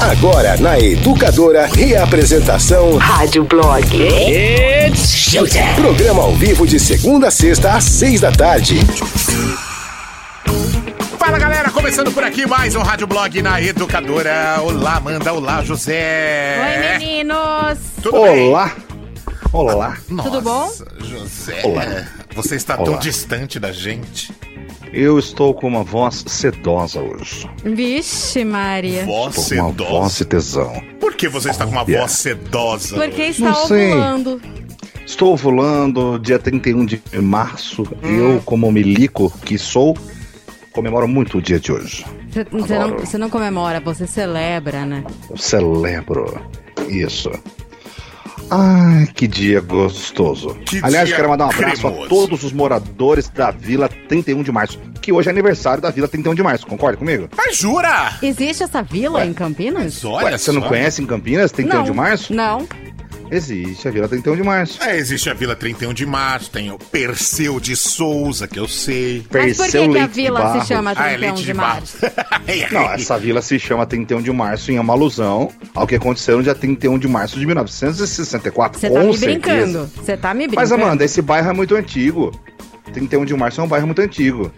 [0.00, 3.84] Agora na Educadora, reapresentação Rádio Blog.
[3.96, 5.74] It's Showtime.
[5.74, 8.76] Programa ao vivo de segunda a sexta às seis da tarde.
[11.18, 14.58] Fala galera, começando por aqui mais um Rádio Blog na Educadora.
[14.62, 16.56] Olá, Amanda, olá, José.
[16.60, 17.78] Oi, meninos.
[18.02, 18.66] Tudo Olá.
[18.66, 18.88] bem?
[19.52, 19.96] Olá.
[20.08, 20.72] Nossa, Tudo bom?
[21.00, 22.04] José, Olá.
[22.34, 22.98] você está tão Olá.
[22.98, 24.32] distante da gente.
[24.92, 27.48] Eu estou com uma voz sedosa hoje.
[27.64, 29.04] Vixe, Maria.
[29.04, 30.18] Voz Estou com uma voz sedosa.
[30.18, 30.82] de tesão.
[31.00, 32.00] Por que você está com uma Olha.
[32.00, 32.96] voz sedosa?
[32.96, 33.30] Porque hoje?
[33.30, 33.92] está Não sei.
[33.92, 34.42] ovulando.
[35.06, 37.82] Estou ovulando dia 31 de março.
[38.02, 38.08] Hum.
[38.34, 39.96] Eu, como milico que sou,
[40.72, 42.04] comemoro muito o dia de hoje.
[42.52, 45.02] Você não, não comemora, você celebra, né?
[45.30, 46.40] Eu celebro
[46.88, 47.30] isso.
[48.50, 50.54] Ai, que dia gostoso.
[50.66, 52.04] Que Aliás, dia quero mandar um abraço cremoso.
[52.04, 56.08] a todos os moradores da Vila 31 de Março, que hoje é aniversário da Vila
[56.08, 56.66] 31 de Março.
[56.66, 57.28] Concorda comigo?
[57.36, 58.12] Mas jura?
[58.22, 59.84] Existe essa vila em Campinas?
[59.84, 60.68] Mas olha Ué, você não só.
[60.68, 61.84] conhece em Campinas 31 não.
[61.84, 62.34] de Março?
[62.34, 62.66] Não.
[63.30, 64.82] Existe a Vila 31 de Março.
[64.82, 69.24] É, existe a Vila 31 de Março, tem o Perseu de Souza, que eu sei.
[69.32, 71.98] Mas por que, Perseu que a vila se chama Ah, é 31 leite de março?
[72.72, 76.42] Não, essa vila se chama 31 de março em uma alusão ao que aconteceu no
[76.42, 78.80] dia 31 de março de 1964.
[78.80, 79.26] Você tá me certeza.
[79.26, 79.90] brincando.
[79.96, 80.70] Você tá me brincando.
[80.70, 82.32] Mas, Amanda, esse bairro é muito antigo.
[82.92, 84.50] 31 de março é um bairro muito antigo.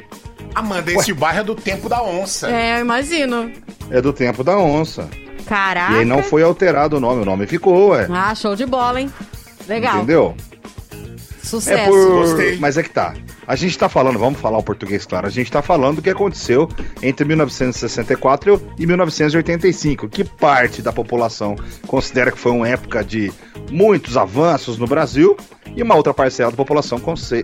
[0.54, 2.50] Amanda, esse bairro é do tempo da onça.
[2.50, 3.50] É, eu imagino.
[3.90, 5.08] É do tempo da onça.
[5.50, 5.94] Caraca.
[5.94, 8.06] E aí não foi alterado o nome, o nome ficou, ué.
[8.08, 9.12] Ah, show de bola, hein?
[9.66, 9.96] Legal.
[9.96, 10.36] Entendeu?
[11.42, 11.80] Sucesso.
[11.80, 12.08] É por.
[12.20, 12.56] Gostei.
[12.58, 13.14] Mas é que tá.
[13.50, 16.08] A gente tá falando, vamos falar o português claro, a gente tá falando do que
[16.08, 16.68] aconteceu
[17.02, 23.32] entre 1964 e 1985, que parte da população considera que foi uma época de
[23.68, 25.36] muitos avanços no Brasil,
[25.74, 27.00] e uma outra parcela da população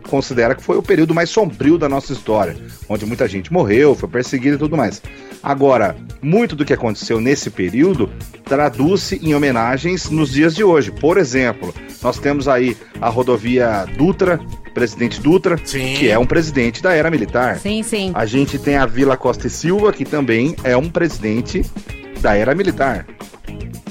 [0.08, 2.56] considera que foi o período mais sombrio da nossa história,
[2.88, 5.02] onde muita gente morreu, foi perseguida e tudo mais.
[5.42, 8.10] Agora, muito do que aconteceu nesse período
[8.44, 10.90] traduz-se em homenagens nos dias de hoje.
[10.92, 14.40] Por exemplo, nós temos aí a rodovia Dutra,
[14.74, 15.95] presidente Dutra, Sim.
[15.98, 17.58] Que é um presidente da era militar.
[17.58, 18.12] Sim, sim.
[18.14, 21.64] A gente tem a Vila Costa e Silva, que também é um presidente
[22.20, 23.06] da era militar.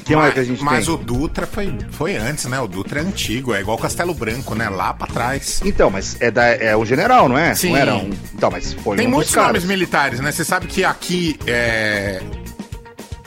[0.05, 0.93] Quem mais mas que a gente mas tem?
[0.93, 2.59] o Dutra foi, foi antes, né?
[2.59, 4.69] O Dutra é antigo, é igual Castelo Branco, né?
[4.69, 5.61] Lá pra trás.
[5.66, 7.55] Então, mas é, da, é o general, não é?
[7.55, 7.69] Sim.
[7.69, 8.11] Não era um.
[8.33, 10.31] Então, mas foi Tem um muitos nomes militares, né?
[10.31, 12.22] Você sabe que aqui é,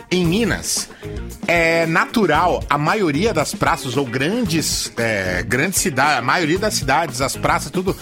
[0.09, 0.89] em Minas
[1.49, 7.21] é natural a maioria das praças ou grandes é, grandes cidades, a maioria das cidades,
[7.21, 7.97] as praças tudo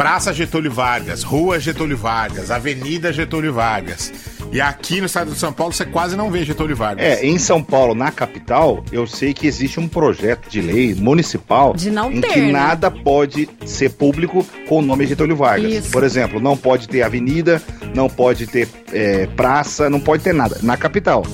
[0.00, 4.10] Praça Getúlio Vargas, Rua Getúlio Vargas, Avenida Getúlio Vargas.
[4.50, 7.04] E aqui no estado de São Paulo você quase não vê Getúlio Vargas.
[7.04, 11.74] É, em São Paulo, na capital, eu sei que existe um projeto de lei municipal
[11.74, 12.50] De não em ter, que né?
[12.50, 15.70] nada pode ser público com o nome Getúlio Vargas.
[15.70, 15.90] Isso.
[15.90, 17.62] Por exemplo, não pode ter avenida,
[17.94, 20.60] não pode ter é, praça, não pode ter nada.
[20.62, 21.26] Na capital.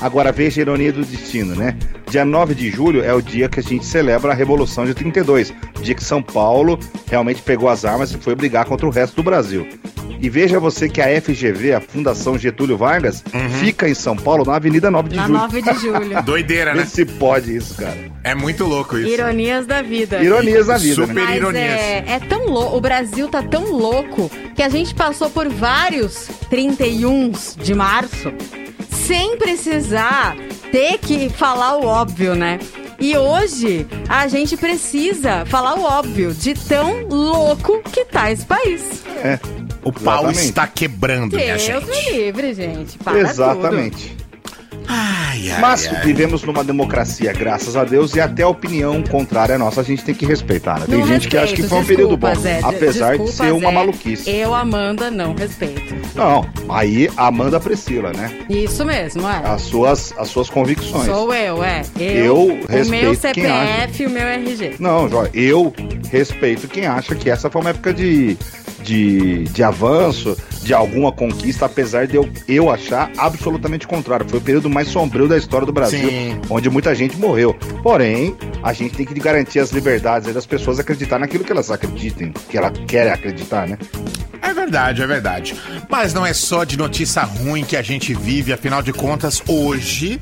[0.00, 1.76] Agora veja a ironia do destino, né?
[2.08, 5.50] Dia 9 de julho é o dia que a gente celebra a Revolução de 32.
[5.78, 6.78] O dia que São Paulo
[7.08, 9.68] realmente pegou as armas e foi brigar contra o resto do Brasil.
[10.22, 13.24] E veja você que a FGV, a Fundação Getúlio Vargas,
[13.58, 15.38] fica em São Paulo, na Avenida 9 de Na julho.
[15.38, 16.20] 9 de julho.
[16.24, 16.84] Doideira, Vê né?
[16.86, 17.96] se pode isso, cara.
[18.22, 19.08] É muito louco isso.
[19.08, 20.22] Ironias da vida.
[20.22, 21.22] Ironias da vida, Super né?
[21.24, 21.64] Mas ironias.
[21.64, 26.28] é, é tão louco, o Brasil tá tão louco que a gente passou por vários
[26.50, 27.32] 31
[27.62, 28.30] de março
[29.06, 30.36] sem precisar
[30.70, 32.58] ter que falar o óbvio, né?
[33.00, 39.02] E hoje a gente precisa falar o óbvio de tão louco que tá esse país.
[39.82, 40.44] O pau Exatamente.
[40.44, 41.86] está quebrando, minha Deus gente.
[41.86, 42.98] me livre, gente.
[42.98, 44.19] Para Exatamente.
[44.92, 46.02] Ai, ai, Mas ai.
[46.04, 50.14] vivemos numa democracia, graças a Deus, e até a opinião contrária nossa a gente tem
[50.14, 50.86] que respeitar, né?
[50.88, 53.44] Tem Não gente que acha que respeito, foi um período bom, Zé, apesar de desculpa,
[53.44, 53.74] ser uma Zé.
[53.74, 54.30] maluquice.
[54.30, 55.94] Eu, Amanda, não respeito.
[56.16, 58.32] Não, aí Amanda Priscila, né?
[58.48, 59.42] Isso mesmo, é.
[59.44, 61.06] As suas, as suas convicções.
[61.06, 61.82] Sou eu, é.
[61.96, 64.74] Eu o meu respeito quem CPF e o meu RG.
[64.80, 65.72] Não, Jóia, eu
[66.10, 68.36] respeito quem acha que essa foi uma época de,
[68.82, 74.28] de, de avanço, de alguma conquista, apesar de eu, eu achar absolutamente contrário.
[74.28, 76.40] Foi o período mais sombrio da história do Brasil, Sim.
[76.48, 77.54] onde muita gente morreu.
[77.82, 81.70] Porém, a gente tem que garantir as liberdades aí das pessoas acreditar naquilo que elas
[81.70, 83.78] acreditem, que elas querem acreditar, né?
[84.42, 85.54] É verdade, é verdade.
[85.88, 90.20] Mas não é só de notícia ruim que a gente vive, afinal de contas, hoje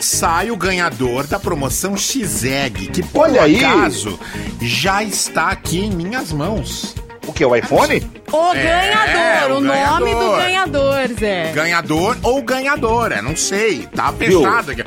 [0.00, 3.64] sai o ganhador da promoção X-Egg, que por Olha aí.
[3.64, 4.18] acaso
[4.60, 6.94] já está aqui em minhas mãos.
[7.28, 7.44] O que?
[7.44, 8.02] O iPhone?
[8.32, 10.30] O É, ganhador, o o, nome ganhador.
[10.30, 11.52] do ganhador, Zé.
[11.54, 13.86] Ganhador ou ganhadora, não sei.
[13.94, 14.82] Tá fechado aqui.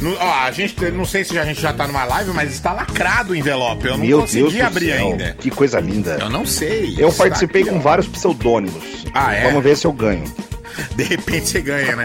[0.00, 2.72] No- ó, a gente, não sei se a gente já tá numa live, mas está
[2.72, 3.84] lacrado o envelope.
[3.86, 5.36] Eu não Meu consegui Deus abrir céu, ainda.
[5.40, 6.18] Que coisa linda.
[6.20, 6.94] Eu não sei.
[6.98, 7.80] Eu participei aqui, com ó.
[7.80, 8.84] vários pseudônimos.
[9.12, 9.42] Ah, é?
[9.44, 10.22] Vamos ver se eu ganho.
[10.94, 12.04] De repente você ganha, né?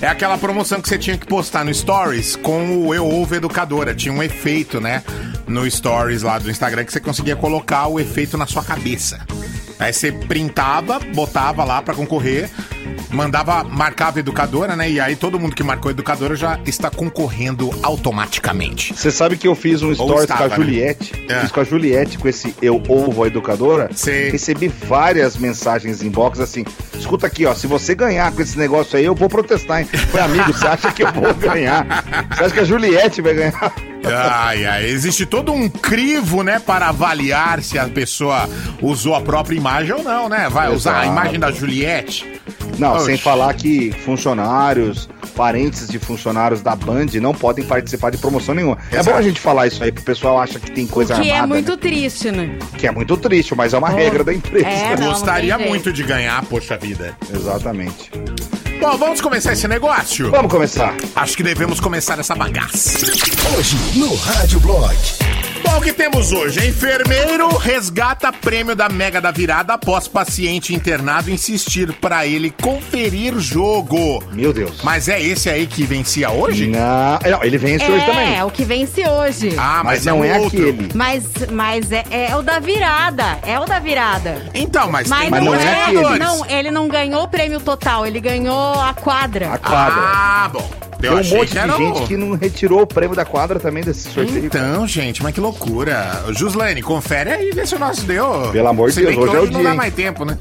[0.00, 3.94] É aquela promoção que você tinha que postar no Stories com o Eu Ovo Educadora.
[3.94, 5.02] Tinha um efeito, né?
[5.46, 9.20] No Stories lá do Instagram que você conseguia colocar o efeito na sua cabeça.
[9.78, 12.48] Aí você printava, botava lá pra concorrer,
[13.10, 14.90] mandava, marcava educadora, né?
[14.90, 18.94] E aí todo mundo que marcou educadora já está concorrendo automaticamente.
[18.94, 20.64] Você sabe que eu fiz um stories estava, com a né?
[20.64, 21.26] Juliette.
[21.28, 21.40] É.
[21.40, 23.90] Fiz com a Juliette, com esse Eu Ovo a Educadora.
[23.94, 24.30] Sei.
[24.30, 26.64] Recebi várias mensagens em inbox assim:
[26.98, 29.88] escuta aqui, ó, se você ganhar com esse negócio aí, eu vou protestar, hein?
[30.10, 32.04] Foi amigo, você acha que eu vou ganhar?
[32.30, 33.74] Você acha que a Juliette vai ganhar?
[34.06, 38.48] Ai, ai, existe todo um crivo, né, para avaliar se a pessoa
[38.82, 40.48] usou a própria imagem ou não, né?
[40.50, 41.12] Vai usar a Exato.
[41.12, 42.40] imagem da Juliette.
[42.78, 43.06] Não, Oxe.
[43.06, 48.78] sem falar que funcionários, parentes de funcionários da Band não podem participar de promoção nenhuma.
[48.90, 49.10] É Exato.
[49.10, 51.44] bom a gente falar isso aí, pro pessoal acha que tem coisa que armada.
[51.44, 51.76] é muito né?
[51.76, 52.58] triste, né?
[52.76, 54.66] Que é muito triste, mas é uma regra da empresa.
[54.66, 57.16] É, não, Gostaria não muito de ganhar, poxa vida.
[57.32, 58.10] Exatamente.
[58.80, 60.30] Bom, vamos começar esse negócio?
[60.30, 60.94] Vamos começar.
[61.16, 63.06] Acho que devemos começar essa bagaça.
[63.56, 65.33] Hoje no Rádio Blog.
[65.64, 66.68] Bom, o que temos hoje?
[66.68, 74.22] Enfermeiro resgata prêmio da Mega da Virada após paciente internado insistir pra ele conferir jogo.
[74.30, 74.82] Meu Deus.
[74.82, 76.66] Mas é esse aí que vencia hoje?
[76.66, 78.36] Não, não, ele vence hoje também.
[78.36, 79.54] É, o que vence hoje.
[79.56, 80.58] Ah, mas, mas não um é outro.
[80.58, 80.90] aquele.
[80.94, 83.38] Mas, mas é, é o da virada.
[83.42, 84.50] É o da virada.
[84.54, 86.18] Então, mas, Mas, tem Mas não, é é.
[86.18, 89.54] Não, ele não ganhou o prêmio total, ele ganhou a quadra.
[89.54, 90.02] A quadra.
[90.02, 90.70] Ah, bom.
[91.04, 93.14] Eu Tem um achei monte que de era o- gente que não retirou o prêmio
[93.16, 94.44] da quadra também desse sorteio.
[94.46, 96.24] Então, gente, mas que loucura.
[96.30, 98.50] Juslane, confere aí, vê se o nosso deu.
[98.52, 99.76] Pelo amor de Deus, hoje é o não dia, dá hein?
[99.76, 100.38] mais tempo, né?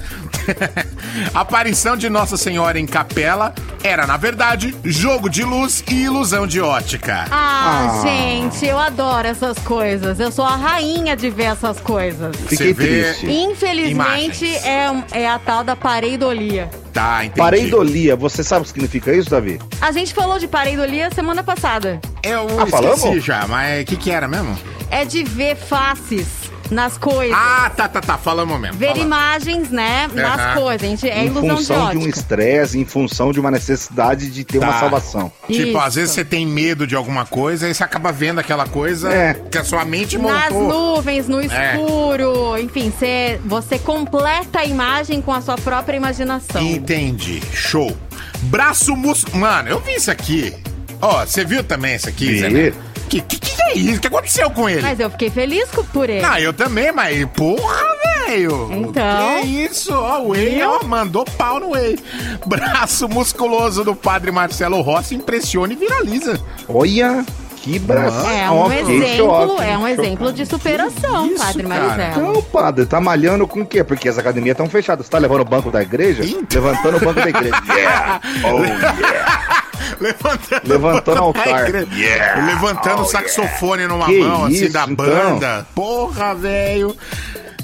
[1.33, 6.47] A aparição de Nossa Senhora em capela era, na verdade, jogo de luz e ilusão
[6.47, 7.25] de ótica.
[7.31, 8.01] Ah, Ah.
[8.07, 10.19] gente, eu adoro essas coisas.
[10.19, 12.35] Eu sou a rainha de ver essas coisas.
[12.47, 13.31] Fiquei Você vê- triste.
[13.31, 14.65] Infelizmente, Imagens.
[15.13, 16.69] é, é a tal da pareidolia.
[16.93, 17.39] Tá, entendi.
[17.39, 19.59] Pareidolia, você sabe o que significa isso, Davi?
[19.81, 21.99] A gente falou de pareidolia semana passada.
[22.21, 23.23] Eu Ah, esqueci falamos?
[23.23, 24.55] já, mas o que que era mesmo?
[24.91, 26.27] É de ver faces
[26.71, 27.35] nas coisas.
[27.37, 28.77] Ah, tá, tá, tá, falamos mesmo.
[28.77, 29.05] ver falamos.
[29.05, 30.61] imagens, né, nas Aham.
[30.61, 30.83] coisas.
[30.83, 32.19] A gente, é em ilusão de função de, um ótica.
[32.19, 34.67] estresse, em função de uma necessidade de ter Tá.
[34.69, 35.31] uma salvação.
[35.47, 35.77] Tipo, Isso.
[35.79, 39.33] às vezes você tem medo de alguma coisa e você acaba vendo aquela coisa É.
[39.33, 40.67] que a sua mente Nas montou.
[40.95, 41.45] nuvens, no É.
[41.45, 46.61] escuro, enfim, você, você completa a imagem com a sua própria imaginação.
[46.61, 47.41] Entendi.
[47.53, 47.95] Show.
[48.43, 49.25] Braço mus...
[49.33, 50.53] Mano, eu vi isso aqui.
[51.01, 52.39] Ó, você viu também isso aqui.
[52.39, 52.73] Zé?
[53.09, 53.97] Que, que que é isso?
[53.97, 54.81] O que aconteceu com ele?
[54.81, 56.21] Mas eu fiquei feliz por ele.
[56.21, 57.83] Não, eu também, mas porra,
[58.27, 58.69] velho.
[58.71, 59.41] Então.
[59.41, 59.93] Que isso?
[59.93, 61.99] Ó, o Whey, ó, mandou pau no Whey.
[62.45, 66.39] Braço musculoso do padre Marcelo Rossi impressiona e viraliza.
[66.67, 67.25] Olha,
[67.63, 68.27] que braço.
[68.27, 69.91] É um exemplo, choque, é um choque.
[69.91, 71.63] exemplo de superação, isso, Padre?
[71.63, 72.09] Marisela.
[72.09, 73.83] Então, padre, tá malhando com o quê?
[73.85, 75.05] Porque as academias estão fechadas.
[75.05, 76.25] Você tá levando o banco da igreja?
[76.25, 76.61] Então.
[76.61, 77.53] Levantando o banco da igreja.
[77.73, 78.21] Yeah!
[78.43, 79.62] Oh, yeah!
[79.99, 81.69] Levantando, Levantando o altar.
[81.93, 82.45] Yeah.
[82.45, 84.95] Levantando Oh, o saxofone numa Que mão, assim, isso, da então?
[84.95, 85.67] banda.
[85.75, 86.95] Porra, velho.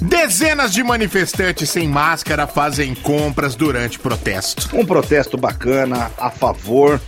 [0.00, 4.70] Dezenas de manifestantes sem máscara fazem compras durante protesto.
[4.74, 6.98] Um protesto bacana a favor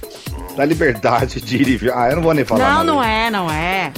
[0.56, 1.92] da liberdade de ir e vir.
[1.94, 2.74] Ah, eu não vou nem falar.
[2.76, 3.90] Não, não é, não é.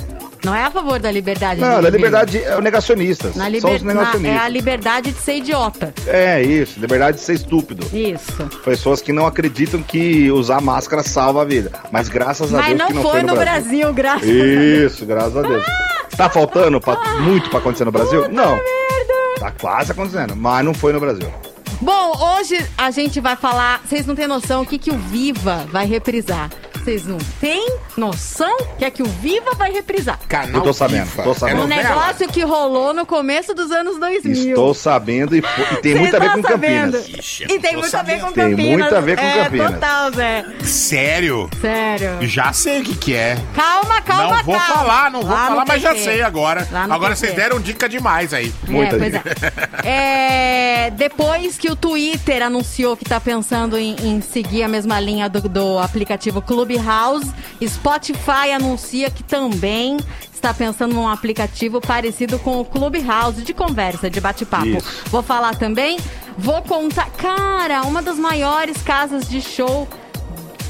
[0.45, 1.61] Não é a favor da liberdade.
[1.61, 3.35] Não, da liberdade é o negacionistas.
[3.35, 3.75] Na São liber...
[3.77, 4.41] os na- negacionistas.
[4.41, 5.95] é a liberdade de ser idiota.
[6.07, 7.87] É isso, liberdade de ser estúpido.
[7.97, 8.45] Isso.
[8.65, 11.73] Pessoas que não acreditam que usar máscara salva a vida.
[11.91, 14.93] Mas graças a Mas Deus não, que não foi no Brasil, graças a Deus.
[14.93, 15.65] Isso, graças a Deus.
[16.17, 18.29] Tá faltando pra- muito pra acontecer no Brasil?
[18.31, 18.61] Não.
[19.39, 21.29] Tá quase acontecendo, mas não foi no Brasil.
[21.81, 23.81] Bom, hoje a gente vai falar.
[23.85, 26.49] Vocês não têm noção o que, que o Viva vai reprisar.
[26.85, 30.19] Vocês não têm noção que é que o Viva vai reprisar.
[30.29, 31.23] Canal Eu tô sabendo, FIFA.
[31.23, 31.61] tô sabendo.
[31.63, 34.49] É Um negócio que rolou no começo dos anos 2000.
[34.51, 36.93] Estou sabendo e, e tem muito a ver com sabendo.
[36.99, 37.09] Campinas.
[37.09, 38.35] Ixi, E tem muito a ver com sabendo.
[38.35, 38.79] Tem Campinas.
[38.81, 39.71] muito a ver com é, Campinas.
[39.73, 40.45] total, Zé.
[40.63, 41.51] Sério?
[41.61, 42.11] Sério.
[42.29, 43.39] Já sei o que que é.
[43.55, 44.75] Calma, calma, não vou calma.
[44.75, 46.69] falar, não vou Lá falar, mas já sei agora.
[46.91, 48.53] Agora vocês deram dica demais aí.
[48.69, 49.23] Muita é, pois é.
[50.87, 55.29] É, Depois que o Twitter anunciou que tá pensando em, em seguir a mesma linha
[55.31, 56.43] do, do aplicativo
[56.79, 57.33] Clubhouse,
[57.67, 59.97] Spotify anuncia que também
[60.33, 64.67] está pensando num aplicativo parecido com o Clubhouse de conversa, de bate-papo.
[64.67, 65.03] Isso.
[65.07, 65.99] Vou falar também,
[66.37, 67.09] vou contar.
[67.17, 69.89] Cara, uma das maiores casas de show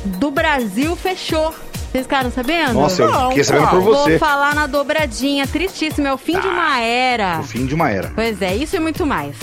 [0.05, 1.53] do Brasil fechou.
[1.91, 2.75] Vocês ficaram sabendo?
[2.75, 3.83] Nossa, eu Não, fiquei sabendo por qual?
[3.83, 4.11] você.
[4.11, 5.47] Vou falar na dobradinha.
[5.47, 7.39] Tristíssimo, é o fim de uma era.
[7.41, 8.11] O fim de uma era.
[8.15, 9.37] Pois é, isso e muito mais.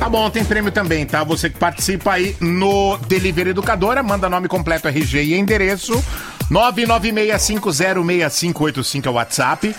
[0.00, 1.22] Tá bom, tem prêmio também, tá?
[1.24, 6.02] Você que participa aí no Delivery Educadora, manda nome completo, RG e endereço.
[6.50, 9.76] 996506585 é o WhatsApp.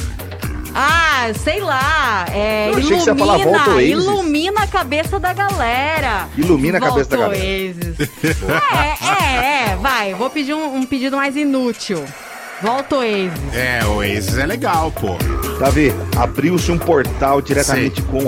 [0.74, 2.26] Ah, sei lá.
[2.32, 3.90] É, Eu achei que você ia falar ilumina, Volta Oasis.
[3.90, 6.28] ilumina a cabeça da galera.
[6.36, 7.54] Ilumina a cabeça da Volta galera.
[7.54, 8.00] Oasis.
[8.48, 9.76] é, é, é.
[9.76, 12.04] Vai, vou pedir um, um pedido mais inútil.
[12.60, 13.32] Volta Oasis.
[13.54, 15.16] É, o Oasis é legal, pô.
[15.58, 18.18] Davi, abriu-se um portal diretamente com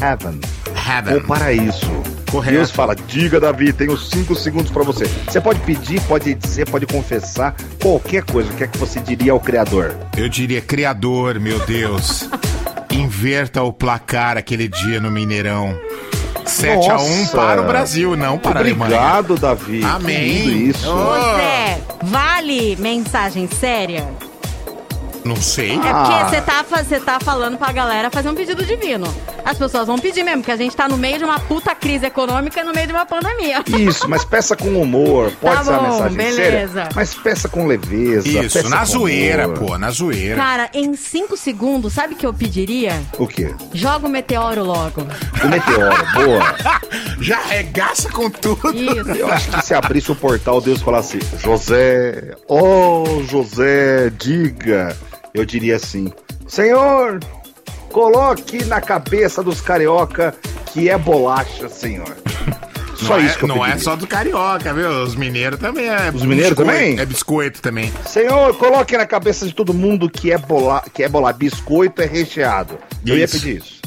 [0.00, 0.40] Heaven.
[0.88, 1.16] Heaven.
[1.16, 2.01] o paraíso.
[2.32, 2.56] Correto.
[2.56, 5.04] Deus fala, diga Davi, tenho cinco segundos pra você.
[5.28, 8.50] Você pode pedir, pode dizer, pode confessar qualquer coisa.
[8.50, 9.94] O que é que você diria ao Criador?
[10.16, 12.26] Eu diria, criador, meu Deus.
[12.90, 15.78] Inverta o placar aquele dia no Mineirão.
[16.46, 17.36] 7 a 1 Nossa.
[17.36, 18.96] para o Brasil, não para a Alemanha.
[18.96, 19.84] Obrigado, Davi.
[19.84, 20.68] Amém.
[20.68, 20.90] Isso.
[20.90, 21.36] Oh.
[21.36, 24.08] Zé, vale mensagem séria?
[25.24, 25.72] Não sei.
[25.72, 26.28] É porque Ah.
[26.28, 29.06] você tá, fa- você tá falando pra galera fazer um pedido divino.
[29.44, 32.06] As pessoas vão pedir mesmo, porque a gente tá no meio de uma puta crise
[32.06, 33.62] econômica e no meio de uma pandemia.
[33.66, 35.32] Isso, mas peça com humor.
[35.40, 36.72] Pode Tá ser uma bom, mensagem beleza.
[36.74, 38.28] séria, mas peça com leveza.
[38.28, 39.58] Isso, peça na com zoeira, humor.
[39.58, 40.36] pô, na zoeira.
[40.36, 43.00] Cara, em cinco segundos, sabe o que eu pediria?
[43.18, 43.54] O quê?
[43.72, 45.02] Joga o meteoro logo.
[45.44, 46.54] O meteoro, boa.
[47.20, 48.72] Já regaça com tudo.
[48.74, 49.10] Isso.
[49.10, 54.96] Eu acho que se abrisse o portal, Deus falasse, José, oh José, diga.
[55.34, 56.12] Eu diria assim,
[56.46, 57.20] Senhor,
[57.90, 60.34] coloque na cabeça dos carioca
[60.66, 62.16] que é bolacha, Senhor.
[62.96, 64.88] Só não isso é, que eu Não é só do carioca, viu?
[65.02, 66.10] Os mineiros também é.
[66.14, 67.00] Os mineiros também?
[67.00, 67.92] É biscoito também.
[68.06, 72.06] Senhor, coloque na cabeça de todo mundo que é bola, que é bola, biscoito é
[72.06, 72.78] recheado.
[73.04, 73.40] Eu ia Isso.
[73.40, 73.82] pedir isso.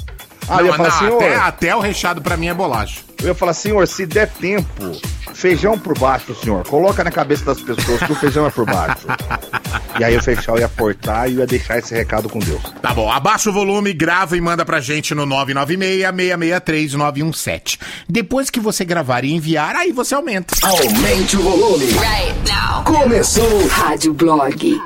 [0.48, 3.02] Ah, eu ia não, falar, não, Senhor, até, até o recheado pra mim é bolacha.
[3.22, 4.92] eu ia falar, Senhor, se der tempo,
[5.34, 6.68] feijão por baixo, Senhor.
[6.68, 9.08] Coloca na cabeça das pessoas que o feijão é por baixo.
[10.00, 12.62] e aí o feijão ia cortar e ia deixar esse recado com Deus.
[12.82, 17.80] Tá bom, abaixa o volume, grava e manda pra gente no 996-663-917.
[18.08, 20.56] Depois que você gravar e enviar, aí você aumenta.
[20.64, 21.86] Aumente o volume.
[21.86, 22.84] Right now.
[22.84, 23.68] Começou.
[23.68, 24.82] Rádio Blog.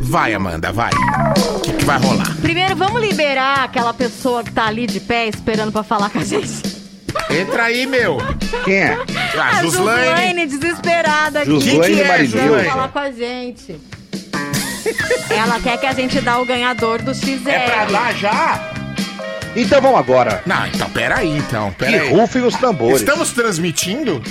[0.00, 0.90] Vai, Amanda, vai.
[1.56, 2.36] O que, que vai rolar?
[2.40, 6.24] Primeiro, vamos liberar aquela pessoa que tá ali de pé esperando pra falar com a
[6.24, 6.80] gente.
[7.28, 8.18] Entra aí, meu.
[8.64, 8.98] Quem é?
[9.36, 10.06] Ah, A Gislaine.
[10.06, 11.60] Gislaine, desesperada aqui.
[11.60, 12.24] Gislaine Que que é.
[12.24, 12.68] Gislaine?
[12.68, 13.80] falar com a gente.
[15.30, 17.48] Ela quer que a gente dá o ganhador do XR.
[17.48, 18.72] É pra dar já?
[19.54, 20.42] Então vamos agora.
[20.46, 21.70] Não, então peraí, então.
[21.72, 22.08] Que Peraí.
[22.10, 23.00] rufem os tambores.
[23.00, 24.22] Estamos transmitindo?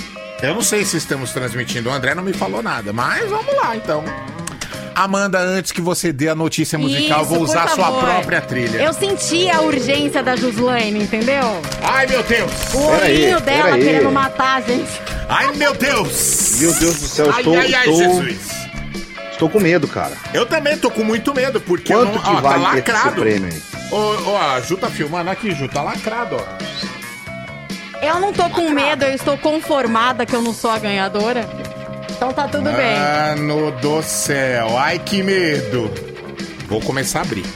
[0.42, 1.90] Eu não sei se estamos transmitindo.
[1.90, 4.02] O André não me falou nada, mas vamos lá, então.
[4.94, 8.78] Amanda, antes que você dê a notícia musical, Isso, vou usar a sua própria trilha.
[8.78, 11.60] Eu senti a urgência da Gislaine, entendeu?
[11.82, 12.50] Ai, meu Deus!
[12.74, 15.00] O olhinho dela querendo matar a gente.
[15.28, 16.58] Ai, meu Deus!
[16.60, 18.59] Meu Deus do céu, eu ai, estou, ai, ai, estou, Jesus!
[19.40, 20.12] Estou com medo, cara.
[20.34, 22.76] Eu também tô com muito medo, porque Quanto eu não, que ó, tá vale esse
[22.76, 23.20] lacrado.
[23.22, 23.62] prêmio aí?
[23.90, 28.04] Ô, ó, a Ju tá filmando aqui, Ju, tá lacrado, ó.
[28.04, 31.48] Eu não tô com medo, eu estou conformada que eu não sou a ganhadora.
[32.10, 32.98] Então tá tudo bem.
[32.98, 35.90] Mano do céu, ai que medo.
[36.68, 37.46] Vou começar a abrir.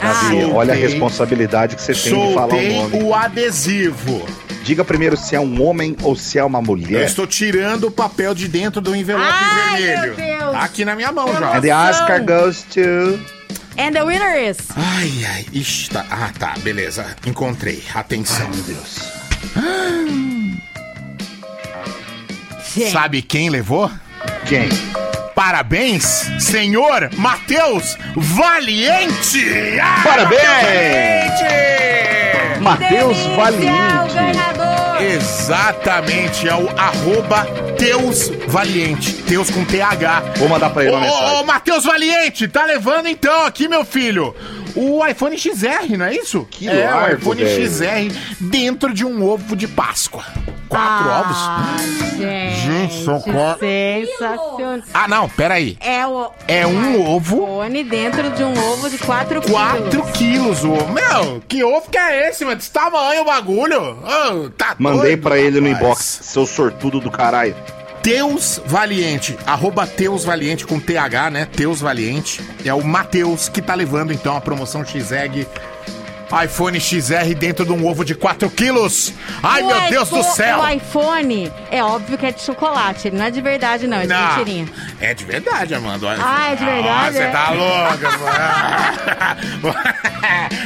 [0.00, 3.02] Davi, olha a responsabilidade que você tem de falar o nome.
[3.02, 4.26] o adesivo.
[4.68, 7.06] Diga primeiro se é um homem ou se é uma Eu mulher.
[7.06, 10.14] estou tirando o papel de dentro do envelope Ai, vermelho.
[10.14, 10.52] meu Deus.
[10.52, 11.56] Tá aqui na minha mão já.
[11.56, 13.18] And the Oscar goes to...
[13.78, 14.58] And the winner is...
[14.76, 16.04] Ai, ai, ixi, tá.
[16.10, 17.16] Ah, tá, beleza.
[17.24, 17.82] Encontrei.
[17.94, 18.46] Atenção.
[18.50, 18.98] Meu Deus.
[22.92, 23.90] Sabe quem levou?
[24.46, 24.68] Quem?
[25.34, 29.78] Parabéns, senhor Matheus Valiente!
[29.80, 30.42] Ah, Parabéns!
[31.40, 31.97] Valiente!
[32.60, 34.18] Matheus Valiente.
[35.00, 37.46] Exatamente, é o arroba
[37.78, 39.12] Teus Valiente.
[39.22, 40.22] Teus com TH.
[40.36, 41.44] Vou mandar pra ele Ô, uma ô, ô, mensagem.
[41.46, 44.34] Matheus Valiente, tá levando então aqui, meu filho,
[44.76, 46.46] o iPhone XR, não é isso?
[46.50, 47.70] Que é, largo, o iPhone velho.
[48.10, 50.24] XR dentro de um ovo de Páscoa.
[50.68, 51.36] Quatro ovos?
[51.38, 51.76] Ah,
[52.18, 54.82] Gente, Gente, são quatro- sensacional.
[54.92, 55.78] Ah, não, peraí.
[55.80, 60.72] É, o, É um ovo, iPhone dentro de um ovo de 4 4 quilos o
[60.72, 60.92] ovo.
[60.92, 62.56] Meu, que ovo que é esse, mano?
[62.56, 63.80] Desse tamanho o bagulho?
[64.02, 67.54] Ô, tá Mandei doido, pra ele no inbox, seu sortudo do caralho.
[68.02, 71.44] Teus Valiente, arroba Teus Valiente com TH, né?
[71.46, 72.40] Teus Valiente.
[72.64, 75.46] É o Matheus que tá levando então a promoção XEG
[76.44, 79.14] iPhone XR dentro de um ovo de 4 quilos.
[79.42, 80.58] Ai, O meu Deus do iPhone- céu!
[80.60, 83.08] O iPhone é óbvio que é de chocolate.
[83.08, 83.96] Ele não é de verdade, não.
[83.96, 84.68] É de Não, mentirinha.
[85.00, 86.14] é de verdade, Amanda.
[86.22, 87.30] Ah, é de verdade, Você é?
[87.30, 88.08] tá louca,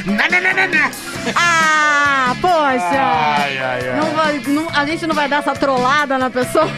[0.05, 0.91] não, não, não, não, não.
[1.33, 3.39] Ah, poxa!
[3.41, 3.99] Ai, ai, ai.
[4.01, 6.69] Não vai- não- a gente não vai dar essa trollada na pessoa?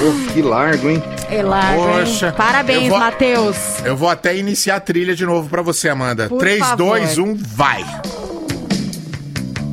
[0.00, 1.02] Pô, que largo, hein?
[1.30, 2.04] É largo, hein?
[2.04, 3.56] Poxa, Parabéns, eu vou- Matheus.
[3.84, 6.28] Eu vou até iniciar a trilha de novo pra você, Amanda.
[6.28, 6.76] Por 3, favor.
[6.98, 7.84] 2, 1, vai.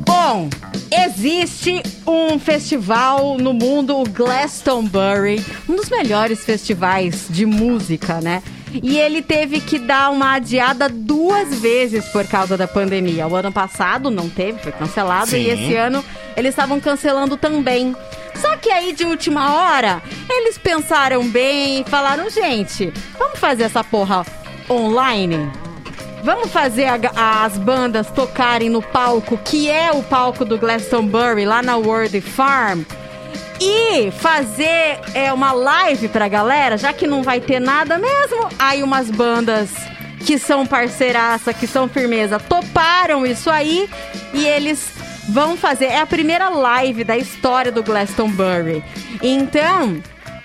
[0.06, 0.48] Bom,
[0.90, 8.42] existe um festival no mundo, o Glastonbury, um dos melhores festivais de música, né?
[8.82, 13.26] E ele teve que dar uma adiada duas vezes por causa da pandemia.
[13.26, 15.42] O ano passado não teve, foi cancelado, Sim.
[15.42, 16.02] e esse ano
[16.34, 17.94] eles estavam cancelando também.
[18.36, 23.82] Só que aí, de última hora, eles pensaram bem e falaram: gente, vamos fazer essa
[23.84, 24.24] porra
[24.68, 25.50] online?
[26.24, 31.62] Vamos fazer a- as bandas tocarem no palco, que é o palco do Glastonbury, lá
[31.62, 32.82] na World Farm.
[33.60, 38.48] E fazer é, uma live pra galera, já que não vai ter nada mesmo.
[38.58, 39.70] Aí umas bandas
[40.24, 43.88] que são parceiraça, que são firmeza, toparam isso aí.
[44.32, 44.90] E eles
[45.28, 45.86] vão fazer.
[45.86, 48.82] É a primeira live da história do Glastonbury.
[49.22, 50.02] Então,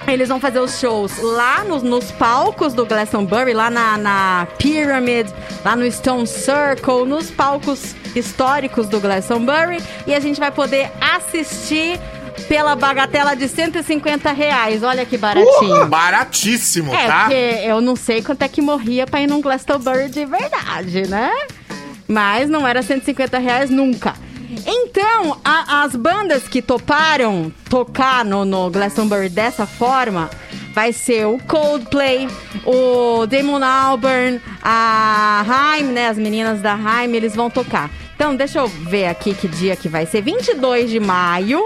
[0.07, 5.29] eles vão fazer os shows lá nos, nos palcos do Glastonbury, lá na, na Pyramid,
[5.65, 9.81] lá no Stone Circle, nos palcos históricos do Glastonbury.
[10.05, 11.99] E a gente vai poder assistir
[12.47, 14.83] pela bagatela de 150 reais.
[14.83, 15.85] Olha que baratinho.
[15.87, 17.21] Baratíssimo, É, tá?
[17.21, 17.33] porque
[17.65, 21.31] eu não sei quanto é que morria pra ir num Glastonbury de verdade, né?
[22.07, 24.13] Mas não era 150 reais nunca.
[24.69, 30.30] Então, a- as bandas que toparam tocar no, no Glastonbury dessa forma
[30.73, 32.27] vai ser o Coldplay,
[32.65, 36.10] o Damon Albarn, a Haim, né?
[36.10, 37.89] As meninas da Haim, eles vão tocar.
[38.13, 40.21] Então, deixa eu ver aqui que dia que vai ser.
[40.21, 41.65] 22 de maio.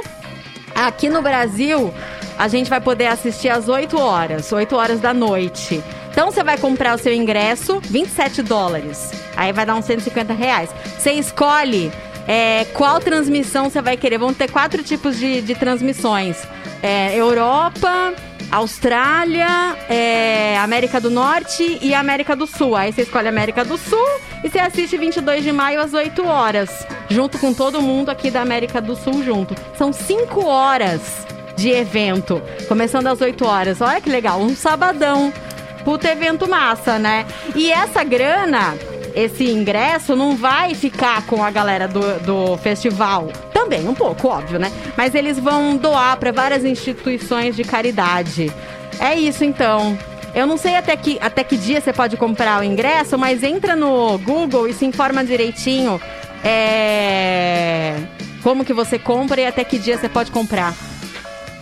[0.76, 1.92] Aqui no Brasil,
[2.38, 5.84] a gente vai poder assistir às 8 horas, 8 horas da noite.
[6.12, 9.12] Então você vai comprar o seu ingresso, 27 dólares.
[9.36, 10.70] Aí vai dar uns 150 reais.
[10.98, 11.92] Você escolhe
[12.28, 14.18] é, qual transmissão você vai querer.
[14.18, 16.38] Vão ter quatro tipos de, de transmissões:
[16.82, 18.14] É, Europa,
[18.52, 22.76] Austrália, é, América do Norte e América do Sul.
[22.76, 24.08] Aí você escolhe América do Sul
[24.44, 28.42] e você assiste 22 de maio às 8 horas, junto com todo mundo aqui da
[28.42, 29.56] América do Sul junto.
[29.78, 33.82] São 5 horas de evento, começando às 8 horas.
[33.82, 35.32] Olha que legal, um sabadão.
[35.86, 37.26] Puta evento massa, né?
[37.56, 38.76] E essa grana,
[39.16, 43.28] esse ingresso, não vai ficar com a galera do, do festival.
[43.54, 44.72] Também, um pouco, óbvio, né?
[44.98, 48.52] Mas eles vão doar para várias instituições de caridade.
[49.00, 49.98] É isso, então.
[50.34, 53.76] Eu não sei até que, até que dia você pode comprar o ingresso, mas entra
[53.76, 56.00] no Google e se informa direitinho
[56.44, 57.98] é,
[58.42, 60.74] como que você compra e até que dia você pode comprar.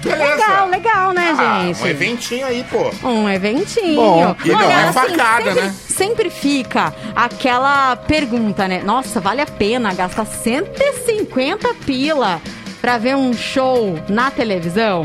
[0.04, 0.36] Beleza.
[0.36, 1.82] Legal, legal, né, Ah, gente?
[1.84, 2.90] um eventinho aí, pô.
[3.08, 3.96] Um eventinho.
[3.96, 5.76] Bom, e não é facada, sempre, né?
[5.90, 8.82] Sempre fica aquela pergunta, né?
[8.84, 12.42] Nossa, vale a pena gastar 150 pila
[12.82, 15.04] pra ver um show na televisão?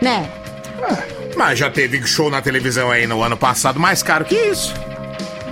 [0.00, 0.28] Né?
[1.36, 4.74] Mas já teve show na televisão aí no ano passado mais caro que isso.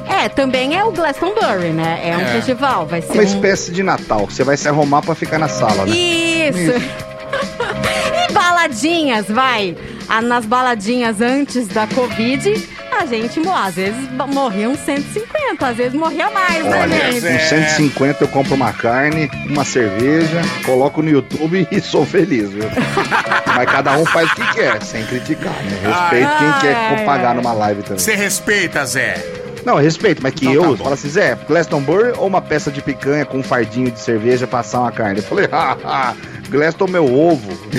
[0.09, 2.01] É, também é o Glastonbury, né?
[2.03, 2.33] É um É.
[2.33, 3.27] festival, vai ser Uma um...
[3.27, 4.27] espécie de Natal.
[4.27, 5.95] Você vai se arrumar pra ficar na sala, né?
[5.95, 6.73] Isso.
[8.29, 9.77] e baladinhas, vai.
[10.09, 15.93] Ah, Nas baladinhas antes da Covid, a gente, às vezes, morria uns 150, às vezes
[15.95, 17.21] morria mais, né, Olha, gente?
[17.27, 22.65] Com 150 eu compro uma carne, uma cerveja, coloco no YouTube e sou feliz, viu?
[23.55, 25.79] Mas cada um faz o que quer, sem criticar, né?
[25.83, 27.35] Respeito quem Ai, quer ai, pagar ai.
[27.37, 27.99] numa live também.
[27.99, 29.23] Você respeita, Zé.
[29.69, 30.83] Não, respeito, mas que Então tá eu bom.
[30.85, 34.81] falo assim, Zé, Glastonbury ou uma peça de picanha com um fardinho de cerveja passar
[34.81, 35.19] uma carne?
[35.19, 36.17] Eu falei, haha,
[36.49, 37.53] Glaston meu ovo.
[37.71, 37.79] E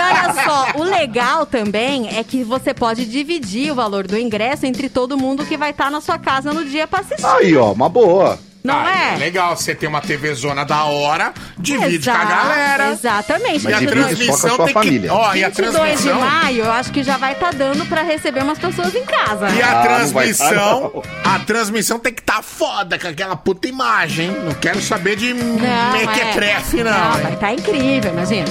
[0.00, 4.88] olha só, o legal também é que você pode dividir o valor do ingresso entre
[4.88, 7.24] todo mundo que vai estar na sua casa no dia pra assistir.
[7.24, 8.36] Aí, ó, uma boa.
[8.64, 9.16] Não Ah, é?
[9.18, 12.90] Legal, você tem uma TV zona da hora, divide Exato, com a galera.
[12.90, 13.64] Exatamente.
[13.64, 15.08] Mas E a sua tem família.
[15.10, 15.14] que.
[15.16, 16.20] Ó, e a 22 de transmissão.
[16.20, 19.48] maio, eu acho que já vai estar dando pra receber umas pessoas em casa.
[19.50, 23.36] E a Ah, não vai transmissão, tá, a transmissão tem que estar foda com aquela
[23.36, 24.36] puta imagem, hein?
[24.44, 26.84] Não quero saber de Não, mequetrefe, é.
[26.84, 26.90] não.
[26.92, 27.22] Não, hein?
[27.22, 28.48] vai tá incrível, imagina.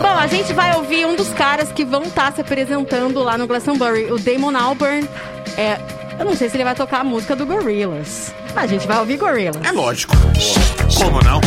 [0.00, 3.46] Bom, a gente vai ouvir um dos caras que vão estar se apresentando lá no
[3.46, 5.08] Glastonbury, o Damon Albarn.
[5.56, 5.78] É,
[6.18, 9.16] eu não sei se ele vai tocar a música do Gorillaz, a gente vai ouvir
[9.16, 9.56] Gorillaz.
[9.64, 10.14] É lógico.
[10.96, 11.40] Como não?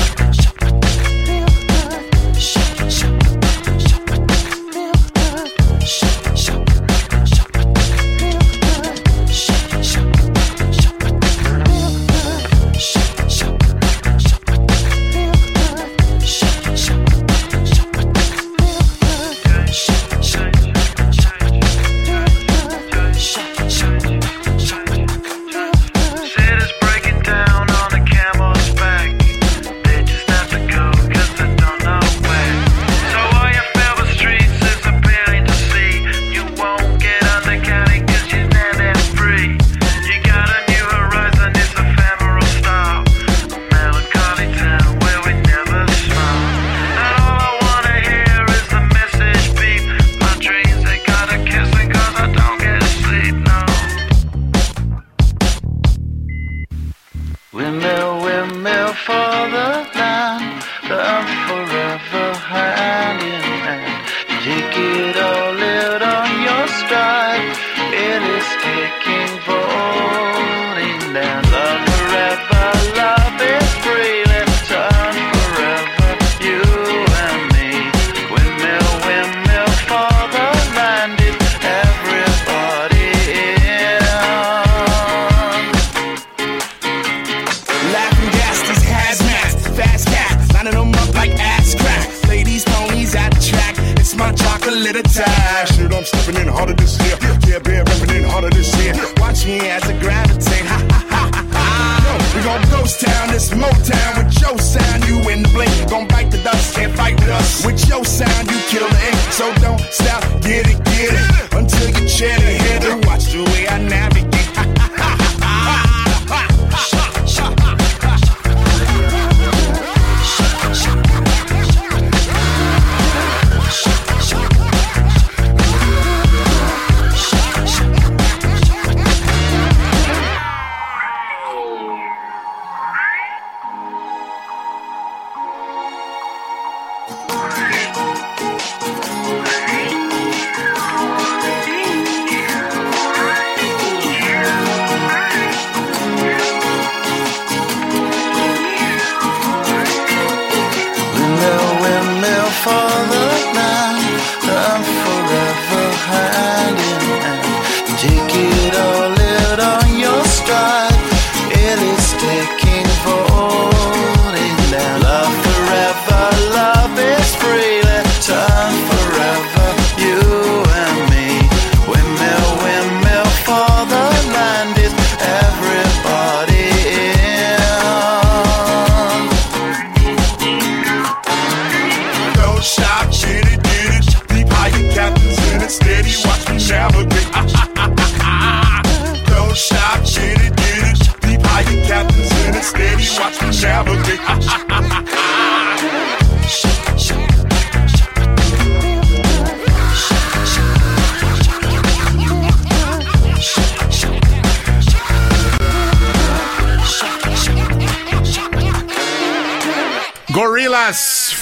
[152.64, 153.19] For the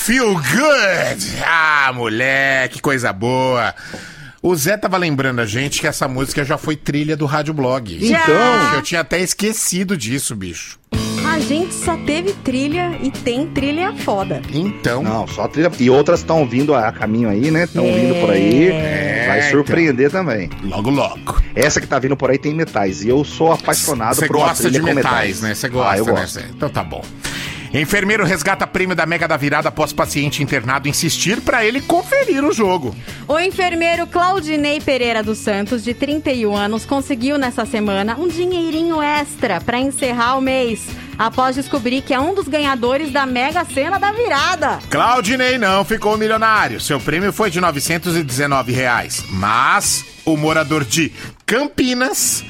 [0.08, 1.44] Feel Good.
[1.46, 3.76] Ah, moleque, que coisa boa.
[4.42, 8.00] O Zé tava lembrando a gente que essa música já foi trilha do Rádio Blog.
[8.02, 8.74] Então.
[8.74, 10.80] Eu tinha até esquecido disso, bicho.
[11.30, 14.42] A gente só teve trilha e tem trilha foda.
[14.50, 15.70] Então, Não, só trilha.
[15.78, 17.66] E outras estão vindo a caminho aí, né?
[17.66, 18.70] Estão vindo por aí.
[19.28, 19.52] Vai então.
[19.52, 20.50] surpreender também.
[20.64, 21.44] logo logo.
[21.54, 23.04] Essa que tá vindo por aí tem metais.
[23.04, 25.54] E eu sou apaixonado Você por uma gosta trilha de com metais, né?
[25.54, 26.12] Você gosta, ah, eu né?
[26.14, 26.34] gosto.
[26.36, 26.46] Zé?
[26.50, 27.04] Então tá bom.
[27.80, 32.52] Enfermeiro resgata prêmio da Mega da Virada após paciente internado insistir pra ele conferir o
[32.52, 32.96] jogo.
[33.28, 39.62] O enfermeiro Claudinei Pereira dos Santos, de 31 anos, conseguiu nessa semana um dinheirinho extra
[39.62, 40.88] para encerrar o mês,
[41.20, 44.80] após descobrir que é um dos ganhadores da Mega Sena da Virada.
[44.90, 46.82] Claudinei não ficou milionário.
[46.82, 49.24] Seu prêmio foi de 919 reais.
[49.30, 51.12] Mas o morador de
[51.46, 52.44] Campinas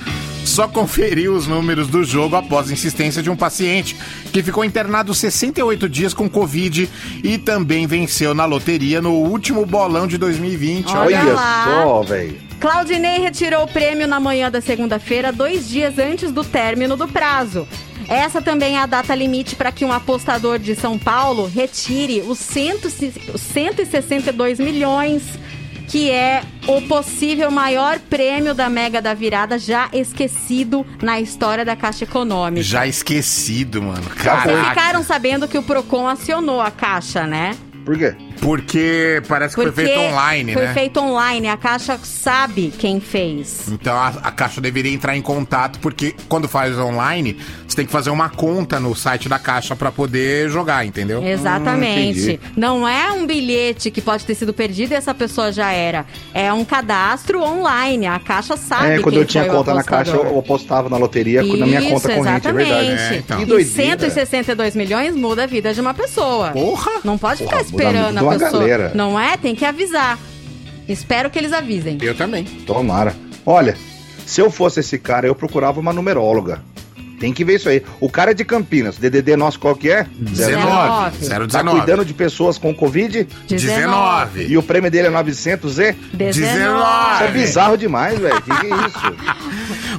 [0.48, 3.96] só conferiu os números do jogo após insistência de um paciente
[4.32, 6.90] que ficou internado 68 dias com Covid
[7.24, 10.96] e também venceu na loteria no último bolão de 2020.
[10.96, 12.48] Olha Olha só, velho.
[12.60, 17.68] Claudinei retirou o prêmio na manhã da segunda-feira, dois dias antes do término do prazo.
[18.10, 22.40] Essa também é a data limite para que um apostador de São Paulo retire os
[22.40, 22.74] 100
[23.34, 25.24] os 162 milhões,
[25.88, 31.76] que é o possível maior prêmio da Mega da Virada já esquecido na história da
[31.76, 32.62] Caixa Econômica.
[32.62, 34.04] Já esquecido, mano.
[34.04, 34.69] Vocês Caraca.
[34.69, 37.56] ficaram sabendo que o Procon acionou a Caixa, né?
[37.86, 38.13] Por quê?
[38.41, 40.73] Porque parece que foi feito online, foi né?
[40.73, 41.47] feito online.
[41.47, 43.67] A Caixa sabe quem fez.
[43.69, 47.91] Então a, a Caixa deveria entrar em contato, porque quando faz online, você tem que
[47.91, 51.23] fazer uma conta no site da Caixa pra poder jogar, entendeu?
[51.26, 52.19] Exatamente.
[52.21, 52.39] entendi.
[52.56, 56.06] não é um bilhete que pode ter sido perdido e essa pessoa já era.
[56.34, 58.08] É um cadastro online.
[58.08, 60.97] A Caixa sabe É, quando quem eu tinha foi conta na caixa, eu apostava na
[60.97, 62.88] loteria na minha Isso, conta corrente, é verdade.
[62.91, 63.13] exatamente.
[63.13, 63.38] É, então.
[63.38, 64.00] Que E doideira.
[64.00, 66.52] 162 milhões muda a vida de uma pessoa.
[66.52, 66.91] Porra!
[67.04, 68.62] Não pode Porra, ficar esperando a uma pessoa.
[68.62, 68.92] galera.
[68.94, 69.38] Não é?
[69.38, 70.18] Tem que avisar.
[70.88, 71.98] Espero que eles avisem.
[72.02, 72.44] Eu também.
[72.44, 73.13] Tomara.
[73.46, 73.76] Olha,
[74.26, 76.62] se eu fosse esse cara, eu procurava uma numeróloga.
[77.20, 77.82] Tem que ver isso aí.
[78.00, 80.06] O cara é de Campinas, DDD nosso qual que é?
[80.20, 81.18] 19.
[81.18, 81.28] 19.
[81.28, 81.78] Tá 019.
[81.80, 84.46] cuidando de pessoas com Covid 19.
[84.46, 85.94] e o prêmio dele é 900 e?
[86.13, 86.40] 19.
[86.40, 88.40] Isso é bizarro demais, velho.
[88.42, 89.37] Que que é isso?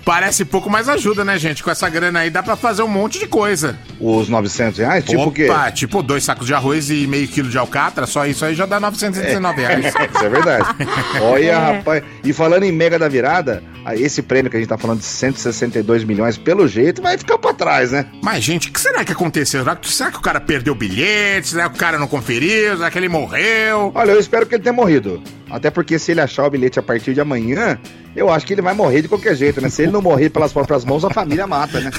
[0.04, 1.62] Parece pouco, mas ajuda, né, gente?
[1.62, 3.78] Com essa grana aí dá pra fazer um monte de coisa.
[4.00, 5.04] Os 900 reais?
[5.04, 5.48] Tipo o quê?
[5.50, 8.66] Opa, tipo dois sacos de arroz e meio quilo de alcatra, só isso aí já
[8.66, 9.86] dá 919 reais.
[10.14, 10.64] Isso é verdade.
[11.22, 12.02] Olha, rapaz.
[12.24, 13.62] E falando em Mega da Virada,
[13.94, 17.52] esse prêmio que a gente tá falando de 162 milhões, pelo jeito, vai ficar pra
[17.54, 18.06] trás, né?
[18.22, 19.64] Mas, gente, o que será que aconteceu?
[19.82, 21.48] Será que o cara perdeu o bilhete?
[21.48, 22.76] Será que o cara não conferiu?
[22.76, 23.92] Será que ele morreu?
[23.94, 25.22] Olha, eu espero que ele tenha morrido.
[25.50, 27.78] Até porque se ele achar o bilhete a partir de amanhã,
[28.18, 29.68] eu acho que ele vai morrer de qualquer jeito, né?
[29.68, 31.90] Se ele não morrer pelas próprias mãos, a família mata, né?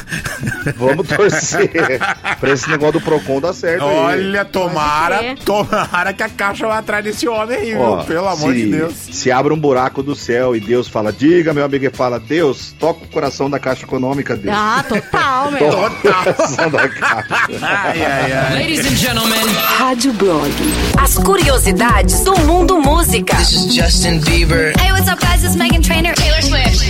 [0.75, 1.99] Vamos torcer
[2.39, 3.95] pra esse negócio do Procon dar certo aí.
[3.95, 5.39] Olha, tomara, crer.
[5.39, 8.05] tomara que a caixa vá atrás desse homem aí, Ó, viu?
[8.05, 8.93] Pelo amor se, de Deus.
[8.93, 12.73] Se abre um buraco do céu e Deus fala, diga, meu amigo, e fala, Deus,
[12.79, 14.55] toca o coração da Caixa Econômica, Deus.
[14.57, 15.71] Ah, total, meu.
[15.71, 17.35] Toca o coração da Caixa.
[17.61, 18.53] Ai, ai, ai.
[18.55, 19.45] Ladies and gentlemen,
[19.77, 20.49] Rádio Blog.
[20.97, 23.35] As curiosidades do mundo música.
[23.37, 24.73] this is Justin Bieber.
[24.79, 25.43] Hey, what's up, guys?
[25.43, 26.08] It's Megan Trainor.
[26.15, 26.83] Taylor Swift.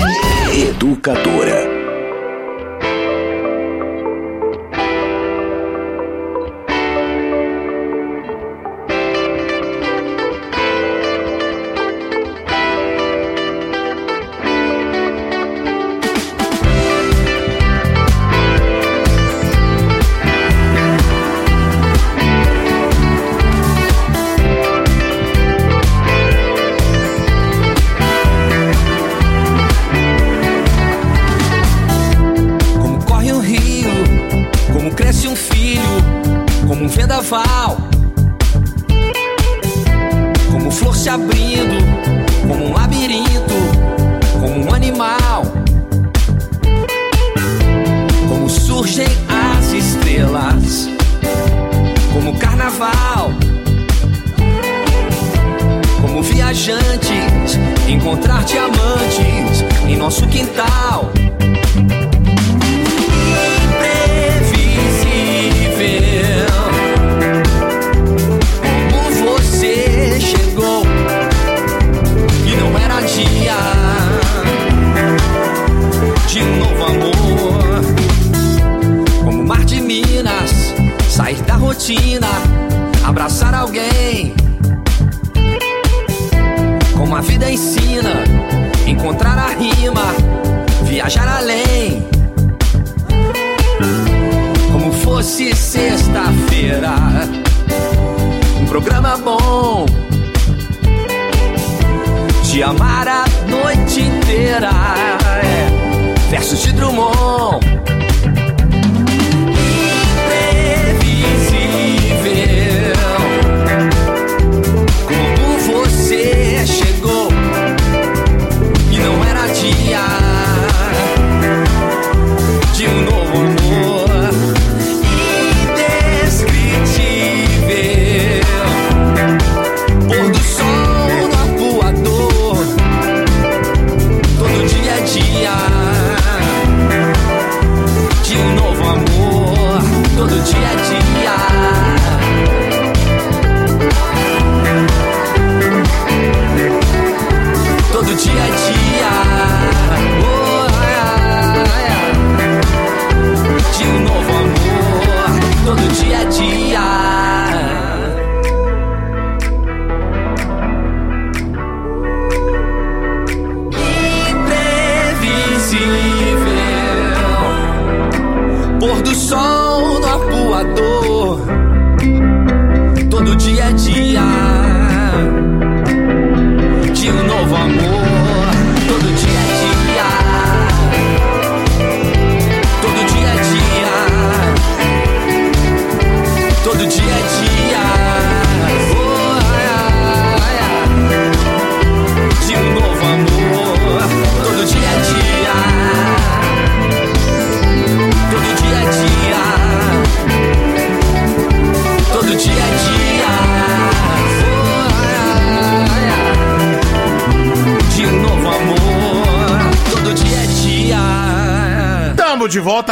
[0.51, 1.79] Educadora.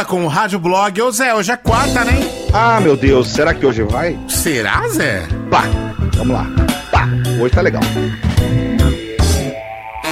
[0.08, 1.00] Com o Rádio Blog.
[1.02, 2.14] Ô Zé, hoje é quarta, né?
[2.52, 4.18] Ah, meu Deus, será que hoje vai?
[4.26, 5.22] Será, Zé?
[5.50, 5.64] Pá,
[6.16, 6.46] vamos lá.
[6.90, 7.06] Pá,
[7.40, 7.82] hoje tá legal.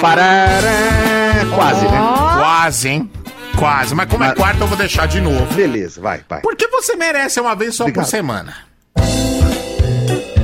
[0.01, 1.99] Parará, quase, né?
[2.39, 3.11] Quase, hein?
[3.57, 3.95] Quase.
[3.95, 5.47] Mas como é Mas- quarta, eu vou deixar de novo.
[5.55, 6.43] Beleza, vai, vai.
[6.43, 8.05] Porque você merece uma vez só Obrigado.
[8.05, 8.55] por semana.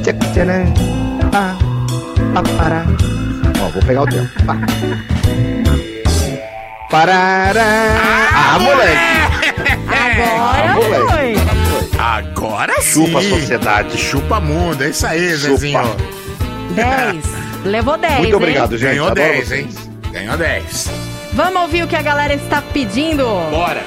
[0.03, 0.73] Tcharam,
[1.31, 1.55] pá,
[2.35, 2.85] pá, pará.
[3.63, 4.31] Ó, vou pegar o tempo.
[4.47, 4.57] Pá.
[6.91, 7.63] Parará.
[8.35, 9.22] Ah, moleque.
[10.21, 11.99] Agora foi.
[11.99, 13.07] Agora sim.
[13.07, 13.99] Chupa a sociedade.
[13.99, 14.83] Chupa mundo.
[14.85, 15.49] É isso aí, Chupa.
[15.57, 15.97] Zezinho.
[16.75, 17.25] 10.
[17.65, 18.15] Levou 10.
[18.15, 18.35] Muito hein?
[18.35, 18.91] obrigado, gente.
[18.91, 19.61] Ganhou Adoro 10, vocês.
[19.77, 19.93] hein?
[20.13, 20.91] Ganhou 10.
[21.35, 23.83] Vamos ouvir o que a galera está pedindo Bora.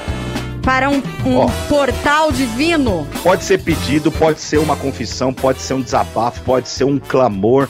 [0.64, 1.48] para um, um Ó.
[1.70, 3.08] portal divino.
[3.22, 7.68] Pode ser pedido, pode ser uma confissão, pode ser um desabafo, pode ser um clamor.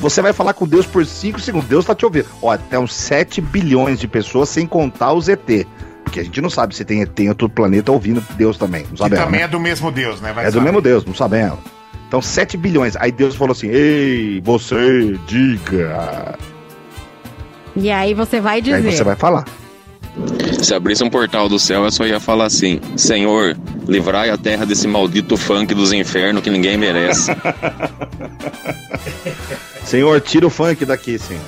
[0.00, 1.68] Você vai falar com Deus por 5 segundos.
[1.68, 2.26] Deus tá te ouvindo.
[2.40, 5.66] Ó, tem uns 7 bilhões de pessoas, sem contar os ET.
[6.18, 8.82] Porque a gente não sabe se tem ET em outro planeta ouvindo Deus também.
[8.82, 9.24] Não Que sabemos.
[9.24, 9.44] também né?
[9.46, 10.32] é do mesmo Deus, né?
[10.32, 10.64] Vai É do saber.
[10.64, 11.58] mesmo Deus, não sabemos.
[12.08, 12.96] Então, 7 bilhões.
[12.96, 16.36] Aí Deus falou assim: Ei, você, diga.
[17.76, 18.76] E aí você vai E dizer.
[18.88, 19.44] aí você vai falar.
[20.60, 24.66] Se abrisse um portal do céu, eu só ia falar assim: Senhor, livrai a terra
[24.66, 27.30] desse maldito funk dos infernos que ninguém merece.
[29.84, 31.42] Senhor, tira o funk daqui, senhor.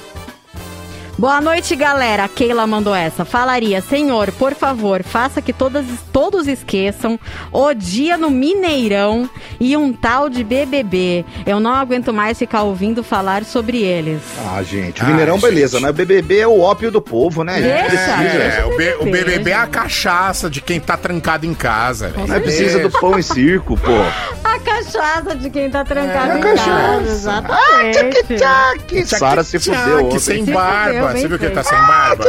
[1.21, 2.25] Boa noite, galera.
[2.25, 3.27] A Keila mandou essa.
[3.27, 7.21] Falaria, senhor, por favor, faça que todas, todos esqueçam
[7.53, 9.29] o dia no Mineirão
[9.61, 11.27] e um tal de BBB.
[11.45, 14.23] Eu não aguento mais ficar ouvindo falar sobre eles.
[14.51, 15.43] Ah, gente, o Ah, Mineirão, gente.
[15.51, 15.91] beleza, né?
[15.91, 17.57] O BBB é o ópio do povo, né?
[17.61, 18.15] Gente Deixa.
[18.17, 18.43] precisa.
[18.43, 22.15] É, o, B- o BBB, é a cachaça de quem tá trancado em casa.
[22.17, 23.91] Não é precisa do pão e circo, pô.
[24.43, 26.71] A cachaça de quem tá trancado É, em a cachaça.
[26.71, 27.11] casa.
[27.13, 29.07] Exatamente.
[29.07, 30.19] Sara se Tchac, fudeu ontem.
[30.19, 30.51] sem Se
[31.13, 31.21] barba.
[31.21, 32.25] Você viu que ele tá sem barba?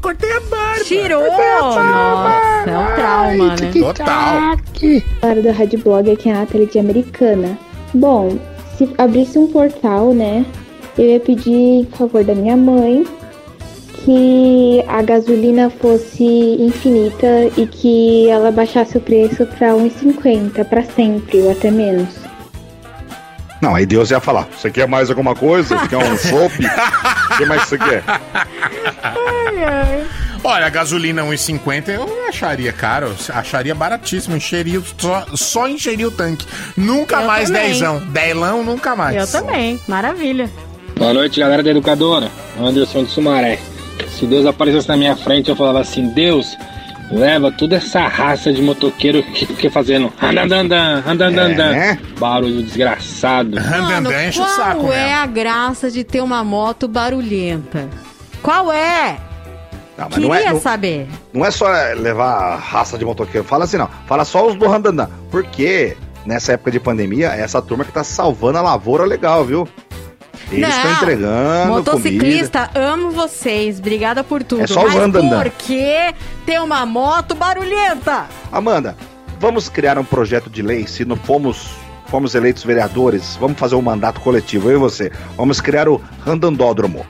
[0.00, 0.84] Cortei a barba.
[0.84, 1.22] Tirou!
[1.22, 3.72] Nossa, é um trauma, né?
[3.72, 4.56] Total.
[5.20, 7.58] Para do Rádio Blog aqui é a Nathalie de Americana.
[7.92, 8.38] Bom,
[8.76, 10.44] se abrisse um portal, né?
[10.96, 13.04] Eu ia pedir em favor da minha mãe
[14.04, 21.40] que a gasolina fosse infinita e que ela baixasse o preço para 1,50 para sempre
[21.40, 22.08] ou até menos.
[23.64, 25.78] Não, aí Deus ia falar: Você quer mais alguma coisa?
[25.78, 26.54] Você quer um chopp?
[27.32, 28.02] O que mais que você quer?
[30.46, 33.14] Olha, a gasolina 1,50 eu acharia caro.
[33.30, 34.36] Acharia baratíssimo.
[34.36, 36.46] Encheria, o- só, só encheria o tanque.
[36.76, 37.68] Nunca Eu mais também.
[37.72, 37.98] dezão.
[38.08, 39.16] Delão, nunca mais.
[39.16, 40.50] Eu também, maravilha.
[40.98, 42.30] Boa noite, galera da Educadora.
[42.60, 43.58] Anderson de Sumaré.
[44.10, 46.54] Se Deus aparecesse na minha frente, eu falava assim: Deus,
[47.10, 51.70] leva toda essa raça de motoqueiro que fica fazendo andandandan, andandandan.
[51.74, 51.98] É, né?
[52.18, 53.56] Barulho desgraçado.
[53.60, 55.22] Mano, enche o qual saco é mesmo.
[55.22, 57.88] a graça de ter uma moto barulhenta?
[58.42, 59.16] Qual é?
[59.96, 61.08] Não, mas Queria não é, não, saber.
[61.32, 63.46] não é só levar a raça de motoqueiro.
[63.46, 63.88] Fala assim, não.
[64.06, 65.08] Fala só os do Randandan.
[65.30, 69.68] Porque nessa época de pandemia, é essa turma que tá salvando a lavoura legal, viu?
[70.50, 71.66] Eles estão entregando comida.
[71.66, 73.78] Motociclista, amo vocês.
[73.78, 74.62] Obrigada por tudo.
[74.62, 75.42] É só Mas Randandan.
[75.42, 76.14] por que
[76.46, 78.26] ter uma moto barulhenta?
[78.52, 78.96] Amanda,
[79.38, 81.70] vamos criar um projeto de lei, se não fomos,
[82.06, 85.10] fomos eleitos vereadores, vamos fazer um mandato coletivo, eu e você.
[85.36, 87.04] Vamos criar o Randandódromo.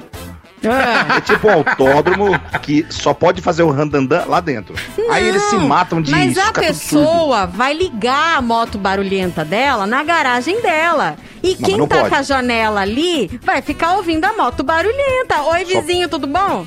[0.69, 4.75] É tipo um autódromo que só pode fazer o randandan lá dentro.
[5.11, 9.87] Aí eles se não, matam de Mas a pessoa vai ligar a moto barulhenta dela
[9.87, 11.17] na garagem dela.
[11.43, 12.09] E Não, quem não tá pode.
[12.11, 15.43] com a janela ali vai ficar ouvindo a moto barulhenta.
[15.43, 16.67] Oi, Só- vizinho, tudo bom?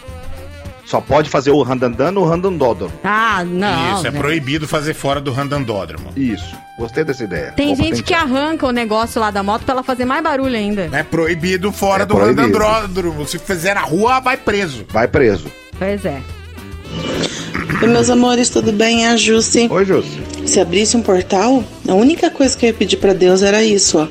[0.87, 2.93] Só pode fazer o randandan no randandódromo.
[3.03, 3.95] Ah, não.
[3.97, 4.23] Isso, é velho.
[4.23, 6.11] proibido fazer fora do randandódromo.
[6.15, 6.55] Isso.
[6.79, 7.51] Gostei dessa ideia.
[7.57, 10.55] Tem Vou gente que arranca o negócio lá da moto pra ela fazer mais barulho
[10.55, 10.89] ainda.
[10.93, 12.57] É proibido fora É do proibido.
[12.57, 13.27] randandódromo.
[13.27, 14.85] Se fizer na rua, vai preso.
[14.89, 15.47] Vai preso.
[15.77, 16.21] Pois é.
[17.81, 19.05] Oi, meus amores, tudo bem?
[19.05, 19.67] É a Jussi.
[19.69, 20.23] Oi, Júcio.
[20.45, 23.99] Se abrisse um portal, a única coisa que eu ia pedir pra Deus era isso,
[23.99, 24.07] ó.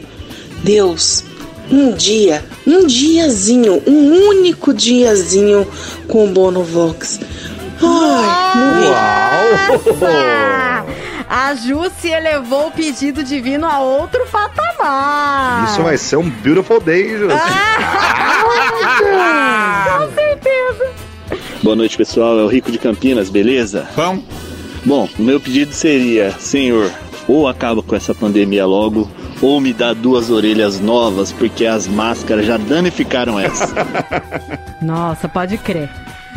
[0.63, 1.25] Deus,
[1.71, 5.67] um dia, um diazinho, um único diazinho
[6.09, 7.21] com o Bono Vox.
[7.83, 8.87] Ai, morri.
[10.01, 10.87] Uau!
[11.29, 15.65] A Jussi elevou o pedido divino a outro patamar.
[15.69, 17.37] Isso vai ser um beautiful day, Júcio.
[19.99, 20.91] Com certeza.
[21.63, 22.39] Boa noite, pessoal.
[22.39, 23.89] É o Rico de Campinas, beleza?
[24.85, 26.93] Bom, o meu pedido seria, Senhor,
[27.27, 29.11] ou acaba com essa pandemia logo,
[29.43, 33.75] ou me dá duas orelhas novas, porque as máscaras já danificaram essa.
[34.83, 35.91] Nossa, pode crer.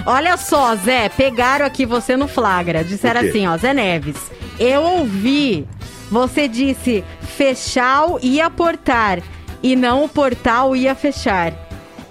[0.05, 2.83] Olha só, Zé, pegaram aqui você no flagra.
[2.83, 4.17] Disseram assim, ó, Zé Neves.
[4.59, 5.67] Eu ouvi.
[6.11, 9.19] Você disse fechar ia portar
[9.61, 11.53] e não o portal ia fechar.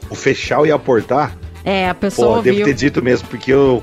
[0.08, 1.36] O fechar e aportar?
[1.64, 2.66] É, a pessoa Pô, devo ouviu.
[2.66, 3.82] ter dito mesmo, porque eu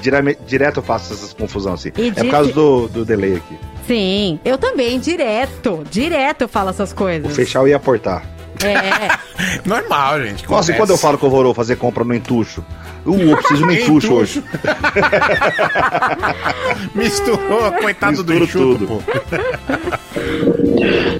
[0.00, 1.92] dirame- direto eu faço essas confusões assim.
[1.96, 3.56] E é disse- por causa do, do delay aqui.
[3.86, 5.82] Sim, eu também, direto.
[5.90, 7.34] Direto eu falo essas O coisas.
[7.34, 8.24] fechar e aportar.
[8.62, 9.58] É.
[9.68, 10.48] Normal, gente.
[10.48, 12.64] Nossa, e quando eu falo que eu vou fazer compra no entucho?
[13.04, 14.42] Uh, eu preciso no entucho hoje.
[16.94, 19.02] Misturou, coitado do Mistura enxuto, pô.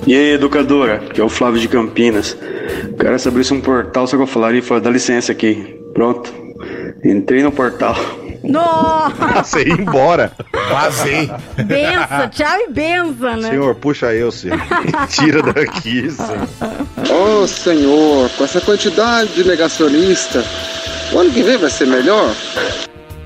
[0.07, 2.37] E aí, educadora, que é o Flávio de Campinas.
[2.99, 5.81] Cara, se abrisse um portal, só que eu falaria e falar, dá licença aqui.
[5.95, 6.33] Pronto.
[7.05, 7.97] Entrei no portal.
[8.45, 9.43] Nossa!
[9.43, 10.33] Você ia embora.
[10.71, 11.31] Vazei.
[11.65, 13.51] Bença, tchau e benza, né?
[13.51, 14.59] Senhor, puxa eu, senhor.
[15.09, 16.49] Tira daqui, senhor.
[17.11, 20.45] Ô senhor, com essa quantidade de negacionista,
[21.13, 22.33] o ano que vem vai ser melhor?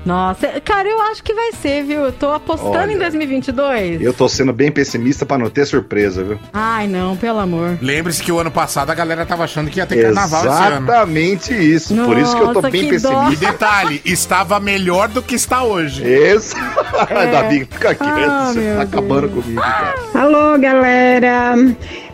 [0.07, 1.99] Nossa, cara, eu acho que vai ser, viu?
[1.99, 2.93] Eu tô apostando Olha.
[2.93, 4.01] em 2022.
[4.01, 6.39] Eu tô sendo bem pessimista pra não ter surpresa, viu?
[6.53, 7.77] Ai, não, pelo amor.
[7.81, 10.85] Lembre-se que o ano passado a galera tava achando que ia ter carnaval esse ano.
[10.87, 11.93] Exatamente isso.
[11.93, 13.45] Por isso que eu tô Nossa, bem que E pessimista.
[13.51, 16.03] detalhe, estava melhor do que está hoje.
[16.07, 16.55] Isso.
[17.09, 17.31] É.
[17.31, 18.29] Davi, fica quieto.
[18.29, 19.95] Ah, você meu tá acabando comigo, cara.
[20.15, 21.53] Alô, galera.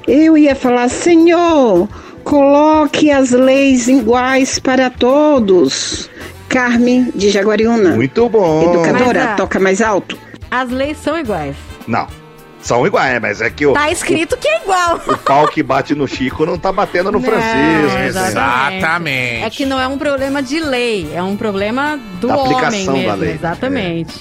[0.07, 1.87] Eu ia falar, senhor,
[2.23, 6.09] coloque as leis iguais para todos.
[6.53, 7.91] Carmen de Jaguariúna.
[7.95, 8.63] Muito bom.
[8.73, 10.17] Educadora, Mas, ah, toca mais alto.
[10.51, 11.55] As leis são iguais.
[11.87, 12.07] Não.
[12.61, 15.01] São iguais, mas é que o, Tá escrito que é igual.
[15.05, 17.97] o pau que bate no Chico não tá batendo no Não, Francisco.
[18.07, 18.77] exatamente.
[18.77, 19.43] Exatamente.
[19.43, 22.93] É que não é um problema de lei, é um problema do Da homem aplicação
[22.93, 23.09] mesmo.
[23.09, 23.31] da lei.
[23.33, 24.13] Exatamente.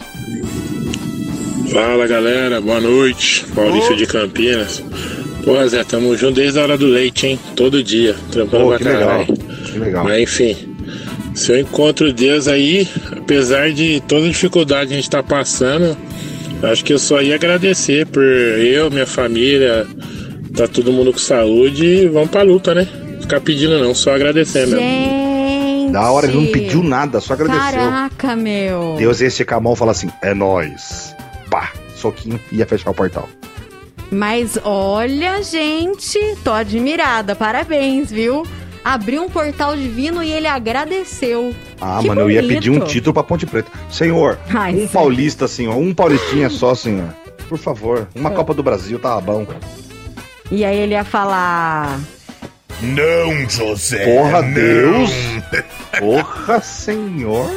[1.72, 3.46] Fala galera, boa noite.
[3.54, 4.82] Maurício de Campinas.
[5.44, 7.40] Pô, Zé, tamo junto desde a hora do leite, hein?
[7.56, 8.14] Todo dia.
[8.30, 9.00] Trampando pra que legal.
[9.08, 9.36] caralho.
[9.36, 10.04] Que legal.
[10.04, 10.71] Mas enfim,
[11.34, 15.96] se eu encontro Deus aí, apesar de toda a dificuldade que a gente tá passando,
[16.62, 19.86] acho que eu só ia agradecer por eu, minha família,
[20.54, 22.86] tá todo mundo com saúde e vamos pra luta, né?
[23.20, 24.80] Ficar pedindo não, só agradecer mesmo.
[24.80, 25.92] Gente.
[25.92, 27.60] Da hora, ele não pediu nada, só agradeceu.
[27.60, 28.96] Caraca, meu.
[28.96, 31.14] Deus ia esticar a mão e falar assim: é nóis.
[31.50, 33.28] Pá, soquinho, ia fechar o portal.
[34.10, 37.34] Mas olha, gente, tô admirada.
[37.34, 38.46] Parabéns, viu?
[38.84, 41.54] Abriu um portal divino e ele agradeceu.
[41.80, 42.54] Ah, Que mano, eu ia bonito.
[42.56, 43.70] pedir um título pra Ponte Preta.
[43.90, 44.86] Senhor, Ai, um sim.
[44.88, 47.14] paulista, senhor, um paulistinha só, senhor.
[47.48, 48.34] Por favor, uma É.
[48.34, 49.46] Copa do Brasil tava bom.
[50.50, 52.00] E aí ele ia falar.
[52.80, 54.04] Não, José.
[54.04, 54.52] Porra, não.
[54.52, 55.10] Deus.
[55.98, 57.48] Porra, senhor.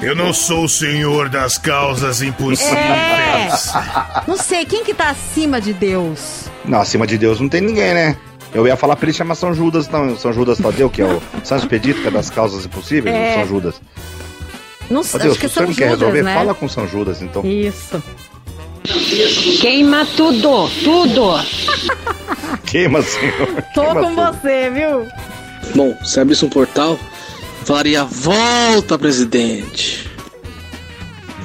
[0.00, 2.26] Eu não sou o senhor das causas É.
[2.26, 3.72] impossíveis.
[4.26, 6.46] Não sei, quem que tá acima de Deus?
[6.64, 8.16] Não, acima de Deus não tem ninguém, né?
[8.54, 10.16] Eu ia falar pra ele chamar São Judas, não.
[10.16, 13.28] São Judas Tadeu, que é o São Expedito, que é das causas impossíveis, É.
[13.28, 13.80] ou São Judas.
[14.90, 16.34] Não sei, acho que se você não quer Judas, resolver, né?
[16.34, 17.42] fala com São Judas, então.
[17.44, 18.02] Isso.
[19.60, 21.34] Queima tudo, tudo.
[22.66, 23.62] Queima, senhor.
[23.74, 24.38] Tô Queima com tudo.
[24.40, 25.06] você, viu?
[25.74, 26.98] Bom, se abrisse um portal,
[27.64, 30.10] falaria volta, presidente.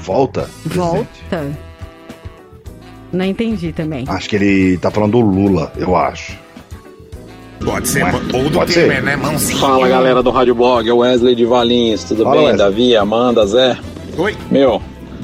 [0.04, 0.50] Volta.
[0.66, 1.48] Volta.
[3.14, 4.04] Não entendi também.
[4.08, 6.38] Acho que ele tá falando do Lula, eu acho.
[7.64, 8.04] Pode ser.
[8.34, 9.04] Ou do pode Temer, ser.
[9.04, 9.16] né?
[9.16, 9.60] Mãozinha.
[9.60, 12.46] Fala galera do Rádio Blog, é o Wesley de Valinhos, tudo Fala, bem?
[12.48, 12.58] Wesley.
[12.66, 13.78] Davi, Amanda, Zé?
[14.18, 14.36] Oi.
[14.50, 14.82] Meu,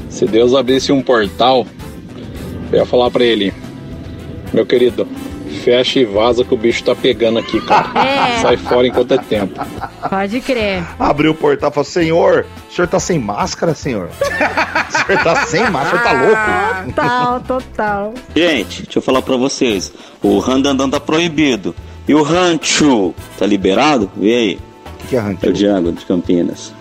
[0.09, 1.65] se Deus abrisse um portal,
[2.71, 3.53] eu ia falar pra ele,
[4.53, 5.07] meu querido,
[5.63, 7.87] fecha e vaza que o bicho tá pegando aqui, cara.
[8.03, 8.41] É.
[8.41, 9.59] Sai fora enquanto é tempo.
[10.09, 10.83] Pode crer.
[10.99, 14.09] Abriu o portal e falou: Senhor, o senhor tá sem máscara, senhor?
[14.19, 16.91] o senhor tá sem máscara, o senhor tá louco?
[16.93, 18.13] Total, total.
[18.35, 19.93] Gente, deixa eu falar pra vocês.
[20.21, 21.73] O randandan tá proibido.
[22.07, 24.11] E o rancho tá liberado?
[24.15, 24.59] Vê aí.
[24.85, 25.45] O que, que é rancho?
[25.45, 26.73] É o Diago de Campinas.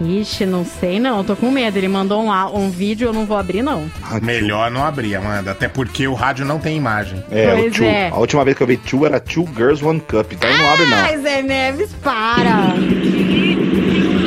[0.00, 1.76] Ixi, não sei não, tô com medo.
[1.76, 3.90] Ele mandou um, um vídeo, eu não vou abrir não.
[4.22, 5.50] Melhor não abrir, Amanda.
[5.50, 7.22] Até porque o rádio não tem imagem.
[7.30, 7.84] É, o Pois Two.
[7.84, 8.08] é.
[8.08, 10.86] A última vez que eu vi Two era Two Girls One Cup, então não abre
[10.86, 10.96] não.
[10.96, 12.74] Ai, Zé Neves, para.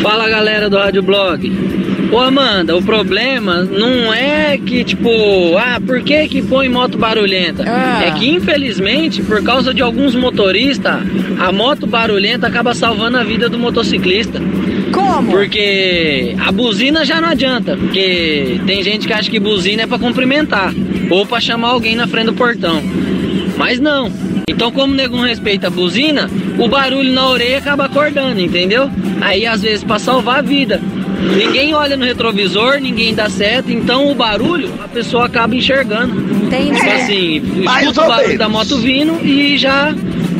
[0.03, 1.82] Fala galera do Rádio Blog.
[2.13, 5.09] Ô Amanda, o problema não é que, tipo,
[5.57, 7.63] ah, por que que põe moto barulhenta?
[7.65, 8.03] Ah.
[8.05, 11.01] É que infelizmente, por causa de alguns motoristas,
[11.39, 14.39] a moto barulhenta acaba salvando a vida do motociclista.
[14.91, 15.31] Como?
[15.31, 19.97] Porque a buzina já não adianta, porque tem gente que acha que buzina é pra
[19.97, 20.71] cumprimentar
[21.09, 22.79] ou pra chamar alguém na frente do portão.
[23.57, 24.11] Mas não.
[24.47, 28.87] Então, como o nego não respeita a buzina, o barulho na orelha acaba acordando, entendeu?
[29.19, 30.79] Aí, às vezes, pra salvar a vida.
[31.35, 36.19] Ninguém olha no retrovisor, ninguém dá seta, então o barulho a pessoa acaba enxergando.
[36.45, 36.79] Entendi.
[36.79, 37.41] Tipo assim,
[37.79, 39.93] escuta o barulho da moto vindo e já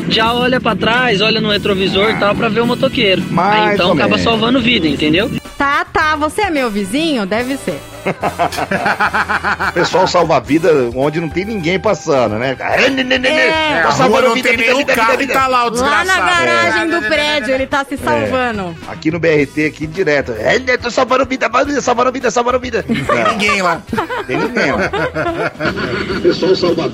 [0.08, 3.22] já olha pra trás, olha no retrovisor e tal pra ver o motoqueiro.
[3.30, 4.22] Mais Aí então acaba menos.
[4.22, 5.30] salvando vida, entendeu?
[5.56, 6.14] Tá, tá.
[6.16, 7.26] Você é meu vizinho?
[7.26, 7.80] Deve ser.
[9.74, 12.56] Pessoal salva a vida onde não tem ninguém passando, né?
[12.58, 15.46] É, Tô a salvando rua não vida, tem vida, nenhum vida, carro vida, e tá
[15.46, 16.26] lá o Lá na desgraçado.
[16.26, 18.76] garagem do prédio, ele tá se salvando.
[18.88, 20.32] Aqui no BRT, aqui direto.
[20.38, 22.82] É, tô salvando vida, salvando vida, salvando vida, salvando vida.
[22.82, 23.82] Tem ninguém lá.
[24.26, 24.90] Tem ninguém lá.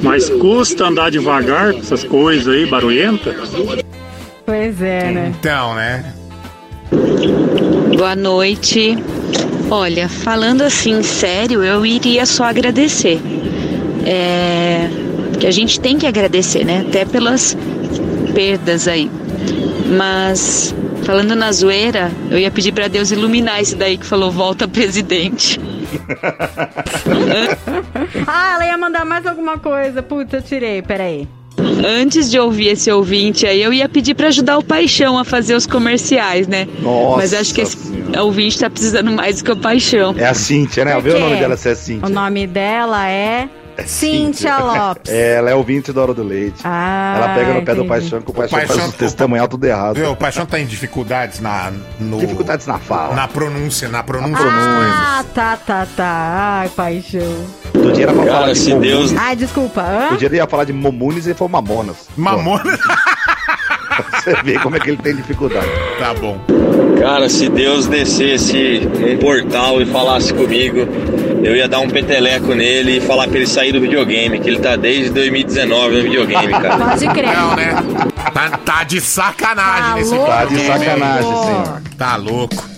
[0.03, 3.35] Mas custa andar devagar com essas coisas aí, barulhenta?
[4.47, 5.33] Pois é, né?
[5.39, 6.13] Então, né?
[6.91, 8.97] Boa noite.
[9.71, 13.21] Olha, falando assim sério, eu iria só agradecer.
[14.05, 14.89] É,
[15.39, 16.85] que a gente tem que agradecer, né?
[16.87, 17.57] Até pelas
[18.35, 19.11] perdas aí.
[19.97, 20.75] Mas
[21.05, 25.61] falando na zoeira, eu ia pedir pra Deus iluminar esse daí que falou volta presidente.
[28.27, 30.03] Ah, ela ia mandar mais alguma coisa.
[30.03, 31.27] Puta, eu tirei, peraí.
[31.85, 35.55] Antes de ouvir esse ouvinte aí, eu ia pedir pra ajudar o Paixão a fazer
[35.55, 36.67] os comerciais, né?
[36.81, 37.79] Nossa Mas acho que esse
[38.19, 40.15] ouvinte tá precisando mais do que o Paixão.
[40.19, 40.99] É a Cíntia, né?
[41.01, 42.07] Vê o nome dela se é Cíntia.
[42.07, 43.49] O nome dela é
[43.87, 45.13] Cíntia Lopes.
[45.13, 46.61] É, ela é ouvinte da Hora do Leite.
[46.65, 47.89] Ah, ela pega no pé do entendi.
[47.89, 49.97] Paixão, que o Paixão, Paixão- faz o testemunhal tudo errado.
[49.97, 51.73] Viu, o Paixão tá em dificuldades na.
[51.99, 53.15] No, Dificuldades na fala.
[53.15, 54.45] Na pronúncia, na pronúncia.
[54.47, 56.61] Ah, tá, tá, tá.
[56.63, 57.21] Ai, paixão.
[57.73, 58.75] Do dia era pra falar de se.
[58.75, 59.81] Deus- Ai, desculpa.
[59.83, 60.09] hã?
[60.11, 62.09] Do dia ele ia falar de Momunes e foi Mamonas.
[62.17, 62.79] Mamonas?
[64.23, 65.67] Você vê como é que ele tem dificuldade.
[65.99, 66.41] Tá bom.
[67.01, 70.87] Cara, se Deus descesse um portal e falasse comigo,
[71.43, 74.59] eu ia dar um peteleco nele e falar pra ele sair do videogame, que ele
[74.59, 76.77] tá desde 2019 no videogame, cara.
[76.91, 77.37] Pode crer.
[77.37, 77.75] Não, né?
[78.35, 80.31] Tá, tá de sacanagem Tá nesse louco?
[80.31, 81.83] Tá de sacanagem, senhor.
[81.97, 82.71] Tá louco.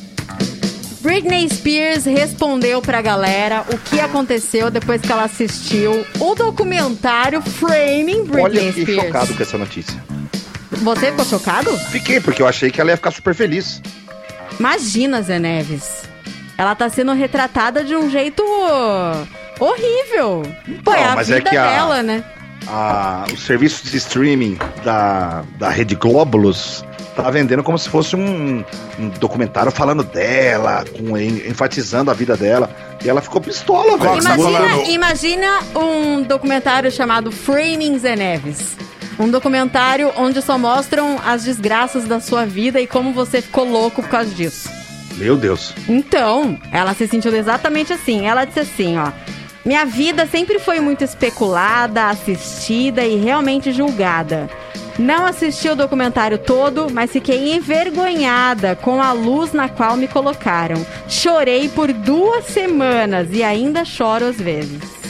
[1.01, 8.23] Britney Spears respondeu pra galera o que aconteceu depois que ela assistiu o documentário Framing
[8.25, 9.03] Britney Olha, Spears.
[9.03, 10.01] chocado com essa notícia.
[10.79, 11.77] Você ficou chocado?
[11.91, 13.81] Fiquei, porque eu achei que ela ia ficar super feliz.
[14.59, 16.03] Imagina, Zé Neves.
[16.59, 18.43] Ela tá sendo retratada de um jeito
[19.59, 20.43] horrível.
[20.85, 22.25] Pô, é a mas é vida que a- dela, né?
[22.69, 26.85] A, o serviço de streaming da, da Rede Globulus
[27.17, 28.65] tá vendendo como se fosse um,
[29.01, 32.71] um documentário falando dela, com, en- enfatizando a vida dela.
[33.05, 34.21] E ela ficou pistola, velho.
[34.21, 38.77] Imagina, imagina um documentário chamado Framing Zé Neves.
[39.23, 44.03] Um documentário onde só mostram as desgraças da sua vida e como você ficou louco
[44.03, 44.69] por causa disso.
[45.17, 45.73] Meu Deus.
[45.89, 48.27] Então, ela se sentiu exatamente assim.
[48.27, 49.13] Ela disse assim, ó.
[49.65, 54.51] Minha vida sempre foi muito especulada, assistida e realmente julgada.
[54.99, 60.85] Não assisti o documentário todo, mas fiquei envergonhada com a luz na qual me colocaram.
[61.09, 65.02] Chorei por duas semanas e ainda choro às vezes.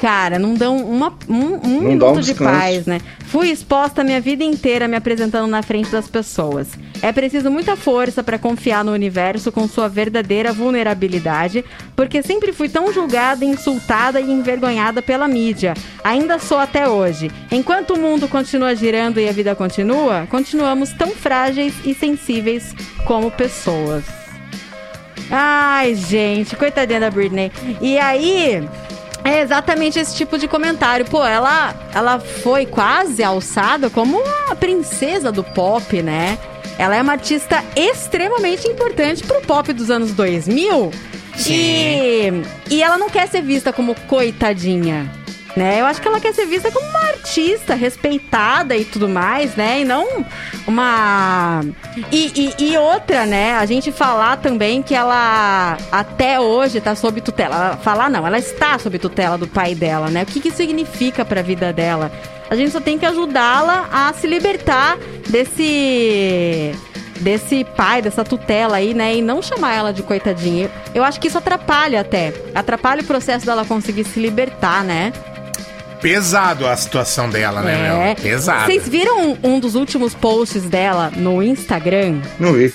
[0.00, 3.00] Cara, não dão uma, um, um Não minuto um de paz, né?
[3.26, 6.68] Fui exposta a minha vida inteira me apresentando na frente das pessoas.
[7.02, 11.64] É preciso muita força para confiar no universo com sua verdadeira vulnerabilidade,
[11.96, 15.74] porque sempre fui tão julgada, insultada e envergonhada pela mídia.
[16.02, 17.30] Ainda sou até hoje.
[17.50, 22.74] Enquanto o mundo continua girando e a vida continua, continuamos tão frágeis e sensíveis
[23.04, 24.04] como pessoas.
[25.30, 27.50] Ai, gente, coitadinha da Britney.
[27.80, 28.62] E aí,
[29.24, 31.06] é exatamente esse tipo de comentário.
[31.06, 36.38] Pô, ela, ela foi quase alçada como a princesa do pop, né?
[36.78, 40.90] Ela é uma artista extremamente importante pro pop dos anos 2000.
[41.48, 42.30] E,
[42.70, 45.10] e ela não quer ser vista como coitadinha.
[45.56, 45.80] Né?
[45.80, 49.82] Eu acho que ela quer ser vista como uma artista respeitada e tudo mais, né?
[49.82, 50.26] E não
[50.66, 51.60] uma.
[52.10, 53.54] E, e, e outra, né?
[53.56, 57.54] A gente falar também que ela até hoje tá sob tutela.
[57.54, 60.24] Ela- Falar não, ela está sob tutela do pai dela, né?
[60.24, 62.10] O que, que significa pra vida dela?
[62.50, 64.98] A gente só tem que ajudá-la a se libertar
[65.28, 66.72] desse
[67.20, 69.14] desse pai, dessa tutela aí, né?
[69.14, 70.68] E não chamar ela de coitadinha.
[70.94, 72.34] Eu acho que isso atrapalha até.
[72.54, 75.12] Atrapalha o processo dela conseguir se libertar, né?
[76.04, 78.06] Pesado a situação dela, né, É.
[78.08, 78.16] meu?
[78.16, 78.66] Pesado.
[78.66, 82.20] Vocês viram um, dos últimos posts dela no Instagram?
[82.38, 82.74] Não vi.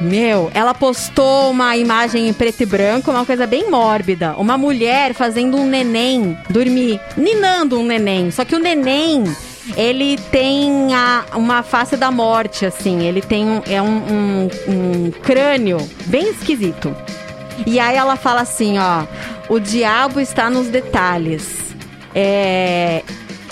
[0.00, 4.34] Meu, ela postou uma imagem em preto e branco, uma coisa bem mórbida.
[4.38, 8.30] Uma mulher fazendo um neném dormir, ninando um neném.
[8.30, 9.24] Só que o neném,
[9.76, 13.02] ele tem a- uma face da morte, assim.
[13.04, 16.94] Ele tem um, é um, um- um crânio bem esquisito.
[17.66, 19.02] E aí ela fala assim, ó,
[19.48, 21.67] o diabo está nos detalhes.
[22.14, 23.02] É,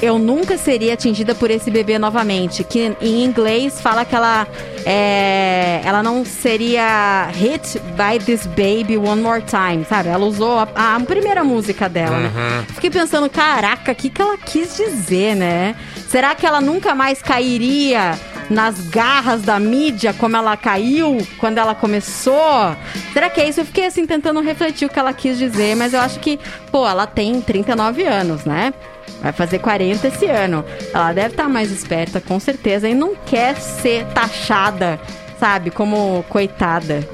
[0.01, 2.63] eu nunca seria atingida por esse bebê novamente.
[2.65, 4.47] Que em inglês fala que ela,
[4.85, 10.09] é, ela não seria hit by this baby one more time, sabe?
[10.09, 12.33] Ela usou a, a primeira música dela, né?
[12.35, 12.75] Uhum.
[12.75, 15.75] Fiquei pensando, caraca, o que, que ela quis dizer, né?
[16.09, 18.19] Será que ela nunca mais cairia
[18.49, 22.77] nas garras da mídia, como ela caiu quando ela começou?
[23.13, 23.61] Será que é isso?
[23.61, 26.39] Eu fiquei assim tentando refletir o que ela quis dizer, mas eu acho que,
[26.71, 28.73] pô, ela tem 39 anos, né?
[29.21, 30.65] Vai fazer 40 esse ano.
[30.93, 35.01] Ela deve estar mais esperta, com certeza, e não quer ser taxada,
[35.39, 37.07] sabe, como coitada.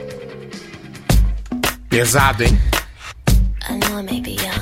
[1.88, 2.58] Pesado, hein?
[3.68, 4.61] I know I may be young,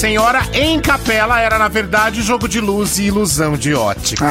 [0.00, 4.24] Senhora em capela era, na verdade, jogo de luz e ilusão de ótica.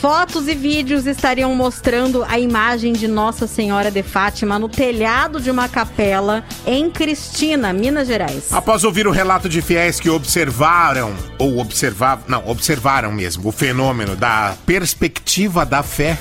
[0.00, 5.52] Fotos e vídeos estariam mostrando a imagem de Nossa Senhora de Fátima no telhado de
[5.52, 8.52] uma capela em Cristina, Minas Gerais.
[8.52, 14.16] Após ouvir o relato de fiéis que observaram, ou observavam, não, observaram mesmo, o fenômeno
[14.16, 16.18] da perspectiva da fé,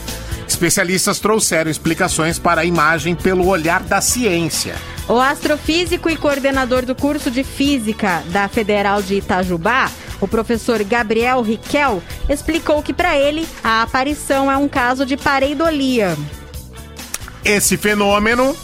[0.53, 4.75] especialistas trouxeram explicações para a imagem pelo olhar da ciência.
[5.07, 11.41] O astrofísico e coordenador do curso de Física da Federal de Itajubá, o professor Gabriel
[11.41, 16.17] Riquel, explicou que para ele a aparição é um caso de pareidolia.
[17.43, 18.55] Esse fenômeno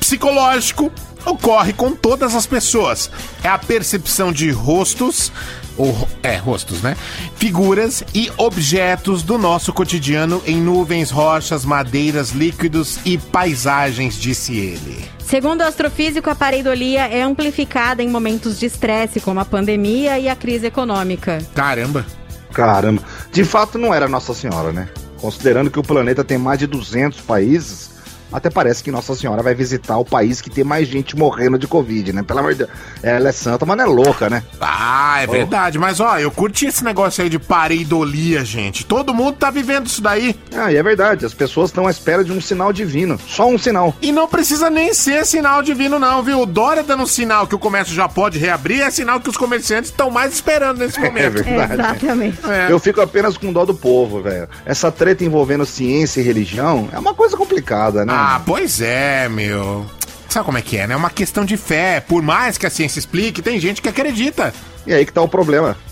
[0.00, 0.90] psicológico
[1.24, 3.10] ocorre com todas as pessoas.
[3.42, 5.30] É a percepção de rostos,
[5.76, 6.96] ou é, rostos, né?
[7.36, 15.04] Figuras e objetos do nosso cotidiano em nuvens, rochas, madeiras, líquidos e paisagens, disse ele.
[15.18, 20.28] Segundo o astrofísico, a pareidolia é amplificada em momentos de estresse, como a pandemia e
[20.28, 21.38] a crise econômica.
[21.54, 22.04] Caramba.
[22.52, 23.02] Caramba.
[23.32, 24.88] De fato, não era Nossa Senhora, né?
[25.18, 27.91] Considerando que o planeta tem mais de 200 países,
[28.32, 31.66] Até parece que Nossa Senhora vai visitar o país que tem mais gente morrendo de
[31.66, 32.22] Covid, né?
[32.22, 32.70] Pelo amor de Deus.
[33.02, 34.42] Ela é santa, mas não é louca, né?
[34.60, 35.78] Ah, é verdade.
[35.78, 38.84] Mas, ó, eu curti esse negócio aí de pareidolia, gente.
[38.84, 40.36] Todo mundo tá vivendo isso daí.
[40.54, 41.24] Ah, e é verdade.
[41.26, 43.18] As pessoas estão à espera de um sinal divino.
[43.26, 43.94] Só um sinal.
[44.00, 46.40] E não precisa nem ser sinal divino, não, viu?
[46.40, 49.90] O Dória dando sinal que o comércio já pode reabrir é sinal que os comerciantes
[49.90, 51.24] estão mais esperando nesse momento.
[51.24, 51.72] É verdade.
[51.74, 52.38] Exatamente.
[52.48, 52.70] É.
[52.70, 54.48] Eu fico apenas com dó do povo, velho.
[54.64, 58.12] Essa treta envolvendo ciência e religião é uma coisa complicada, né?
[58.14, 59.86] Ah, pois é, meu.
[60.28, 60.94] Sabe como é que é, né?
[60.94, 62.00] É uma questão de fé.
[62.00, 64.52] Por mais que a ciência explique, tem gente que acredita.
[64.86, 65.76] E aí que tá o problema.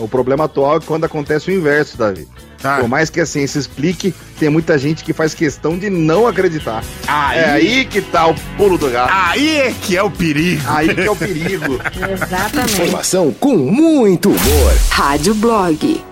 [0.00, 2.28] O problema atual é quando acontece o inverso, Davi.
[2.62, 2.78] Ah.
[2.80, 6.82] Por mais que a ciência explique, tem muita gente que faz questão de não acreditar.
[7.06, 9.12] Aí- É aí que tá o pulo do gato.
[9.12, 10.62] Aí é que é o perigo.
[10.66, 11.74] Aí que é o perigo.
[12.12, 12.72] Exatamente.
[12.82, 14.74] Informação com muito humor.
[14.90, 16.02] Rádio Blog.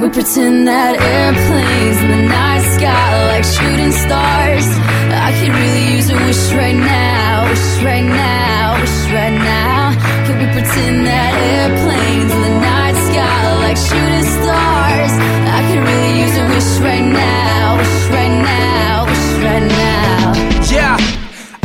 [0.00, 4.64] We pretend that airplanes in the night sky are like shooting stars?
[5.12, 9.92] I could really use a wish right now, wish right now, wish right now.
[10.24, 15.12] Can we pretend that airplanes in the night sky are like shooting stars?
[15.52, 20.32] I could really use a wish right now, wish right now, wish right now.
[20.72, 20.96] Yeah,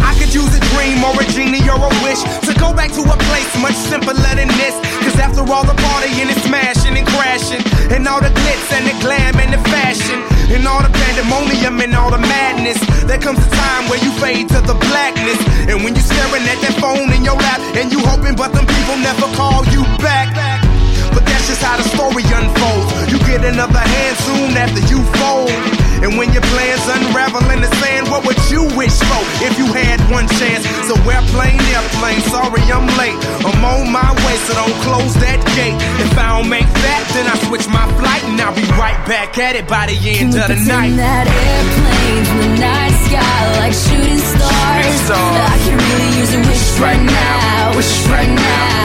[0.03, 2.19] I could use a dream or a genie or a wish
[2.93, 4.75] to a place much simpler than this.
[5.01, 8.95] Cause after all the partying and smashing and crashing, and all the glitz and the
[9.01, 10.19] glam and the fashion,
[10.53, 14.49] and all the pandemonium and all the madness, there comes a time where you fade
[14.49, 15.39] to the blackness.
[15.69, 18.65] And when you're staring at that phone in your lap, and you hoping, but them
[18.65, 20.29] people never call you back.
[21.13, 22.91] But that's just how the story unfolds.
[23.11, 25.84] You get another hand soon after you fold.
[26.03, 29.67] And when your plans unravel in the sand, what would you wish for if you
[29.73, 30.63] had one chance?
[30.87, 33.17] So we're airplane, airplane, sorry I'm late.
[33.45, 35.77] I'm on my way, so don't close that gate.
[36.03, 39.37] If I don't make that, then I switch my flight and I'll be right back
[39.37, 40.93] at it by the end Can of the night.
[40.99, 44.95] that airplanes in the night sky like shooting stars?
[45.05, 45.49] stars.
[45.49, 48.84] I could really use a wish right now, wish right now,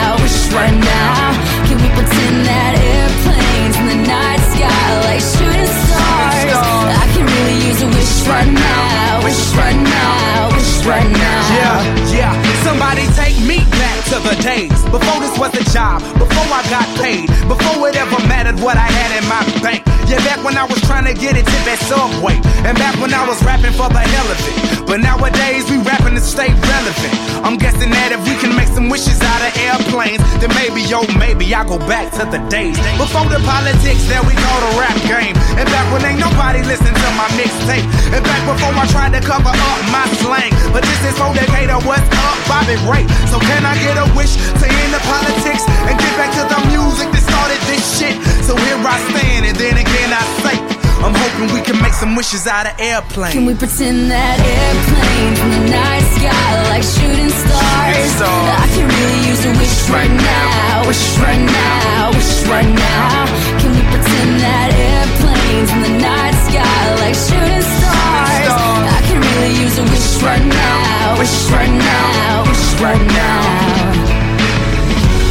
[21.01, 24.01] trying to get it to that subway, and back when I was rapping for the
[24.01, 24.85] hell of it.
[24.85, 27.13] But nowadays we rapping to stay relevant.
[27.41, 31.01] I'm guessing that if we can make some wishes out of airplanes, then maybe, yo,
[31.17, 34.93] maybe I go back to the days before the politics that we call the rap
[35.09, 39.17] game, and back when ain't nobody listen to my mixtape, and back before I tried
[39.17, 40.53] to cover up my slang.
[40.69, 43.09] But this is for Decatur, what's up, Bobby Ray?
[43.33, 46.59] So can I get a wish to end the politics and get back to the
[46.69, 48.13] music that started this shit?
[48.45, 50.70] So here I stand, and then again I say,
[51.01, 53.33] I'm hoping we can make some wishes out of airplanes.
[53.33, 58.21] Can we pretend that airplanes in the night sky like shooting stars?
[58.21, 63.25] I could really use a wish right now, wish right now, wish right now.
[63.57, 68.53] Can we pretend that airplanes in the night sky like shooting stars?
[68.85, 73.41] I could really use a wish right now, wish right now, wish right now.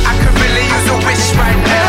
[0.02, 1.24] I could really use a wish.
[1.30, 1.79] Right now.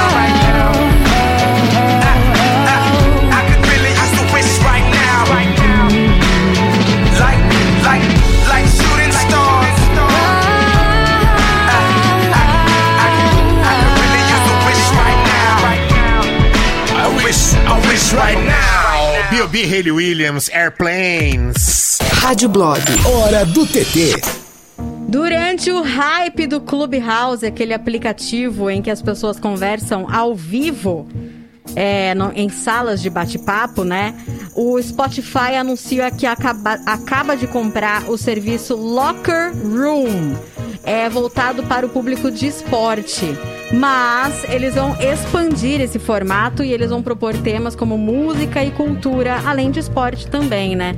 [18.13, 19.29] Right now.
[19.29, 19.63] B.O.B.
[19.65, 21.97] Haley Williams, Airplanes.
[22.21, 22.79] Rádio Blog.
[23.05, 24.21] Hora do TT.
[25.07, 31.07] Durante o hype do Clubhouse, aquele aplicativo em que as pessoas conversam ao vivo,
[31.75, 34.13] é, no- em salas de bate-papo, né?
[34.55, 40.35] O Spotify anuncia que acaba, acaba de comprar o serviço Locker Room.
[40.83, 43.37] É voltado para o público de esporte.
[43.73, 49.41] Mas eles vão expandir esse formato e eles vão propor temas como música e cultura,
[49.45, 50.95] além de esporte também, né?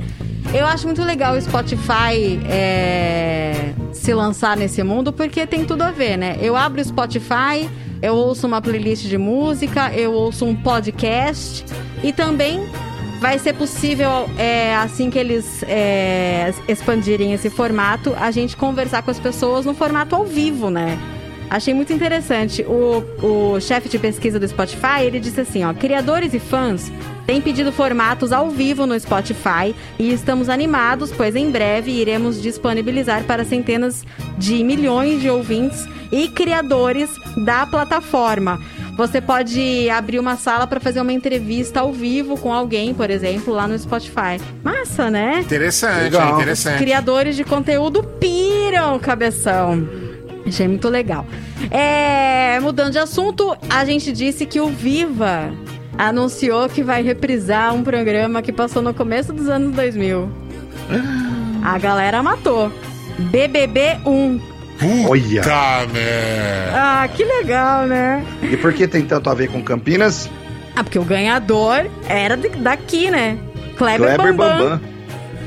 [0.52, 5.90] Eu acho muito legal o Spotify é, se lançar nesse mundo porque tem tudo a
[5.90, 6.36] ver, né?
[6.40, 7.68] Eu abro o Spotify,
[8.02, 11.64] eu ouço uma playlist de música, eu ouço um podcast
[12.02, 12.68] e também
[13.20, 19.10] vai ser possível, é, assim que eles é, expandirem esse formato, a gente conversar com
[19.10, 20.98] as pessoas no formato ao vivo, né?
[21.50, 22.62] Achei muito interessante.
[22.62, 23.04] O,
[23.54, 26.90] o chefe de pesquisa do Spotify, ele disse assim, ó, criadores e fãs
[27.26, 33.24] têm pedido formatos ao vivo no Spotify e estamos animados, pois em breve iremos disponibilizar
[33.24, 34.04] para centenas
[34.36, 37.10] de milhões de ouvintes e criadores
[37.44, 38.60] da plataforma.
[38.96, 43.52] Você pode abrir uma sala para fazer uma entrevista ao vivo com alguém, por exemplo,
[43.52, 44.40] lá no Spotify.
[44.62, 45.40] Massa, né?
[45.40, 46.28] Interessante, Legal.
[46.28, 46.78] é interessante.
[46.78, 50.03] Criadores de conteúdo piram, cabeção.
[50.46, 51.26] Achei muito legal.
[51.70, 55.50] É, mudando de assunto, a gente disse que o Viva
[55.96, 60.28] anunciou que vai reprisar um programa que passou no começo dos anos 2000.
[61.64, 62.70] A galera matou.
[63.18, 64.40] BBB 1.
[65.08, 65.42] Olha.
[65.42, 66.70] Tá, né?
[66.74, 68.24] Ah, que legal, né?
[68.42, 70.28] E por que tem tanto a ver com Campinas?
[70.76, 73.38] Ah, porque o ganhador era daqui, né?
[73.78, 74.58] Kleber, Kleber Bambam.
[74.58, 74.80] Bambam.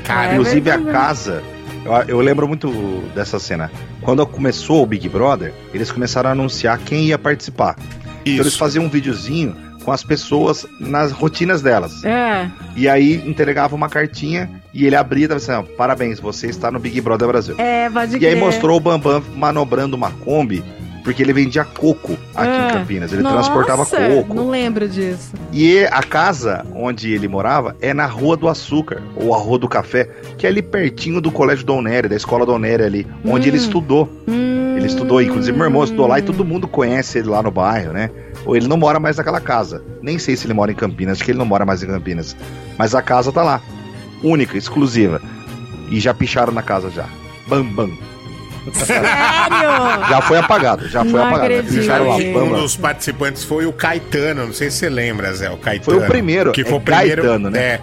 [0.04, 0.92] Kleber Inclusive a Bambam.
[0.92, 1.42] casa.
[1.84, 2.70] Eu, eu lembro muito
[3.14, 3.70] dessa cena.
[4.02, 7.76] Quando começou o Big Brother, eles começaram a anunciar quem ia participar.
[8.24, 12.04] Então eles faziam um videozinho com as pessoas nas rotinas delas.
[12.04, 12.50] É.
[12.76, 16.70] E aí entregava uma cartinha e ele abria e tava assim, ó, parabéns, você está
[16.70, 17.54] no Big Brother Brasil.
[17.58, 18.36] É, pode E aí crer.
[18.36, 20.62] mostrou o Bambam manobrando uma Kombi,
[21.08, 22.68] porque ele vendia coco aqui Ah.
[22.68, 23.12] em Campinas.
[23.14, 24.34] Ele Nossa, transportava coco.
[24.34, 25.32] Não lembro disso.
[25.50, 29.66] E a casa onde ele morava é na Rua do Açúcar, ou a Rua do
[29.66, 33.52] Café, que é ali pertinho do Colégio Nery, da Escola Nery ali, onde Hum.
[33.52, 34.06] ele estudou.
[34.28, 37.92] Ele estudou, inclusive meu irmão estudou lá e todo mundo conhece ele lá no bairro,
[37.94, 38.10] né?
[38.44, 39.82] Ou ele não mora mais naquela casa.
[40.02, 42.36] Nem sei se ele mora em Campinas, acho que ele não mora mais em Campinas.
[42.76, 43.62] Mas a casa tá lá.
[44.22, 45.22] Única, exclusiva.
[45.90, 47.06] E já picharam na casa já.
[47.46, 47.90] Bam, bam.
[48.74, 49.08] Sério?
[50.08, 51.44] Já foi apagado, já foi Não apagado.
[51.54, 52.38] acredito.
[52.38, 55.98] Um dos participantes foi o Caetano, não sei se você lembra, Zé, o Caetano.
[55.98, 57.58] Foi o primeiro, Que é foi o primeiro, Caetano, né?
[57.60, 57.80] É,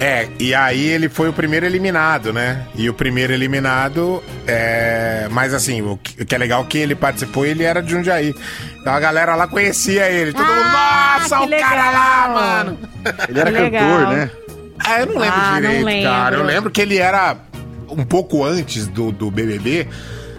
[0.00, 2.66] é, e aí ele foi o primeiro eliminado, né?
[2.74, 6.78] E o primeiro eliminado, é, mas assim, o que, o que é legal é que
[6.78, 8.34] ele participou, ele era de Jundiaí.
[8.80, 10.32] Então a galera lá conhecia ele.
[10.32, 12.78] Todo mundo, nossa, Ah, que o cara lá, mano.
[13.28, 13.82] Ele era legal.
[13.82, 14.30] cantor, né?
[14.84, 16.10] Ah, eu não lembro Ah, não direito, lembro.
[16.10, 16.36] cara.
[16.36, 17.36] Eu lembro que ele era
[17.90, 19.86] um pouco antes do, do BBB,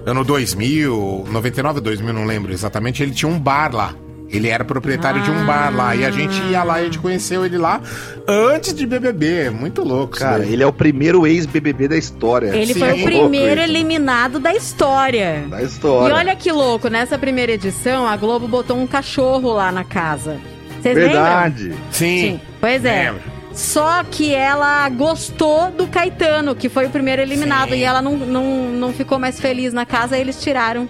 [0.06, 3.02] ano 2000, 99, 2000, não lembro exatamente.
[3.02, 3.94] Ele tinha um bar lá.
[4.30, 5.96] Ele era proprietário de um bar lá.
[5.96, 7.80] E a gente ia lá e a gente conheceu ele lá
[8.28, 9.50] antes de BBB.
[9.52, 12.56] Muito louco, Cara, ele é o primeiro ex-BBB da história.
[12.56, 12.80] Ele Sim.
[12.80, 13.70] foi o Louco primeiro isso.
[13.70, 15.46] eliminado da história.
[15.50, 16.14] Da história.
[16.14, 20.38] E olha que louco, nessa primeira edição, a Globo botou um cachorro lá na casa.
[20.82, 21.14] Vocês lembram?
[21.14, 21.74] Verdade.
[21.92, 22.40] Sim.
[22.60, 23.12] Pois é.
[23.12, 23.35] Lembro.
[23.56, 27.78] Só que ela gostou do Caetano, que foi o primeiro eliminado, Sim.
[27.78, 30.88] e ela não, não, não ficou mais feliz na casa, e eles tiraram.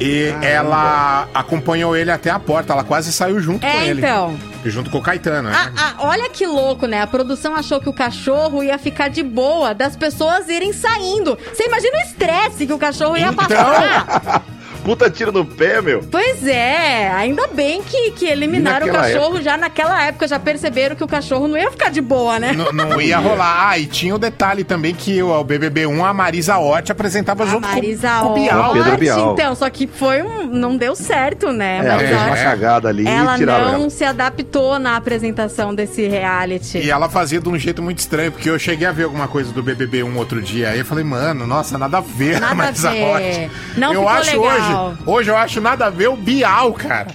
[0.00, 2.72] E ela acompanhou ele até a porta.
[2.72, 4.00] Ela quase saiu junto com É, ele.
[4.00, 4.38] então.
[4.64, 5.56] Junto com o Caetano, né?
[5.56, 7.02] Ah, ah, olha que louco, né?
[7.02, 11.36] A produção achou que o cachorro ia ficar de boa das pessoas irem saindo.
[11.52, 13.34] Você imagina o estresse que o cachorro ia Então.
[13.48, 14.44] passar.
[14.84, 16.02] Puta tiro no pé, meu.
[16.10, 21.04] Pois é, ainda bem que, que eliminaram o cachorro já naquela época, já perceberam que
[21.04, 22.52] o cachorro não ia ficar de boa, né?
[22.52, 23.68] Não, não ia rolar.
[23.68, 27.66] Ah, e tinha o detalhe também que o, o BBB1, a Marisa Hort apresentava junto
[27.68, 28.60] Marisa com, com o Bial.
[28.60, 28.72] Hort.
[28.82, 29.32] Pedro Bial.
[29.32, 30.46] então, só que foi um.
[30.46, 31.80] Não deu certo, né?
[31.82, 33.90] É, ela fez uma cagada ali ela e tiraram não ela.
[33.90, 36.78] se adaptou na apresentação desse reality.
[36.78, 39.52] E ela fazia de um jeito muito estranho, porque eu cheguei a ver alguma coisa
[39.52, 42.88] do BBB1 outro dia, aí eu falei, mano, nossa, nada a ver Nada a Marisa
[42.88, 43.02] a ver.
[43.02, 43.50] Hort.
[43.76, 44.56] Não eu acho legal.
[44.56, 44.67] hoje,
[45.06, 47.08] hoje eu acho nada a ver o Bial, cara.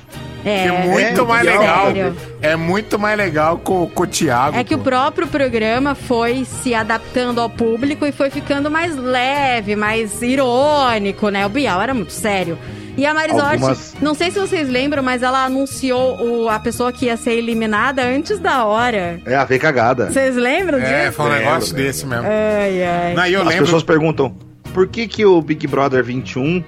[0.46, 1.86] É, É muito É, mais Bial, legal.
[1.86, 2.16] sério.
[2.42, 4.58] É muito mais legal com, com o Thiago.
[4.58, 9.76] É que o próprio programa foi se adaptando ao público e foi ficando mais leve,
[9.78, 11.46] mais irônico, né?
[11.46, 12.58] O Bial era muito sério.
[12.96, 16.60] E a Marisa Hort, Algumas- não sei se vocês lembram, mas ela anunciou o- a
[16.60, 19.20] pessoa que ia ser eliminada antes da hora.
[19.26, 20.12] É, a veio cagada.
[20.12, 21.14] Vocês lembram É, disso?
[21.18, 21.84] foi um negócio lembro.
[21.88, 22.28] desse mesmo.
[22.28, 23.14] Ai, ai.
[23.16, 23.64] Não, eu As lembro.
[23.66, 24.36] pessoas perguntam,
[24.74, 26.64] por que que o Big Brother 21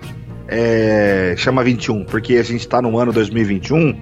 [0.47, 2.05] é, chama 21?
[2.05, 3.95] Porque a gente tá no ano 2021?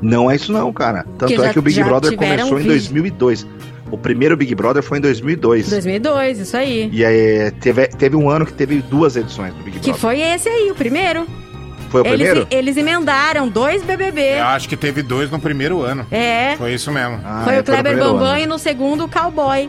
[0.00, 1.04] Não é isso não, cara.
[1.18, 2.68] Tanto é já- que o Big Brother começou em vídeo.
[2.72, 3.46] 2002.
[3.90, 5.68] O primeiro Big Brother foi em 2002.
[5.68, 6.88] 2002, isso aí.
[6.92, 10.00] E aí, teve, teve um ano que teve duas edições do Big Que Brother.
[10.00, 11.26] foi esse aí, o primeiro.
[11.90, 12.46] Foi o eles, primeiro?
[12.50, 14.38] eles emendaram dois BBB.
[14.38, 16.06] Eu acho que teve dois no primeiro ano.
[16.10, 16.56] É.
[16.56, 17.20] Foi isso mesmo.
[17.22, 18.40] Ah, Foi é, o Kleber no primeiro Bambam ano.
[18.40, 19.68] e no segundo o Cowboy.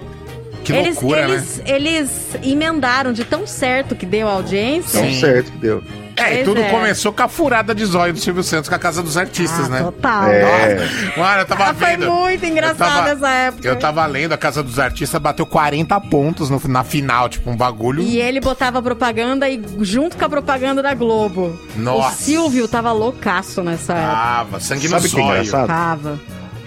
[0.63, 1.63] Que eles, loucura, eles, né?
[1.67, 2.09] eles
[2.43, 4.99] emendaram de tão certo que deu a audiência.
[5.01, 5.19] Tão Sim.
[5.19, 5.83] certo que deu.
[6.15, 6.69] É, e tudo é.
[6.69, 9.69] começou com a furada de zóio do Silvio Santos com a Casa dos Artistas, Ah,
[9.69, 9.79] né?
[9.81, 10.27] total.
[10.27, 10.75] É.
[11.17, 12.11] Mano, eu tava Ah, foi vendo.
[12.11, 13.67] muito engraçado essa época.
[13.67, 17.57] Eu tava lendo, a Casa dos Artistas bateu 40 pontos no- na final, tipo, um
[17.57, 18.03] bagulho.
[18.03, 21.59] E ele botava propaganda e junto com a propaganda da Globo.
[21.75, 22.09] Nossa.
[22.09, 24.13] O Silvio tava loucaço nessa época.
[24.15, 25.31] Tava, sangue Sabe no o que é zóio.
[25.41, 25.67] engraçado?
[25.67, 26.19] Tava.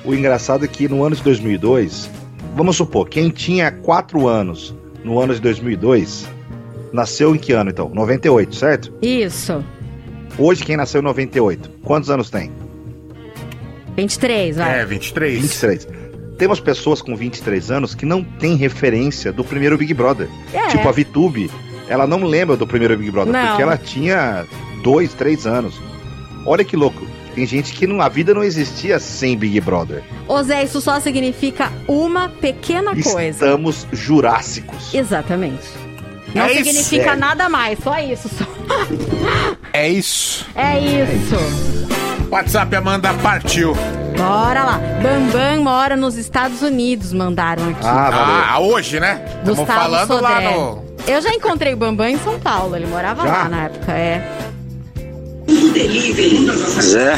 [0.04, 2.10] O engraçado é que no ano de 2002,
[2.56, 6.28] vamos supor, quem tinha 4 anos no ano de 2002,
[6.92, 7.90] nasceu em que ano então?
[7.94, 8.92] 98, certo?
[9.00, 9.64] Isso.
[10.38, 12.50] Hoje, quem nasceu em 98, quantos anos tem?
[13.96, 14.80] 23, vai.
[14.80, 15.40] É, 23.
[15.40, 15.88] 23.
[16.38, 20.28] Temos pessoas com 23 anos que não têm referência do primeiro Big Brother.
[20.52, 20.66] É.
[20.68, 21.50] Tipo a Vitube,
[21.88, 23.46] ela não lembra do primeiro Big Brother, Não.
[23.48, 24.44] porque ela tinha
[24.82, 25.80] 2, 3 anos.
[26.44, 27.06] Olha que louco.
[27.36, 30.02] Tem gente que não, a vida não existia sem Big Brother.
[30.26, 33.44] Ô Zé, isso só significa uma pequena coisa.
[33.44, 34.94] Estamos jurássicos.
[34.94, 35.62] Exatamente.
[36.34, 38.30] Não É significa nada mais, só isso.
[38.30, 38.44] Só.
[39.70, 40.46] É isso.
[40.54, 41.36] É isso.
[42.30, 43.74] WhatsApp Amanda partiu.
[44.16, 44.80] Bora lá.
[45.02, 47.80] Bambam mora nos Estados Unidos, mandaram aqui.
[47.82, 49.22] Ah, hoje, né?
[49.40, 50.84] Estamos falando lá no.
[51.06, 53.32] Eu já encontrei o Bambam em São Paulo, ele morava Já?
[53.32, 54.45] lá na época, é.
[56.80, 57.16] Zé,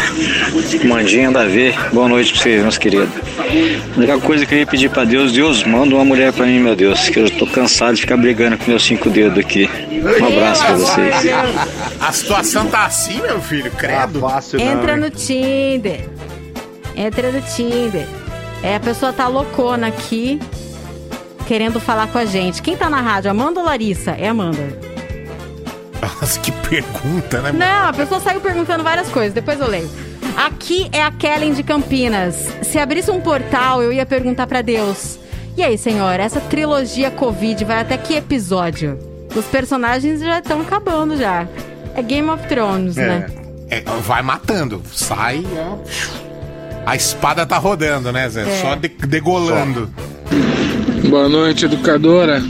[0.85, 3.09] Mandinha Davi, boa noite pra vocês, meus queridos.
[3.39, 6.59] A única coisa que eu ia pedir pra Deus, Deus, manda uma mulher pra mim,
[6.61, 9.69] meu Deus, que eu tô cansado de ficar brigando com meus cinco dedos aqui.
[10.21, 11.15] Um abraço pra vocês.
[12.01, 14.21] A situação tá assim, meu filho, credo.
[14.21, 16.07] fácil Entra no Tinder.
[16.95, 18.07] Entra no Tinder.
[18.63, 20.39] É, a pessoa tá loucona aqui,
[21.47, 22.61] querendo falar com a gente.
[22.61, 24.11] Quem tá na rádio, Amanda ou Larissa?
[24.11, 24.98] É Amanda.
[26.03, 27.53] Nossa, que pergunta, né?
[27.53, 29.91] Não, a pessoa saiu perguntando várias coisas, depois eu leio.
[30.37, 32.47] Aqui é a Kellen de Campinas.
[32.63, 35.19] Se abrisse um portal, eu ia perguntar pra Deus.
[35.57, 38.99] E aí, senhor, essa trilogia Covid vai até que episódio?
[39.35, 41.49] Os personagens já estão acabando já.
[41.95, 43.27] É Game of Thrones, né?
[43.69, 44.81] É, vai matando.
[44.93, 45.45] Sai.
[45.57, 45.79] ó.
[46.87, 48.43] A espada tá rodando, né, Zé?
[48.49, 48.63] É.
[48.63, 49.91] Só de- degolando.
[51.11, 52.41] Boa noite, educadora.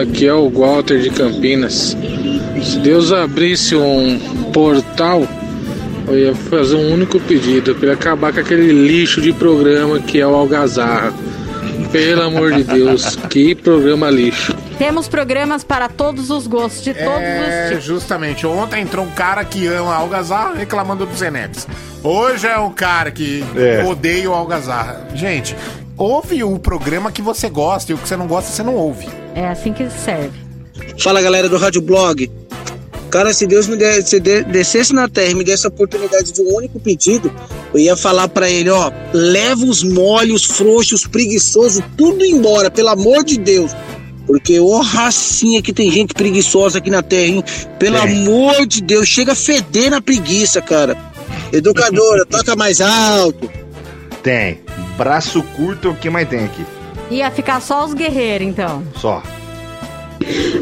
[0.00, 1.96] Aqui é o Walter de Campinas.
[2.62, 4.18] Se Deus abrisse um
[4.52, 5.26] portal,
[6.08, 10.20] eu ia fazer um único pedido para ele acabar com aquele lixo de programa que
[10.20, 11.12] é o Algazarra.
[11.92, 14.54] Pelo amor de Deus, que programa lixo.
[14.78, 17.84] Temos programas para todos os gostos, de todos os É, tipos.
[17.84, 18.44] justamente.
[18.46, 21.68] Ontem entrou um cara que ama a Algazarra reclamando do Zeneps.
[22.02, 23.84] Hoje é um cara que É.
[23.84, 25.06] odeia o Algazarra.
[25.14, 25.54] Gente,
[25.96, 29.08] ouve o programa que você gosta e o que você não gosta, você não ouve.
[29.34, 30.42] É assim que serve.
[30.98, 32.28] Fala galera do Rádio Blog.
[33.14, 36.32] Cara, se Deus me der, se de- descesse na terra e me desse a oportunidade
[36.32, 37.32] de um único pedido,
[37.72, 43.22] eu ia falar pra ele, ó, leva os molhos, frouxos, preguiçosos, tudo embora, pelo amor
[43.22, 43.70] de Deus.
[44.26, 47.44] Porque, ô racinha que tem gente preguiçosa aqui na terra, hein?
[47.78, 50.96] Pelo amor de Deus, chega a feder na preguiça, cara.
[51.52, 53.48] Educadora, toca mais alto.
[54.24, 54.58] Tem.
[54.98, 56.66] Braço curto é o que mais tem aqui.
[57.12, 58.82] Ia ficar só os guerreiros, então.
[59.00, 59.22] Só.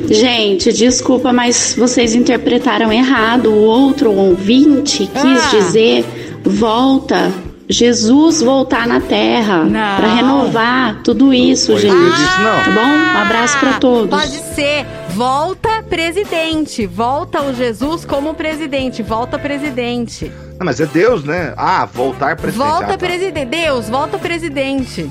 [0.09, 3.51] Gente, desculpa, mas vocês interpretaram errado.
[3.51, 5.51] O outro ouvinte quis Ah.
[5.51, 6.05] dizer
[6.45, 7.33] volta.
[7.69, 9.65] Jesus voltar na terra
[9.97, 11.95] para renovar tudo isso, Pois gente.
[11.95, 12.65] não.
[12.65, 12.87] Tá bom?
[12.87, 14.13] Um abraço para todos.
[14.13, 14.85] Ah, Pode ser.
[15.11, 16.87] Volta presidente.
[16.87, 19.03] Volta o Jesus como presidente.
[19.03, 20.31] Volta presidente.
[20.59, 21.55] Não, mas é Deus, né?
[21.57, 22.69] Ah, voltar presidente.
[22.69, 22.99] Volta Ah, tá.
[22.99, 23.47] presidente.
[23.47, 25.09] Deus, volta presidente.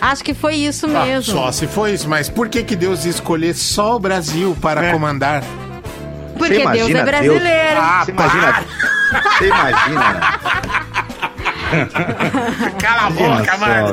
[0.00, 1.32] Acho que foi isso Ah, mesmo.
[1.34, 4.90] só se foi isso, mas por que, que Deus ia escolher só o Brasil para
[4.92, 5.42] comandar?
[6.38, 7.80] Porque Deus é brasileiro.
[7.80, 8.64] Ah, Você imagina.
[9.38, 10.20] Você imagina, né?
[12.80, 13.92] Cala a boca, mano.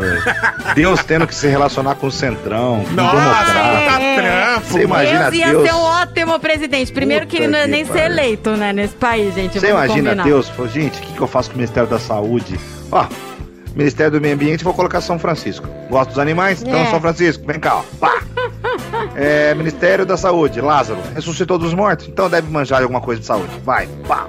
[0.74, 3.86] Deus tendo que se relacionar com o Centrão, com o Nossa, Democrata.
[3.86, 4.68] tá trampo.
[4.68, 5.68] Você imagina Deus ia Deus.
[5.68, 6.91] ser um ótimo presidente.
[6.91, 9.60] Primeiro que ele não ia Puta nem ser eleito, né, nesse país, gente.
[9.60, 10.24] Você imagina combinar.
[10.24, 12.60] Deus, gente, o que, que eu faço com o Ministério da Saúde?
[12.91, 13.05] Ó,
[13.78, 15.67] Ministério do Meio Ambiente, vou colocar São Francisco.
[15.89, 16.61] Gosto dos animais?
[16.63, 16.88] Então É.
[16.88, 17.84] São Francisco, vem cá, ó.
[17.99, 18.21] Pá.
[19.15, 23.49] É, Ministério da Saúde, Lázaro, ressuscitou dos mortos, então deve manjar alguma coisa de saúde.
[23.63, 24.28] Vai, pá.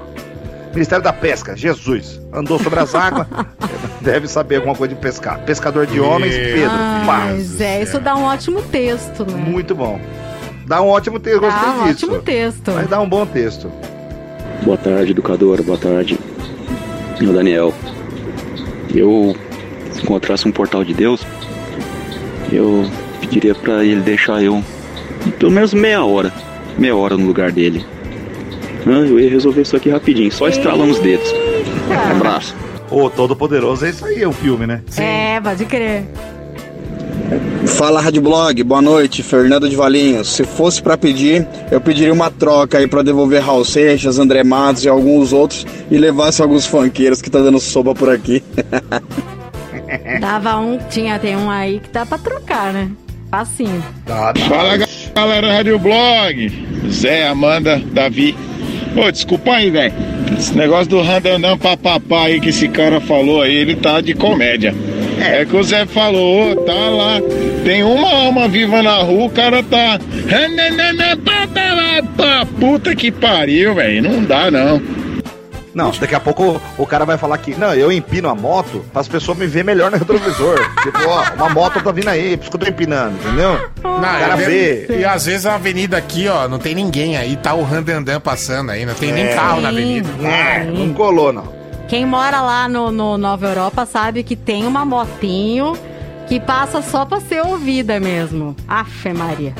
[0.72, 3.26] Ministério da Pesca, Jesus, andou sobre as águas,
[4.00, 5.40] deve saber alguma coisa de pescar.
[5.40, 6.70] Pescador de homens, Pedro,
[7.06, 7.26] pá.
[7.26, 9.36] Mas é, isso dá um ótimo texto, né?
[9.36, 10.00] Muito bom.
[10.66, 12.06] Dá um ótimo texto, Dá gostei um disso.
[12.06, 12.70] ótimo texto.
[12.72, 13.70] Mas dá um bom texto.
[14.62, 15.62] Boa tarde, educadora.
[15.62, 16.18] Boa tarde,
[17.20, 17.74] meu Daniel.
[18.94, 19.36] Eu
[19.92, 21.26] se encontrasse um portal de Deus,
[22.52, 22.88] eu
[23.20, 24.62] pediria pra ele deixar eu
[25.38, 26.32] pelo menos meia hora,
[26.78, 27.84] meia hora no lugar dele.
[28.86, 31.30] Ah, eu ia resolver isso aqui rapidinho, só estralando os dedos.
[31.88, 32.54] Um abraço.
[32.90, 34.82] O Todo Poderoso é isso aí, é o filme, né?
[34.96, 36.04] É, pode crer.
[37.76, 40.28] Fala Rádio Blog, boa noite, Fernando de Valinhos.
[40.28, 44.84] Se fosse pra pedir, eu pediria uma troca aí pra devolver Raul Seixas, André Matos
[44.84, 48.42] e alguns outros e levasse alguns funkeiros que tá dando sopa por aqui.
[50.20, 52.90] Dava um, tinha, tem um aí que dá pra trocar, né?
[53.30, 53.82] Facinho.
[54.48, 58.34] Fala ga- galera Rádio Blog, Zé, Amanda, Davi.
[58.94, 59.94] Pô, desculpa aí, velho.
[60.36, 64.74] Esse negócio do randanã papapá aí que esse cara falou aí, ele tá de comédia.
[65.20, 67.20] É que o Zé falou, tá lá,
[67.64, 69.98] tem uma alma viva na rua, o cara tá.
[70.28, 74.02] randanã papapá, Puta que pariu, velho.
[74.02, 74.80] Não dá, não.
[75.74, 78.84] Não, daqui a pouco o, o cara vai falar que, não, eu empino a moto
[78.92, 80.58] para as pessoas me ver melhor no retrovisor.
[80.82, 83.60] tipo, ó, uma moto tá vindo aí, por isso que eu tô empinando, entendeu?
[83.84, 84.86] Não, o cara é vê.
[84.98, 88.70] E às vezes a avenida aqui, ó, não tem ninguém aí, tá o Randandan passando
[88.70, 89.34] aí, não tem nem É.
[89.34, 90.08] carro na avenida.
[90.26, 91.57] É, não colou, não.
[91.88, 95.72] Quem mora lá no, no Nova Europa sabe que tem uma motinho
[96.28, 98.54] que passa só pra ser ouvida mesmo.
[98.68, 99.54] Afe Maria.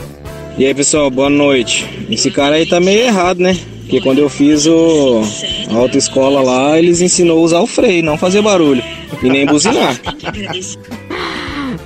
[0.58, 2.06] E aí pessoal, boa noite.
[2.10, 3.56] Esse cara aí tá meio errado, né?
[3.80, 5.22] Porque quando eu fiz o
[5.70, 8.82] a autoescola lá, eles ensinou a usar o freio, não fazer barulho.
[9.22, 9.98] E nem buzinar.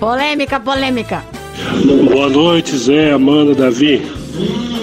[0.00, 1.22] Polêmica, polêmica.
[2.10, 4.02] Boa noite, Zé, Amanda, Davi.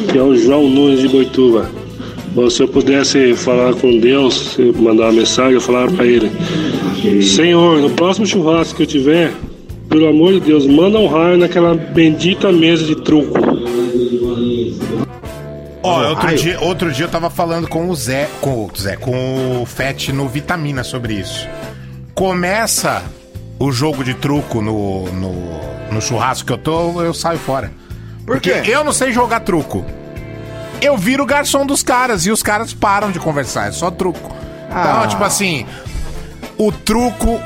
[0.09, 1.69] Que é o João Nunes de Boituva.
[2.33, 6.31] Bom, se eu pudesse falar com Deus, mandar uma mensagem, eu falar para ele:
[7.23, 9.33] Senhor, no próximo churrasco que eu tiver,
[9.89, 13.39] pelo amor de Deus, manda um raio naquela bendita mesa de truco.
[15.81, 19.61] Ó, outro dia, outro dia eu tava falando com o Zé, com o Zé, com
[19.61, 21.47] o Fett no Vitamina sobre isso.
[22.13, 23.03] Começa
[23.57, 25.33] o jogo de truco no, no,
[25.91, 27.71] no churrasco que eu tô, eu saio fora.
[28.25, 29.83] Porque eu não sei jogar truco.
[30.81, 34.31] Eu viro o garçom dos caras e os caras param de conversar, é só truco.
[34.71, 34.95] Ah.
[34.97, 35.65] Então, tipo assim,
[36.57, 37.39] o truco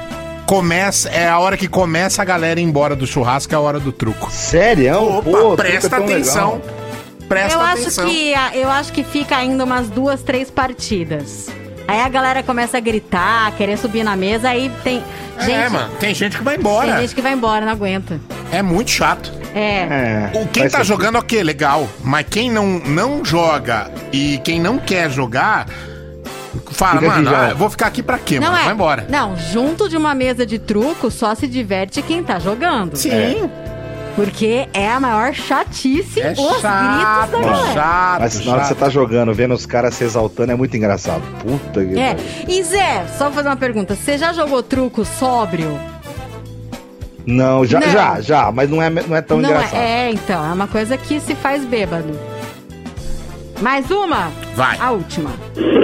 [0.45, 3.79] começa, é a hora que começa a galera ir embora do churrasco, é a hora
[3.79, 4.29] do truco.
[4.31, 5.01] Sério?
[5.17, 6.53] Opa, Pô, presta truco é tão atenção.
[6.53, 6.61] legal.
[7.27, 8.05] Presta eu atenção.
[8.05, 11.49] acho que eu acho que fica ainda umas duas, três partidas.
[11.87, 15.03] Aí a galera começa a gritar, querer subir na mesa, aí tem
[15.39, 16.91] gente, é, mano, tem gente que vai embora.
[16.91, 18.19] tem gente que vai embora, não aguenta.
[18.51, 19.33] É muito chato.
[19.55, 20.31] É.
[20.35, 21.87] O quem tá jogando, ok, legal.
[22.03, 25.67] Mas quem não, não joga e quem não quer jogar,
[26.71, 28.59] fala, Fica mano, ah, vou ficar aqui pra quê, Não mano?
[28.61, 28.65] é.
[28.65, 29.05] Vai embora.
[29.09, 32.95] Não, junto de uma mesa de truco só se diverte quem tá jogando.
[32.95, 33.49] Sim.
[34.15, 37.73] Porque é a maior chatice É os gritos chato, da galera.
[37.73, 40.77] chato, Mas na hora que você tá jogando, vendo os caras se exaltando, é muito
[40.77, 41.23] engraçado.
[41.39, 42.15] Puta que É.
[42.47, 43.95] E Zé, só vou fazer uma pergunta.
[43.95, 45.79] Você já jogou truco sóbrio?
[47.25, 47.89] Não, já, Não.
[47.89, 49.79] já, já, mas não é, não é tão Não engraçado.
[49.79, 52.19] é, é, então, é uma coisa que se faz bêbado.
[53.61, 54.29] Mais uma?
[54.55, 54.77] Vai.
[54.79, 55.31] A última.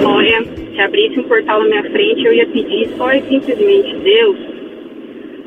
[0.04, 4.36] Olha, se abrisse um portal na minha frente, eu ia pedir só e simplesmente Deus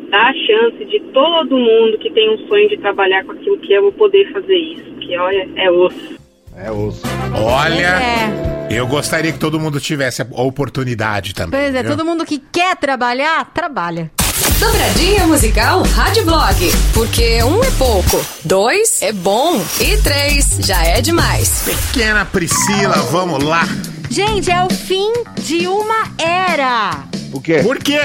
[0.09, 3.71] dá a chance de todo mundo que tem um sonho de trabalhar com aquilo que
[3.73, 4.83] eu vou poder fazer isso.
[4.99, 6.15] Que olha, é osso.
[6.57, 7.03] É osso.
[7.35, 8.67] Olha, É.
[8.79, 11.59] eu gostaria que todo mundo tivesse a oportunidade também.
[11.59, 11.91] Pois é, viu?
[11.91, 14.11] todo mundo que quer trabalhar, trabalha.
[14.59, 16.55] Dobradinha musical Rádio Blog.
[16.93, 21.63] Porque um é pouco, dois é bom e três já é demais.
[21.65, 23.67] Pequena Priscila, vamos lá.
[24.09, 27.03] Gente, é o fim de uma era.
[27.31, 27.59] O quê?
[27.63, 27.99] Por quê?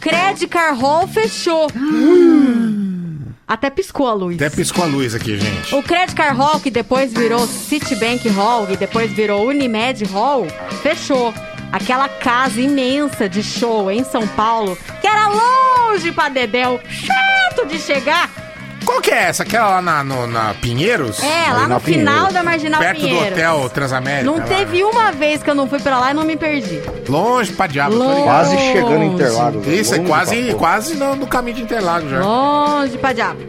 [0.00, 1.68] Credit Car Hall fechou.
[3.46, 4.36] Até piscou a luz.
[4.36, 5.74] Até piscou a luz aqui, gente.
[5.74, 10.46] O Credit Car Hall, que depois virou Citibank Hall e depois virou Unimed Hall,
[10.82, 11.32] fechou.
[11.72, 17.78] Aquela casa imensa de show em São Paulo, que era longe pra Dedéu, chato de
[17.78, 18.30] chegar.
[18.84, 19.42] Qual que é essa?
[19.42, 21.20] Aquela lá na, no- na Pinheiros?
[21.20, 23.32] É, lá no final da Marginal Perto do Pinheiros.
[23.32, 24.24] Hotel Transamérica.
[24.24, 24.44] Não lá.
[24.44, 26.80] teve uma vez que eu não fui pra lá e não me perdi.
[27.08, 27.96] Longe pra diabo.
[27.96, 28.22] Longe.
[28.22, 29.66] Quase chegando em Interlagos.
[29.66, 32.20] Isso, é Longe quase, quase no, no caminho de Interlagos já.
[32.20, 33.40] Longe pra diabo.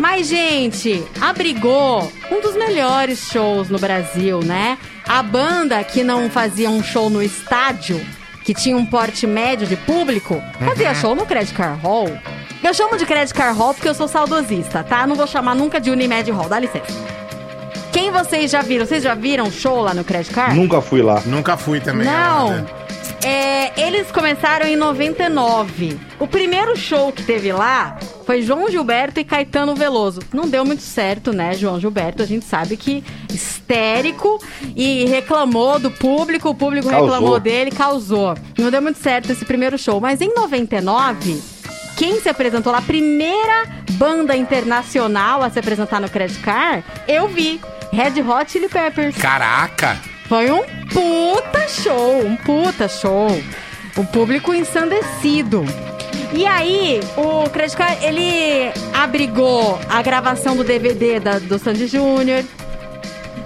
[0.00, 4.78] Mas, gente, abrigou um dos melhores shows no Brasil, né?
[5.06, 8.00] A banda que não fazia um show no estádio,
[8.42, 10.94] que tinha um porte médio de público, fazia Uhum.
[10.94, 12.08] show no Credit Car Hall.
[12.64, 15.06] Eu chamo de Credit Car Hall porque eu sou saudosista, tá?
[15.06, 16.86] Não vou chamar nunca de Unimed Hall, dá licença.
[17.92, 18.86] Quem vocês já viram?
[18.86, 20.54] Vocês já viram show lá no Credit Car?
[20.54, 21.20] Nunca fui lá.
[21.26, 22.06] Nunca fui também.
[22.06, 22.48] Não.
[22.48, 22.79] Amanda.
[23.22, 25.98] É, eles começaram em 99.
[26.18, 30.20] O primeiro show que teve lá foi João Gilberto e Caetano Veloso.
[30.32, 32.22] Não deu muito certo, né, João Gilberto?
[32.22, 34.42] A gente sabe que histérico
[34.74, 37.10] e reclamou do público, o público Causou.
[37.10, 38.34] reclamou dele, causou.
[38.58, 40.00] Não deu muito certo esse primeiro show.
[40.00, 41.40] Mas em 99,
[41.96, 47.28] quem se apresentou lá, a primeira banda internacional a se apresentar no Credit Car, eu
[47.28, 47.60] vi.
[47.92, 49.16] Red Hot Chili Peppers.
[49.16, 49.98] Caraca!
[50.30, 50.62] Foi um
[50.94, 53.26] puta show, um puta show.
[53.96, 55.64] O público ensandecido.
[56.32, 62.44] E aí, o Credit Card, ele abrigou a gravação do DVD da- do Sandy Júnior.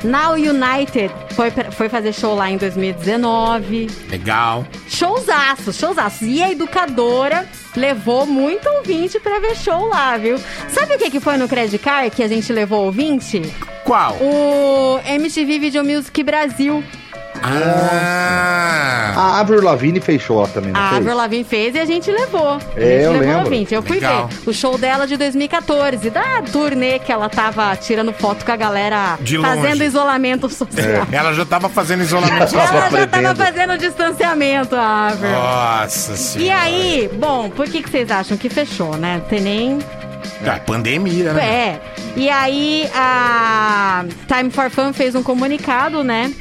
[0.05, 3.89] Now United foi, foi fazer show lá em 2019.
[4.11, 4.67] Legal.
[4.87, 6.23] Showzaços, showzaços.
[6.23, 10.39] E a educadora levou muito ouvinte pra ver show lá, viu?
[10.69, 13.41] Sabe o que, que foi no Credit Card que a gente levou ouvinte?
[13.85, 14.15] Qual?
[14.21, 16.85] O MTV Video Music Brasil.
[19.17, 20.97] A Avril Lavigne fez show lá também, não A?
[20.97, 22.59] Avril Lavigne fez e a gente levou.
[22.77, 23.75] É, a gente eu levou lembro.
[23.75, 24.29] Eu fui Legal.
[24.29, 28.57] ver o show dela de 2014, da turnê que ela tava tirando foto com a
[28.57, 29.85] galera De fazendo longe.
[29.85, 31.07] isolamento social.
[31.13, 32.91] Ela já tava fazendo isolamento Ela social.
[32.91, 35.31] já tava fazendo distanciamento, a Avril.
[35.33, 36.45] Nossa senhora.
[36.45, 39.21] E aí, bom, por que, que vocês acham que fechou, né?
[39.29, 39.79] Tem nem.
[40.47, 41.45] Ah, pandemia, né?
[41.45, 41.81] É.
[42.17, 46.33] E aí a Time for Fun fez um comunicado, né?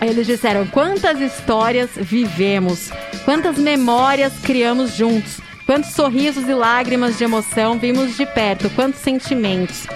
[0.00, 2.90] Eles disseram quantas histórias vivemos,
[3.24, 9.86] quantas memórias criamos juntos, quantos sorrisos e lágrimas de emoção vimos de perto, quantos sentimentos.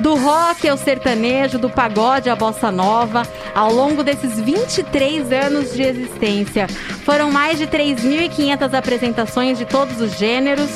[0.00, 3.22] Do rock ao sertanejo, do pagode à bossa nova,
[3.54, 6.66] ao longo desses 23 anos de existência.
[7.04, 10.70] Foram mais de 3.500 apresentações de todos os gêneros,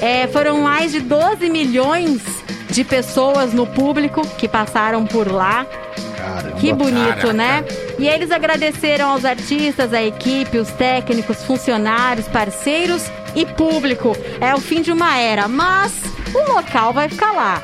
[0.00, 2.20] é, foram mais de 12 milhões
[2.70, 5.66] de pessoas no público que passaram por lá.
[6.16, 6.56] Caramba.
[6.58, 7.32] Que bonito, Caraca.
[7.32, 7.64] né?
[7.98, 13.04] E eles agradeceram aos artistas, à equipe, os técnicos, funcionários, parceiros
[13.34, 14.16] e público.
[14.40, 15.92] É o fim de uma era, mas
[16.34, 17.62] o local vai ficar lá.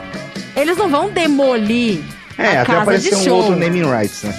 [0.57, 2.01] Eles não vão demolir
[2.37, 3.37] É, a até casa de apareceu um show.
[3.39, 4.35] outro naming rights, né?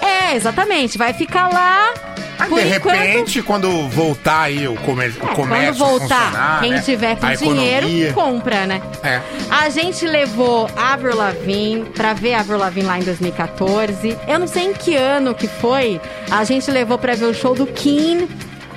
[0.00, 0.98] É, exatamente.
[0.98, 1.94] Vai ficar lá.
[2.38, 6.72] Ah, de enquanto- repente, quando voltar aí o, comer, o É, comércio quando voltar, quem
[6.72, 6.80] né?
[6.80, 8.12] tiver com A dinheiro, economia.
[8.12, 8.82] compra, né?
[9.02, 9.20] É.
[9.50, 14.16] A gente levou Avril Lavigne pra ver Avril Lavigne lá em 2014.
[14.26, 16.00] Eu não sei em que ano que foi.
[16.30, 18.28] A gente levou pra ver o show do Keen.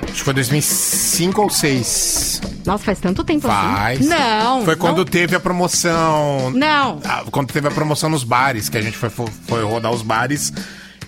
[0.04, 2.40] Acho que foi 2005 ou 2006.
[2.64, 4.00] Nossa, faz tanto tempo Faz.
[4.00, 4.08] assim.
[4.08, 4.64] Não.
[4.64, 6.50] Foi quando não- teve a promoção.
[6.54, 7.00] Não.
[7.04, 10.52] Ah, Quando teve a promoção nos bares, que a gente foi, foi rodar os bares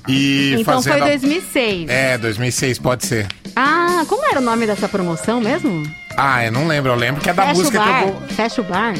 [0.08, 0.92] e Então fazendo.
[0.94, 1.88] foi a- 2006.
[1.88, 3.26] É, 2006, pode ser.
[3.54, 5.82] Ah, como era o nome dessa promoção mesmo?
[6.16, 6.90] Ah, eu não lembro.
[6.92, 7.98] Eu lembro que é da Fecha música o bar.
[8.02, 8.28] que eu vou.
[8.28, 8.94] Fecha o bar.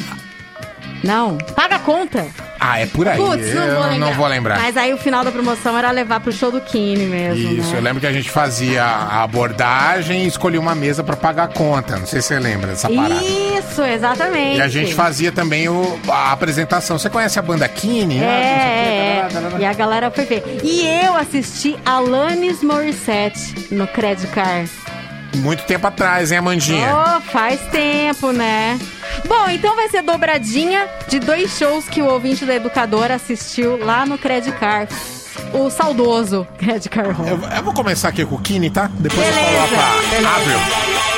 [1.02, 1.38] Não.
[1.54, 2.26] Paga a conta.
[2.60, 3.18] Ah, é por aí.
[3.18, 3.98] Putz, não eu vou lembrar.
[3.98, 4.58] não vou lembrar.
[4.60, 7.52] Mas aí o final da promoção era levar pro show do Kine mesmo.
[7.52, 7.78] Isso, né?
[7.78, 11.48] eu lembro que a gente fazia a abordagem e escolhia uma mesa pra pagar a
[11.48, 11.96] conta.
[11.96, 13.22] Não sei se você lembra dessa parada.
[13.22, 14.58] Isso, exatamente.
[14.58, 16.98] E a gente fazia também o, a apresentação.
[16.98, 18.18] Você conhece a banda Kine?
[18.18, 19.28] É, né?
[19.56, 19.60] é.
[19.60, 20.60] E a galera foi ver.
[20.62, 24.70] E eu assisti Alanis Morissette no Credit Card.
[25.36, 26.94] Muito tempo atrás, hein, Amandinha?
[26.94, 28.78] Oh, faz tempo, né?
[29.26, 34.06] Bom, então vai ser dobradinha de dois shows que o ouvinte da educadora assistiu lá
[34.06, 34.92] no Credit Card.
[35.52, 37.26] O saudoso Credit Card Hall.
[37.26, 38.90] Eu, eu vou começar aqui com o Kine, tá?
[38.94, 41.08] Depois Beleza, eu coloco a beleza.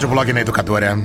[0.00, 0.98] Rádio Blog na Educadora.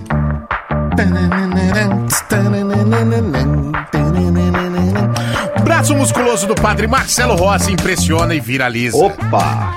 [5.65, 8.95] Braço musculoso do padre Marcelo Rossi impressiona e viraliza.
[8.95, 9.75] Opa!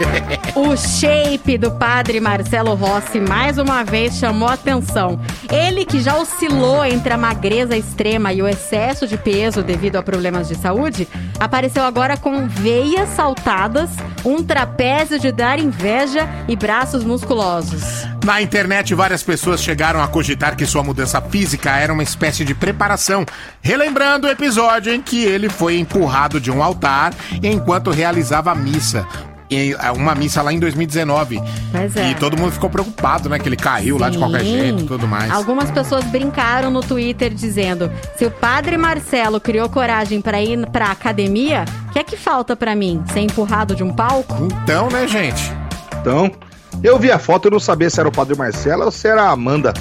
[0.55, 5.19] O shape do padre Marcelo Rossi mais uma vez chamou atenção.
[5.51, 10.03] Ele que já oscilou entre a magreza extrema e o excesso de peso devido a
[10.03, 11.09] problemas de saúde,
[11.41, 13.91] apareceu agora com veias saltadas,
[14.25, 18.08] um trapézio de dar inveja e braços musculosos.
[18.29, 22.55] Na internet, várias pessoas chegaram a cogitar que sua mudança física era uma espécie de
[22.55, 23.25] preparação,
[23.63, 29.07] relembrando o episódio em que ele foi empurrado de um altar enquanto realizava a missa.
[29.51, 31.41] Em- Uma missa lá em 2019.
[31.73, 32.11] Pois é.
[32.11, 33.39] E todo mundo ficou preocupado, né?
[33.39, 34.59] Que ele caiu lá de qualquer Sim.
[34.59, 35.31] jeito e tudo mais.
[35.31, 40.91] Algumas pessoas brincaram no Twitter dizendo: se o padre Marcelo criou coragem pra ir pra
[40.91, 43.03] academia, o que é que falta pra mim?
[43.11, 44.35] Ser empurrado de um palco?
[44.63, 45.51] Então, né, gente?
[45.99, 46.31] Então,
[46.83, 49.25] eu vi a foto e não sabia se era o Padre Marcelo ou se era
[49.25, 49.73] a Amanda.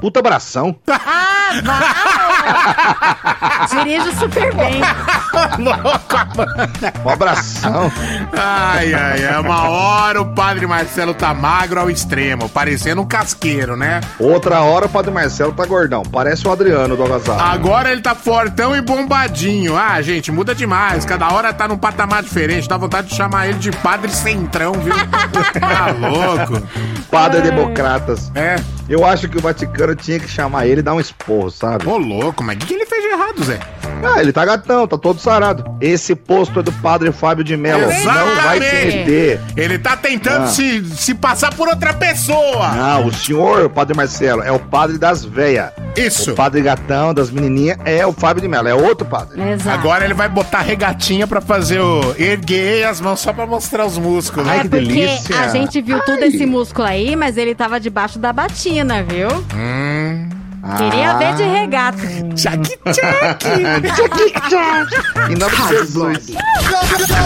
[0.00, 0.76] Puta abração.
[3.70, 4.80] Dirige super bem.
[5.58, 6.92] louco, Amanda.
[7.04, 7.92] Um abração.
[8.32, 9.40] Ai, ai, ai.
[9.40, 14.00] Uma hora o padre Marcelo tá magro ao extremo, parecendo um casqueiro, né?
[14.18, 16.02] Outra hora o Padre Marcelo tá gordão.
[16.02, 17.40] Parece o Adriano do Agasalho.
[17.40, 19.76] Agora ele tá fortão e bombadinho.
[19.76, 21.04] Ah, gente, muda demais.
[21.04, 22.68] Cada hora tá num patamar diferente.
[22.68, 24.94] Dá vontade de chamar ele de Padre Centrão, viu?
[25.58, 26.66] tá louco.
[27.10, 28.30] Padre Democratas.
[28.34, 28.56] É.
[28.88, 31.88] Eu acho que o Vaticano tinha que chamar ele e dar um esporro, sabe?
[31.88, 33.58] Ô, louco, mas o que, que ele fez de errado, Zé?
[34.02, 35.64] Ah, ele tá gatão, tá todo sarado.
[35.80, 37.82] Esse posto é do Padre Fábio de Mello.
[37.86, 39.40] Não vai se meter.
[39.56, 40.46] Ele tá tentando Ah.
[40.46, 42.68] se, se passar por outra pessoa.
[42.70, 45.70] Não, o senhor, o Padre Marcelo, é o padre das véias.
[45.96, 46.32] Isso.
[46.32, 49.38] O padre gatão, das menininhas, é o Fábio de Mello, é outro padre.
[49.70, 53.98] Agora ele vai botar regatinha pra fazer o erguer as mãos só pra mostrar os
[53.98, 54.48] músculos.
[54.48, 59.02] é porque a gente viu todo esse músculo aí, mas ele tava debaixo da batina,
[59.02, 59.28] viu?
[59.54, 60.39] Hum.
[60.76, 61.96] Queria ver de regata.
[62.34, 62.62] Tchac,
[62.92, 63.38] tchac.
[63.38, 65.30] Tchac, tchac.
[65.30, 66.36] Em nome de Jesus.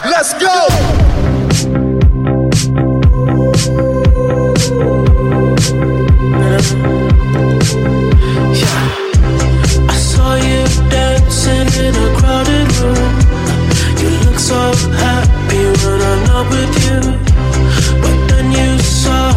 [0.09, 1.65] Let's go!
[9.89, 13.13] I saw you dancing in a crowded room.
[14.01, 17.24] You look so happy when I'm not with you.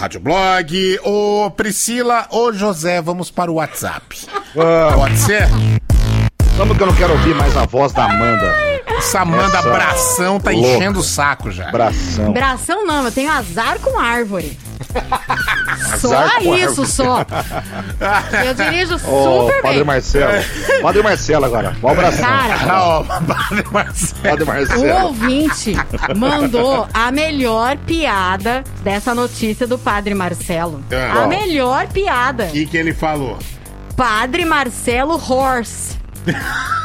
[0.00, 0.98] Rádio Blog.
[1.04, 4.26] Ô Priscila, ô José, vamos para o WhatsApp.
[4.94, 5.46] Pode ser?
[6.56, 8.54] Vamos que eu não quero ouvir mais a voz da Amanda.
[8.96, 10.68] Essa Amanda Essa Bração tá louca.
[10.68, 11.70] enchendo o saco já.
[11.70, 12.32] Bração.
[12.32, 14.58] Bração não, eu tenho azar com árvore.
[16.00, 17.24] Só isso, só.
[18.44, 18.98] Eu dirijo Ô,
[19.46, 19.84] super Padre bem.
[19.84, 20.32] Marcelo.
[20.82, 21.76] Padre Marcelo agora.
[21.82, 22.24] Um abração.
[22.24, 24.22] Cara, Ó, Padre Marcelo.
[24.22, 25.04] Padre O Marcelo.
[25.06, 25.74] ouvinte
[26.16, 30.82] mandou a melhor piada dessa notícia do Padre Marcelo.
[30.90, 31.06] É.
[31.10, 31.28] A Qual?
[31.28, 32.44] melhor piada.
[32.44, 33.38] O que, que ele falou?
[33.96, 35.98] Padre Marcelo Horse.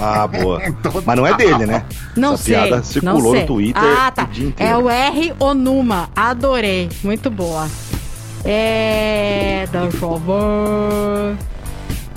[0.00, 0.62] Ah, boa.
[1.04, 1.84] Mas não é dele, né?
[2.16, 2.54] Não Essa sei.
[2.54, 3.40] piada circulou sei.
[3.40, 4.22] no Twitter Ah, tá.
[4.22, 4.84] o dia É inteiro.
[4.84, 6.08] o R Onuma.
[6.14, 6.88] Adorei.
[7.02, 7.68] Muito boa.
[8.52, 9.68] É.
[9.72, 11.36] Eu ver.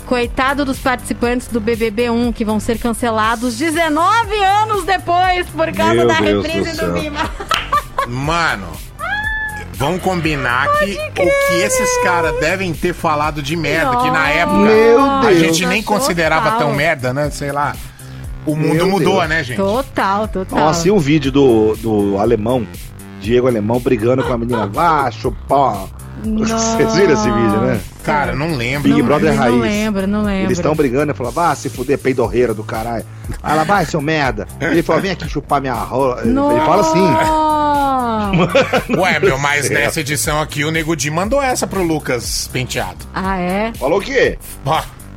[0.07, 6.07] Coitado dos participantes do BBB1 que vão ser cancelados 19 anos depois por causa Meu
[6.07, 6.93] da Deus reprise do do.
[6.93, 7.29] Bima.
[8.07, 8.67] Mano,
[9.73, 14.57] vamos combinar que o que esses caras devem ter falado de merda, que na época
[14.57, 15.39] Meu a Deus.
[15.39, 15.99] gente nem Total.
[15.99, 17.29] considerava tão merda, né?
[17.29, 17.75] Sei lá.
[18.45, 19.29] O mundo Meu mudou, Deus.
[19.29, 19.57] né, gente?
[19.57, 20.59] Total, total.
[20.59, 22.67] Nossa, e o vídeo do, do alemão,
[23.21, 24.67] Diego Alemão, brigando com a menina.
[24.67, 25.85] Vá, chupar.
[26.21, 27.81] Vocês viram esse vídeo, né?
[28.03, 28.89] Cara, não lembro.
[28.89, 29.61] Big Brother não Raiz.
[29.61, 30.45] lembro, não lembro.
[30.47, 33.05] Eles estão brigando e falam, vá se fuder, peidorreira do caralho.
[33.41, 34.47] Aí ela, vai, seu merda.
[34.59, 36.21] Ele falou, vem aqui chupar minha rola.
[36.23, 37.07] Ele fala assim.
[38.97, 43.05] Ué, meu, mas nessa edição aqui o Nego Di mandou essa pro Lucas Penteado.
[43.13, 43.73] Ah, é?
[43.73, 44.37] Falou o quê?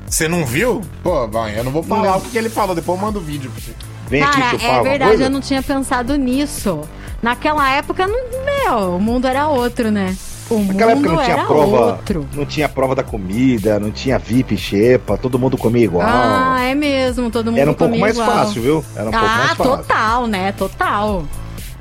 [0.06, 0.82] Você não viu?
[1.02, 3.51] Pô, vai, eu não vou falar o que ele falou, depois eu mando o vídeo
[3.51, 3.73] pra você.
[4.09, 5.24] Vem aqui Cara, chupar é verdade, coisa?
[5.24, 6.81] eu não tinha pensado nisso.
[7.20, 10.16] Naquela época, não, meu, o mundo era outro, né?
[10.48, 11.86] O Naquela mundo época não tinha prova.
[11.86, 12.28] outro.
[12.32, 16.06] Não tinha prova da comida, não tinha VIP xepa, todo mundo comia igual.
[16.06, 18.31] Ah, é mesmo, todo mundo Era um pouco mais igual.
[18.31, 18.85] fácil, viu?
[18.94, 19.64] Era um pouco ah, mais fácil.
[19.64, 20.52] total, né?
[20.52, 21.24] Total.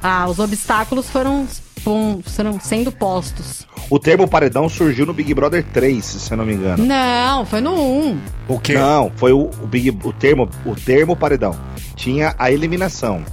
[0.02, 1.48] Ah, os obstáculos foram,
[2.62, 3.68] sendo postos.
[3.90, 6.84] O termo paredão surgiu no Big Brother 3, se eu não me engano.
[6.84, 8.18] Não, foi no 1.
[8.48, 8.74] O quê?
[8.74, 11.56] Não, foi o, o Big o termo, o termo paredão.
[11.96, 13.24] Tinha a eliminação.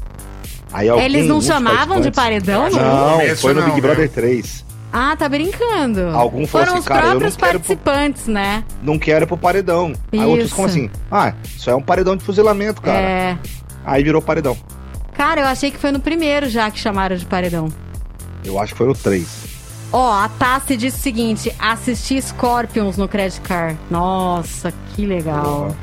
[0.72, 2.68] Aí alguém, Eles não chamavam de paredão?
[2.70, 3.90] Não, começo foi no não, Big viu?
[3.90, 4.64] Brother 3.
[4.92, 6.10] Ah, tá brincando.
[6.12, 8.62] Falou Foram assim, os "Cara, eu não próprios quero pro- participantes, né?
[8.82, 9.94] Não quero ir pro paredão.
[10.12, 10.54] Aí outros Isso.
[10.56, 10.90] como assim?
[11.10, 12.98] Ah, isso é um paredão de fuzilamento, cara.
[12.98, 13.38] É.
[13.84, 14.56] Aí virou paredão.
[15.14, 17.68] Cara, eu achei que foi no primeiro já que chamaram de paredão.
[18.44, 19.50] Eu acho que foi o 3.
[19.92, 23.78] Ó, a Tassi disse o seguinte: assisti Scorpions no Credit Card.
[23.90, 25.74] Nossa, que legal.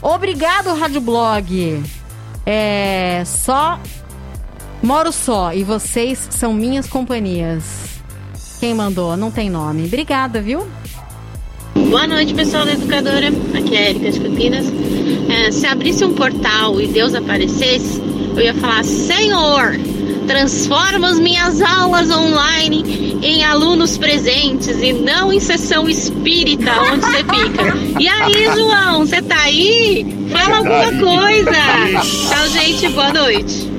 [0.00, 1.82] Obrigado, Rádio Blog.
[2.46, 3.22] É.
[3.26, 3.78] Só.
[4.82, 7.91] Moro só e vocês são minhas companhias.
[8.62, 9.16] Quem mandou?
[9.16, 9.86] Não tem nome.
[9.86, 10.64] Obrigada, viu?
[11.74, 13.26] Boa noite, pessoal da Educadora.
[13.58, 14.66] Aqui é a Erika de Campinas.
[15.28, 18.00] É, se abrisse um portal e Deus aparecesse,
[18.36, 19.76] eu ia falar: Senhor,
[20.28, 27.18] transforma as minhas aulas online em alunos presentes e não em sessão espírita onde você
[27.18, 27.98] fica.
[27.98, 30.06] E aí, João, você tá aí?
[30.30, 31.50] Fala alguma coisa.
[32.28, 32.88] Tchau, gente.
[32.90, 33.72] Boa noite.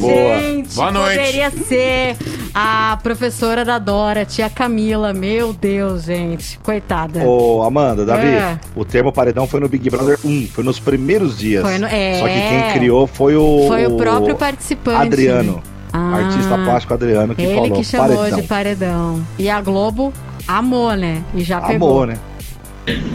[0.00, 0.40] Boa.
[0.40, 1.18] Gente, Boa noite.
[1.18, 2.16] poderia ser
[2.58, 5.12] a professora da Dora, tia Camila.
[5.12, 6.58] Meu Deus, gente.
[6.60, 7.20] Coitada.
[7.22, 8.58] Ô, Amanda, Davi, É.
[8.74, 11.62] o termo paredão foi no Big Brother 1, foi nos primeiros dias.
[11.62, 12.18] Foi no- é.
[12.18, 13.66] Só que quem criou foi o.
[13.68, 15.02] Foi o próprio participante.
[15.06, 15.62] Adriano.
[15.92, 16.16] Ah.
[16.16, 18.40] Artista plástico Adriano que Ele falou que chamou paredão.
[18.40, 19.26] de paredão.
[19.38, 20.12] E a Globo
[20.48, 21.22] amou, né?
[21.34, 21.90] E já pegou.
[21.90, 22.18] Amor, né?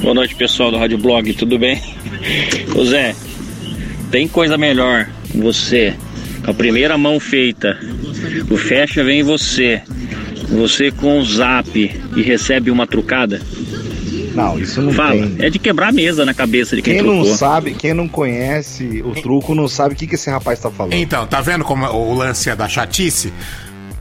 [0.03, 1.81] Boa noite, pessoal do Rádio Blog, tudo bem?
[2.75, 3.15] Ô Zé,
[4.11, 5.95] tem coisa melhor você,
[6.45, 7.77] a primeira mão feita,
[8.49, 9.81] o fecha vem em você,
[10.49, 13.41] você com o zap e recebe uma trucada?
[14.33, 15.35] Não, isso não Fala, tem.
[15.45, 17.35] é de quebrar a mesa na cabeça de quem, Quem não trocou.
[17.35, 20.93] sabe, quem não conhece o truco, não sabe o que, que esse rapaz tá falando.
[20.93, 23.33] Então, tá vendo como o lance é da chatice?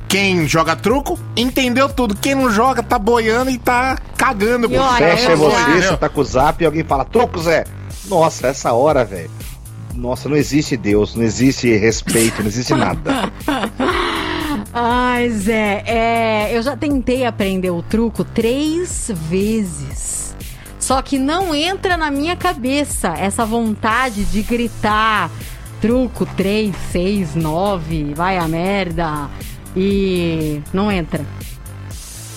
[0.09, 2.17] Quem joga truco entendeu tudo.
[2.17, 4.73] Quem não joga tá boiando e tá cagando.
[4.73, 7.65] E olha, Fecha é você, você tá com o zap e alguém fala, truco, Zé.
[8.09, 9.31] Nossa, essa hora, velho.
[10.01, 13.31] Nossa, não existe Deus, não existe respeito, não existe nada.
[14.73, 20.35] Ai, Zé, é, eu já tentei aprender o truco três vezes.
[20.79, 25.31] Só que não entra na minha cabeça essa vontade de gritar
[25.83, 29.29] truco 3, 6, 9, vai a merda.
[29.77, 31.27] E não entra.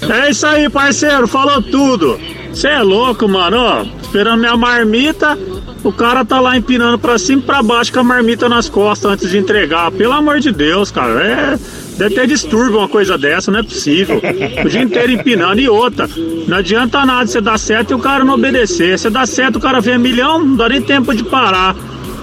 [0.01, 2.19] É isso aí, parceiro, falou tudo.
[2.49, 3.85] Você é louco, mano, ó.
[4.01, 5.37] Esperando minha marmita,
[5.83, 9.11] o cara tá lá empinando pra cima e pra baixo com a marmita nas costas
[9.11, 9.91] antes de entregar.
[9.91, 11.21] Pelo amor de Deus, cara.
[11.21, 11.59] É.
[11.97, 14.19] Deve ter distúrbio uma coisa dessa, não é possível.
[14.65, 15.59] O dia inteiro empinando.
[15.59, 16.09] E outra,
[16.47, 18.97] não adianta nada você dar certo e o cara não obedecer.
[18.97, 21.75] Você dá certo, o cara vê milhão, não dá nem tempo de parar.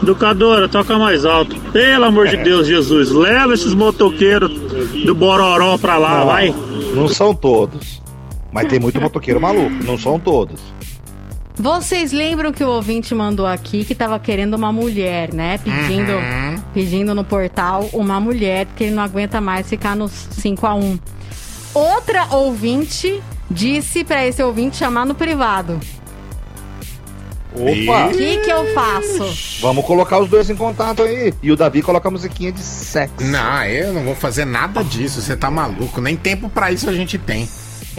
[0.02, 1.54] Educadora, toca mais alto.
[1.72, 4.50] Pelo amor de Deus, Jesus, leva esses motoqueiros
[5.04, 6.54] do Bororó pra lá, Não, vai.
[6.94, 8.00] Não são todos.
[8.50, 10.60] Mas tem muito motoqueiro maluco, não são todos.
[11.60, 15.58] Vocês lembram que o ouvinte mandou aqui que tava querendo uma mulher, né?
[15.58, 16.12] Pedindo,
[16.72, 20.98] pedindo no portal uma mulher, porque ele não aguenta mais ficar nos 5 a 1
[21.74, 25.78] outra ouvinte disse pra esse ouvinte chamar no privado.
[27.52, 28.06] Opa!
[28.06, 29.60] O que que eu faço?
[29.60, 31.34] Vamos colocar os dois em contato aí.
[31.42, 33.26] E o Davi coloca a musiquinha de sexo.
[33.26, 36.00] Não, eu não vou fazer nada disso, você tá maluco.
[36.00, 37.46] Nem tempo pra isso a gente tem.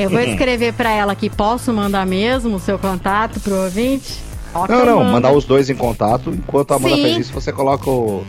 [0.03, 4.19] Eu vou escrever pra ela aqui, posso mandar mesmo o seu contato pro ouvinte?
[4.53, 5.11] Ó, que Não, não, mando.
[5.11, 6.30] mandar os dois em contato.
[6.30, 7.02] Enquanto a Amanda Sim.
[7.03, 8.23] faz isso, você coloca o.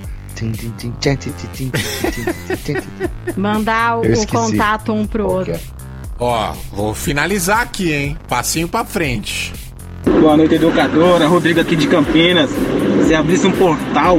[3.36, 5.58] Mandar o, o contato um pro outro.
[6.18, 8.18] Ó, vou finalizar aqui, hein?
[8.28, 9.52] Passinho pra frente.
[10.20, 11.26] Boa noite, educadora.
[11.26, 12.50] Rodrigo aqui de Campinas.
[13.06, 14.18] Se abrisse um portal,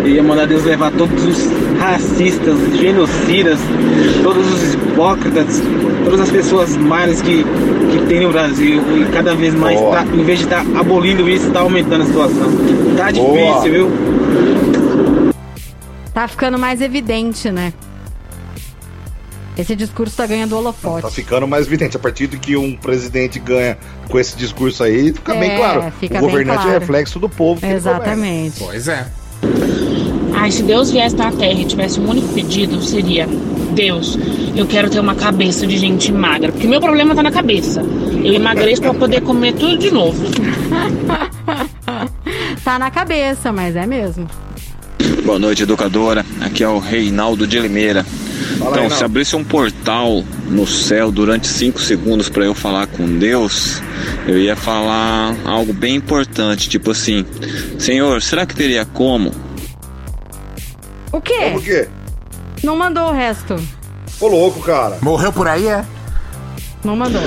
[0.00, 3.58] eu ia mandar Deus levar todos os racistas, os genocidas,
[4.22, 5.60] todos os hipócritas,
[6.04, 8.80] todas as pessoas más que, que tem no Brasil.
[9.00, 12.50] E cada vez mais, tá, em vez de estar abolindo isso, está aumentando a situação.
[12.96, 13.60] Tá Boa.
[13.62, 15.34] difícil, viu?
[16.12, 17.72] Tá ficando mais evidente, né?
[19.56, 21.02] Esse discurso tá ganhando holofote.
[21.02, 21.96] Tá ficando mais evidente.
[21.96, 23.78] A partir do que um presidente ganha
[24.08, 25.92] com esse discurso aí, fica É, bem claro.
[26.00, 26.70] fica o bem governante claro.
[26.70, 27.60] é reflexo do povo.
[27.60, 28.56] que ele Exatamente.
[28.58, 29.06] Pois é.
[30.44, 33.26] Ai, se Deus viesse na Terra e tivesse um único pedido, seria:
[33.74, 34.18] Deus,
[34.54, 36.52] eu quero ter uma cabeça de gente magra.
[36.52, 37.80] Porque meu problema tá na cabeça.
[38.22, 40.22] Eu emagreço pra poder comer tudo de novo.
[42.62, 44.26] Tá na cabeça, mas é mesmo.
[45.22, 46.24] Boa noite, educadora.
[46.40, 48.06] Aqui é o Reinaldo de Limeira.
[48.56, 48.94] então, Reinaldo.
[48.94, 53.82] se abrisse um portal no céu durante 5 segundos para eu falar com Deus,
[54.26, 57.26] eu ia falar algo bem importante, tipo assim:
[57.78, 59.43] Senhor, será que teria como?
[61.14, 61.44] O quê?
[61.44, 61.88] Como que?
[62.64, 63.54] Não mandou o resto.
[64.20, 64.98] Ô louco, cara.
[65.00, 65.84] Morreu por aí, é?
[66.82, 67.22] Não mandou.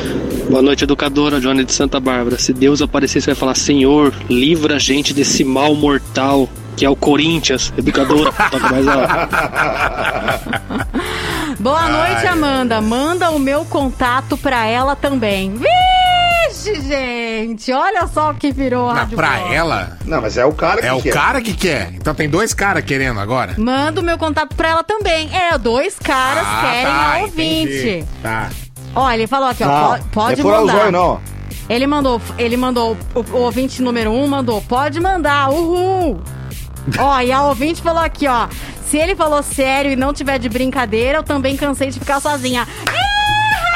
[0.50, 2.38] Boa noite, educadora Johnny de Santa Bárbara.
[2.38, 6.90] Se Deus aparecer, você vai falar: Senhor, livra a gente desse mal mortal que é
[6.90, 7.72] o Corinthians.
[7.78, 9.30] Educadora, toca mais alto.
[11.58, 12.82] Boa noite, Amanda.
[12.82, 15.54] Manda o meu contato pra ela também.
[16.48, 17.72] Vixe, gente.
[17.72, 19.98] Olha só o que virou a Rádio pra ela.
[20.06, 21.14] Não, mas é o cara que É o quer.
[21.14, 21.92] cara que quer.
[21.94, 23.56] Então tem dois caras querendo agora.
[23.58, 25.30] Manda o meu contato pra ela também.
[25.36, 27.74] É, dois caras Ah, querem tá, a ouvinte.
[27.90, 28.06] entendi.
[28.22, 28.50] Tá.
[28.96, 29.68] Ó, ele falou aqui, ó.
[29.68, 30.74] Não, po- Pode é furar mandar.
[30.74, 31.20] zóio, não.
[31.70, 36.22] Ele mandou, ele mandou, o, o ouvinte número um mandou, pode mandar, uhul.
[36.98, 38.48] ó, e a ouvinte falou aqui, ó,
[38.90, 42.66] se ele falou sério e não tiver de brincadeira, eu também cansei de ficar sozinha.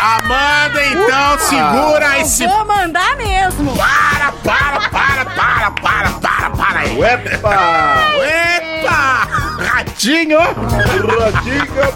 [0.01, 2.47] Amanda, então, segura Eu esse.
[2.47, 3.71] Vou mandar mesmo.
[3.77, 6.97] Para, para, para, para, para, para, para aí.
[6.97, 7.97] Uepa!
[8.25, 9.27] Epa!
[9.63, 10.39] Ratinho!
[10.39, 11.93] Ratinho!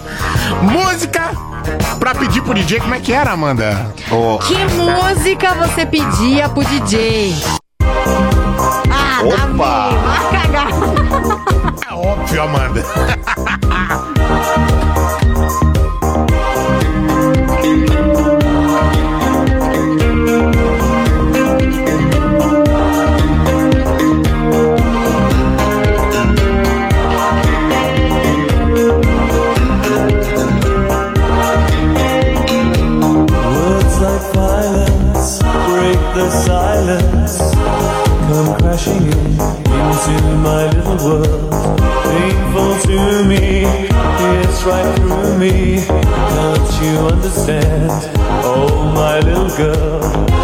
[0.62, 1.32] Música
[1.98, 3.92] pra pedir pro DJ, como é que era, Amanda?
[4.12, 7.36] Ô, Que música você pedia pro DJ?
[7.82, 9.90] Ah, Opa!
[9.90, 10.68] Vai cagar.
[11.90, 12.86] É óbvio, Amanda.
[41.06, 41.52] world.
[42.04, 45.86] Painful to me, it's right through me.
[45.86, 47.92] Can't you understand?
[48.44, 50.35] Oh, my little girl.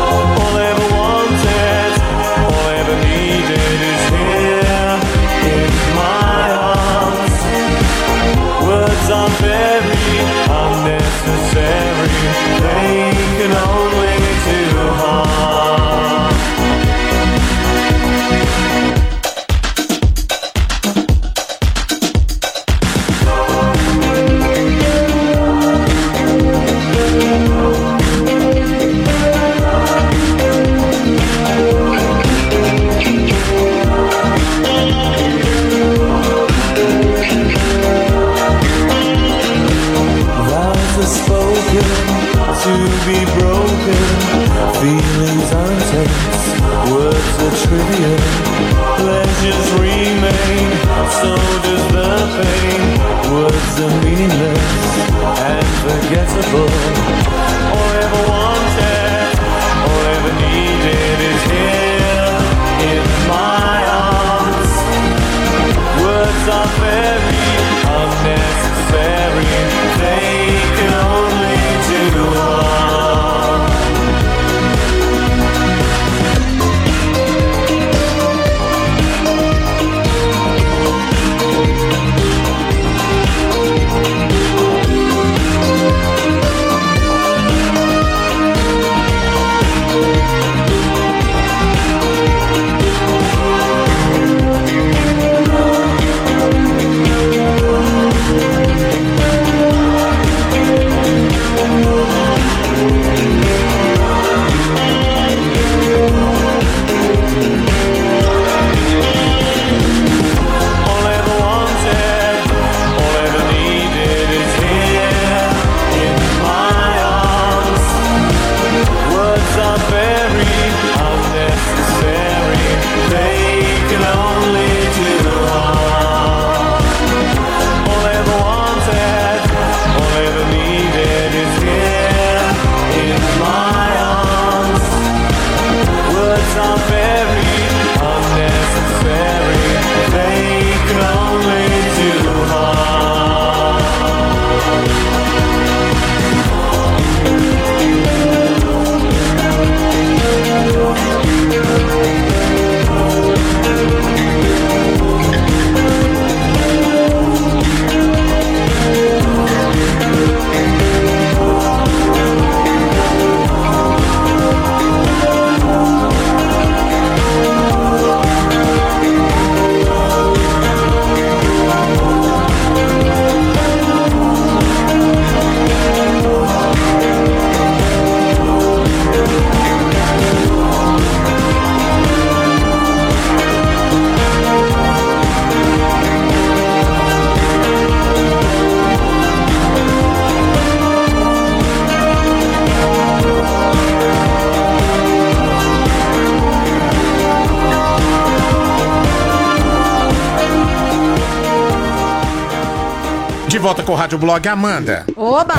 [204.01, 205.05] Rádio Blog Amanda.
[205.15, 205.53] Oba!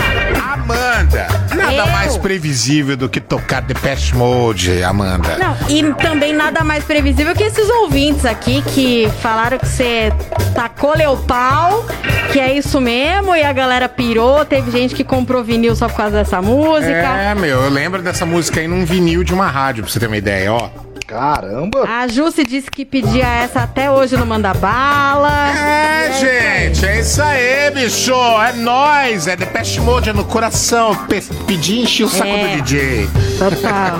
[0.52, 1.28] Amanda!
[1.54, 1.86] Nada Eu?
[1.86, 5.38] mais previsível do que tocar Depeche Mode, Amanda.
[5.38, 10.12] Não, e também nada mais previsível que esses ouvintes aqui que falaram que você
[10.56, 11.86] tacou-lhe o pau,
[12.32, 14.44] que é isso mesmo, e a galera pirou.
[14.44, 16.90] Teve gente que comprou vinil só por causa dessa música.
[16.90, 20.08] É, meu, eu lembro dessa música aí num vinil de uma rádio, pra você ter
[20.08, 20.68] uma ideia, ó.
[21.12, 21.84] Caramba!
[21.86, 25.50] A Jussi disse que pedia essa até hoje no Manda Bala.
[25.54, 28.14] É, gente, é isso aí, bicho.
[28.42, 29.26] É nóis.
[29.26, 30.94] É Depeche Mode é no coração.
[31.06, 32.56] Pe pedir e encher o saco É.
[32.56, 33.08] do DJ.
[33.38, 33.98] Total.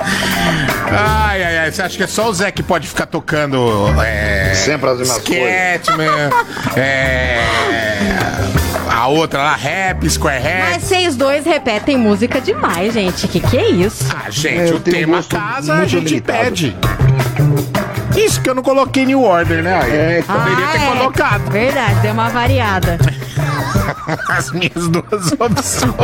[0.92, 1.70] Ai, ai, ai.
[1.72, 3.86] Você acha que é só o Zé que pode ficar tocando.
[4.04, 6.30] É, Sempre as mesmas Scatman,
[6.76, 7.40] é.
[8.90, 10.70] A outra lá, rap, Square Head.
[10.72, 13.28] Mas vocês dois repetem música demais, gente.
[13.28, 14.04] Que que é isso?
[14.30, 16.38] Ah, gente, É, o tema casa a gente limitado.
[16.44, 16.76] pede.
[18.16, 19.78] Isso que eu não coloquei New Order, né?
[19.88, 20.86] É, poderia ter é.
[20.86, 21.50] colocado.
[21.50, 22.98] Verdade, deu uma variada.
[24.28, 25.94] As minhas duas opções.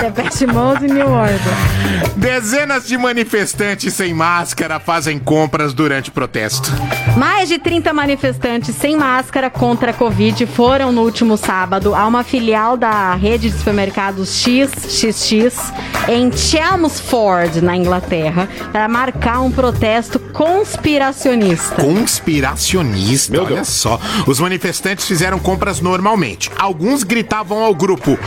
[0.00, 1.38] Depeche Mode e New Order.
[2.16, 6.70] Dezenas de manifestantes sem máscara fazem compras durante protesto.
[7.16, 12.24] Mais de 30 manifestantes sem máscara contra a Covid foram no último sábado a uma
[12.24, 15.72] filial da rede de supermercados XXX
[16.08, 21.82] em Chelmsford, na Inglaterra, para marcar um protesto conspiracionista.
[21.82, 23.68] Conspiracionista, Meu olha Deus.
[23.68, 24.00] só.
[24.26, 26.50] Os manifestantes fizeram compras normalmente.
[26.58, 28.18] Alguns gritavam ao grupo: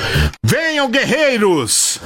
[0.44, 2.00] Venham, guerreiros!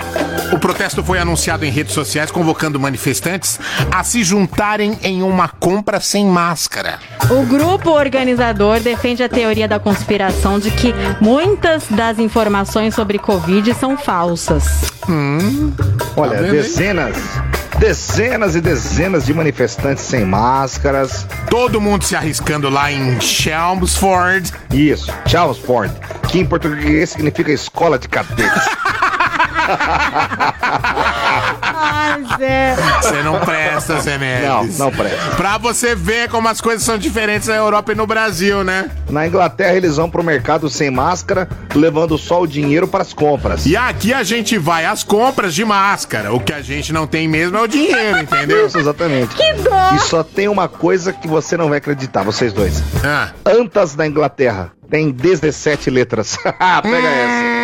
[0.53, 3.59] O protesto foi anunciado em redes sociais, convocando manifestantes
[3.91, 6.99] a se juntarem em uma compra sem máscara.
[7.29, 13.73] O grupo organizador defende a teoria da conspiração de que muitas das informações sobre Covid
[13.73, 14.94] são falsas.
[16.15, 17.17] Olha, Tá dezenas,
[17.77, 21.27] dezenas e dezenas de manifestantes sem máscaras.
[21.49, 24.51] Todo mundo se arriscando lá em Chelmsford.
[24.71, 25.93] Isso, Chelmsford,
[26.29, 28.63] que em português significa escola de cadetes.
[32.37, 32.75] Zé.
[33.01, 34.77] Você não presta, Zé não, Neves.
[34.77, 35.35] não presta.
[35.35, 38.89] Pra você ver como as coisas são diferentes na Europa e no Brasil, né?
[39.09, 43.65] Na Inglaterra eles vão pro mercado sem máscara, levando só o dinheiro para as compras.
[43.65, 46.33] E aqui a gente vai às compras de máscara.
[46.33, 48.65] O que a gente não tem mesmo é o dinheiro, entendeu?
[48.67, 49.35] Isso, exatamente.
[49.35, 49.93] Que dó!
[49.95, 52.81] E só tem uma coisa que você não vai acreditar, vocês dois.
[53.03, 53.29] Ah.
[53.45, 56.37] Antas da Inglaterra tem 17 letras.
[56.43, 57.55] Pega essa.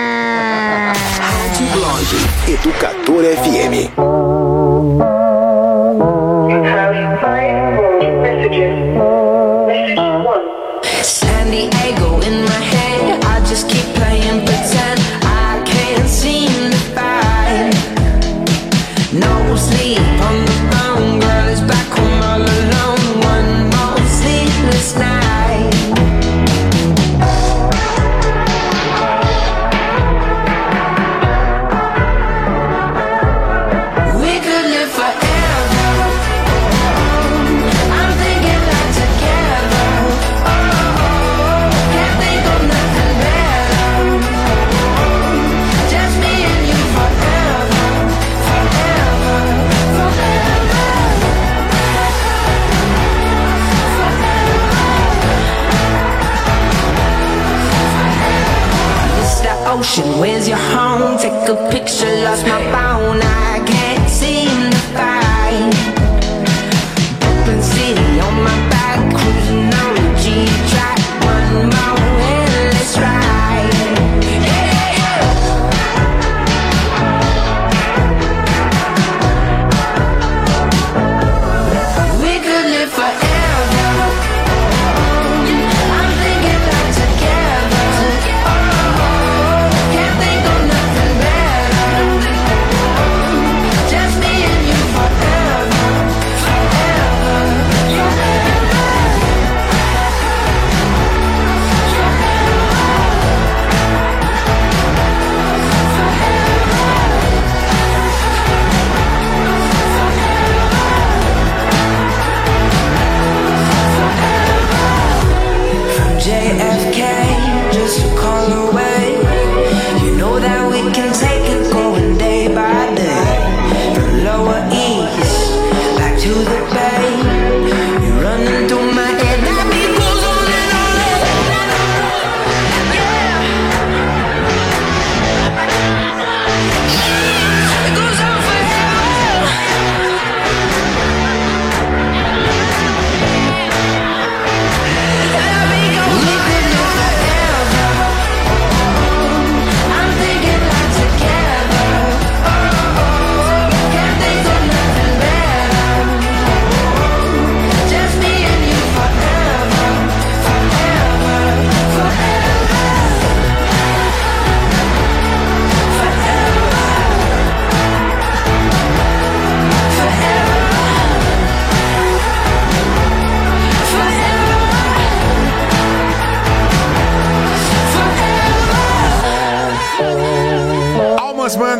[1.73, 2.05] Blog
[2.47, 4.20] Educador FM.
[4.83, 5.10] Oh.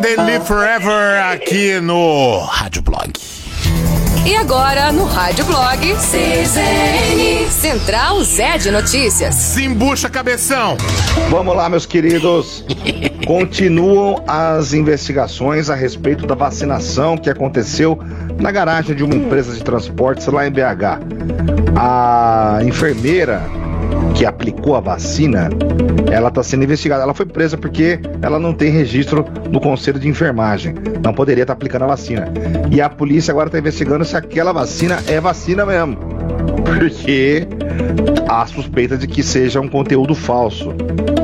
[0.04, 3.12] E Live Forever aqui no Rádio Blog.
[4.26, 9.34] E agora no Rádio Blog CZN Central Zé de Notícias.
[9.34, 10.76] Simbucha cabeção.
[11.30, 12.64] Vamos lá, meus queridos.
[13.24, 17.96] Continuam as investigações a respeito da vacinação que aconteceu
[18.40, 20.98] na garagem de uma empresa de transportes lá em BH.
[21.76, 23.42] A enfermeira
[24.14, 25.48] que aplicou a vacina,
[26.10, 27.02] ela está sendo investigada.
[27.02, 30.74] Ela foi presa porque ela não tem registro no Conselho de Enfermagem.
[31.02, 32.32] Não poderia estar aplicando a vacina.
[32.70, 35.98] E a polícia agora está investigando se aquela vacina é vacina mesmo.
[36.78, 37.46] Porque
[38.28, 40.74] há suspeita de que seja um conteúdo falso.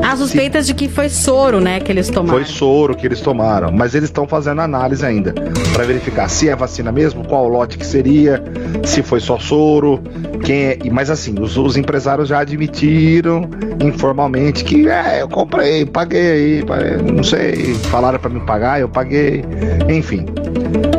[0.03, 2.39] Há suspeitas de que foi soro, né, que eles tomaram.
[2.39, 5.35] Foi soro que eles tomaram, mas eles estão fazendo análise ainda
[5.73, 8.43] para verificar se é vacina mesmo, qual lote que seria,
[8.85, 10.01] se foi só soro,
[10.45, 10.79] quem é.
[10.83, 13.49] e- Mas assim, os, os empresários já admitiram
[13.85, 16.65] informalmente que é, eu comprei, paguei aí,
[17.13, 19.45] não sei, falaram para me pagar, eu paguei,
[19.89, 20.25] enfim.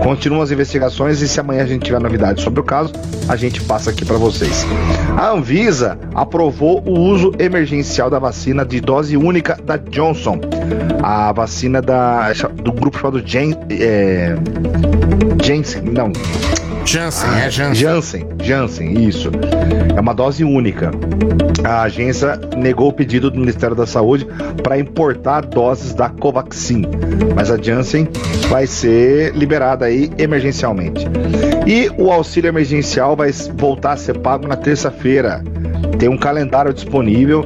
[0.03, 2.91] Continuam as investigações e se amanhã a gente tiver novidades sobre o caso,
[3.27, 4.65] a gente passa aqui para vocês.
[5.17, 10.39] A Anvisa aprovou o uso emergencial da vacina de dose única da Johnson,
[11.03, 12.31] a vacina da,
[12.63, 14.35] do grupo chamado Jan, é,
[15.43, 16.11] Janssen, não.
[16.85, 17.75] Janssen, é Janssen.
[17.75, 19.29] Janssen, Janssen, isso.
[19.99, 20.91] É uma dose única.
[21.61, 24.25] A agência negou o pedido do Ministério da Saúde
[24.63, 26.83] para importar doses da Covaxin,
[27.35, 28.07] mas a Janssen
[28.47, 31.05] vai ser liberada aí emergencialmente.
[31.67, 35.43] E o auxílio emergencial vai voltar a ser pago na terça-feira.
[35.99, 37.45] Tem um calendário disponível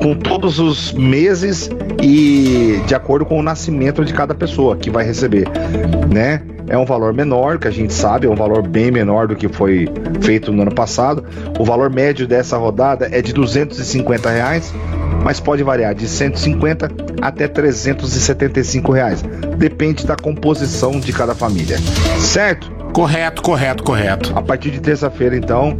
[0.00, 1.70] com todos os meses
[2.02, 5.46] e de acordo com o nascimento de cada pessoa que vai receber,
[6.12, 6.42] né?
[6.68, 9.48] É um valor menor, que a gente sabe, é um valor bem menor do que
[9.48, 9.88] foi
[10.20, 11.24] feito no ano passado.
[11.58, 14.72] O valor médio dessa rodada é de 250 reais,
[15.22, 16.90] mas pode variar de 150
[17.20, 19.22] até 375 reais.
[19.58, 21.78] Depende da composição de cada família.
[22.18, 22.81] Certo?
[22.92, 24.32] Correto, correto, correto.
[24.36, 25.76] A partir de terça-feira, então,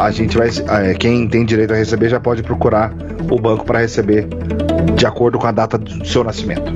[0.00, 0.48] a gente vai.
[0.48, 2.92] é, quem tem direito a receber já pode procurar
[3.30, 4.26] o banco para receber
[4.94, 6.72] de acordo com a data do seu nascimento.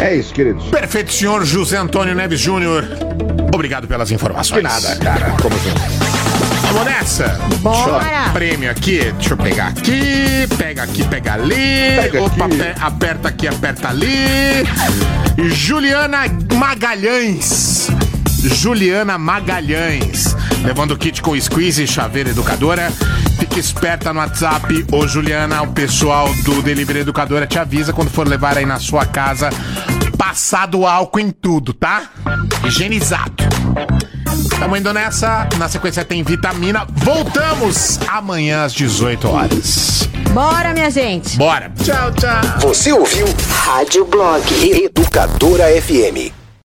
[0.00, 0.64] É isso, queridos.
[0.68, 2.84] Perfeito, senhor José Antônio Neves Júnior.
[3.52, 4.58] Obrigado pelas informações.
[4.58, 5.32] De nada, cara.
[5.42, 5.82] Como sempre.
[6.72, 7.28] Vamos nessa?
[7.60, 8.30] Bora.
[8.32, 11.54] Prêmio aqui, deixa eu pegar aqui, pega aqui, pega ali.
[12.00, 12.56] Pega Opa, aqui.
[12.56, 14.64] pe- aperta aqui, aperta ali.
[15.50, 16.18] Juliana
[16.54, 17.88] Magalhães.
[18.42, 20.36] Juliana Magalhães.
[20.62, 22.92] Levando o kit com squeeze e chaveira educadora.
[23.38, 24.86] Fique esperta no WhatsApp.
[24.92, 29.04] Ô, Juliana, o pessoal do Delivery Educadora te avisa quando for levar aí na sua
[29.06, 29.50] casa.
[30.16, 32.10] Passado álcool em tudo, tá?
[32.64, 33.44] Higienizado.
[34.58, 35.48] Tamo indo nessa.
[35.56, 36.86] Na sequência tem vitamina.
[36.90, 40.08] Voltamos amanhã às 18 horas.
[40.32, 41.36] Bora, minha gente.
[41.36, 41.72] Bora.
[41.82, 42.58] Tchau, tchau.
[42.60, 43.26] Você ouviu
[43.64, 46.47] Rádio Blog Educadora FM.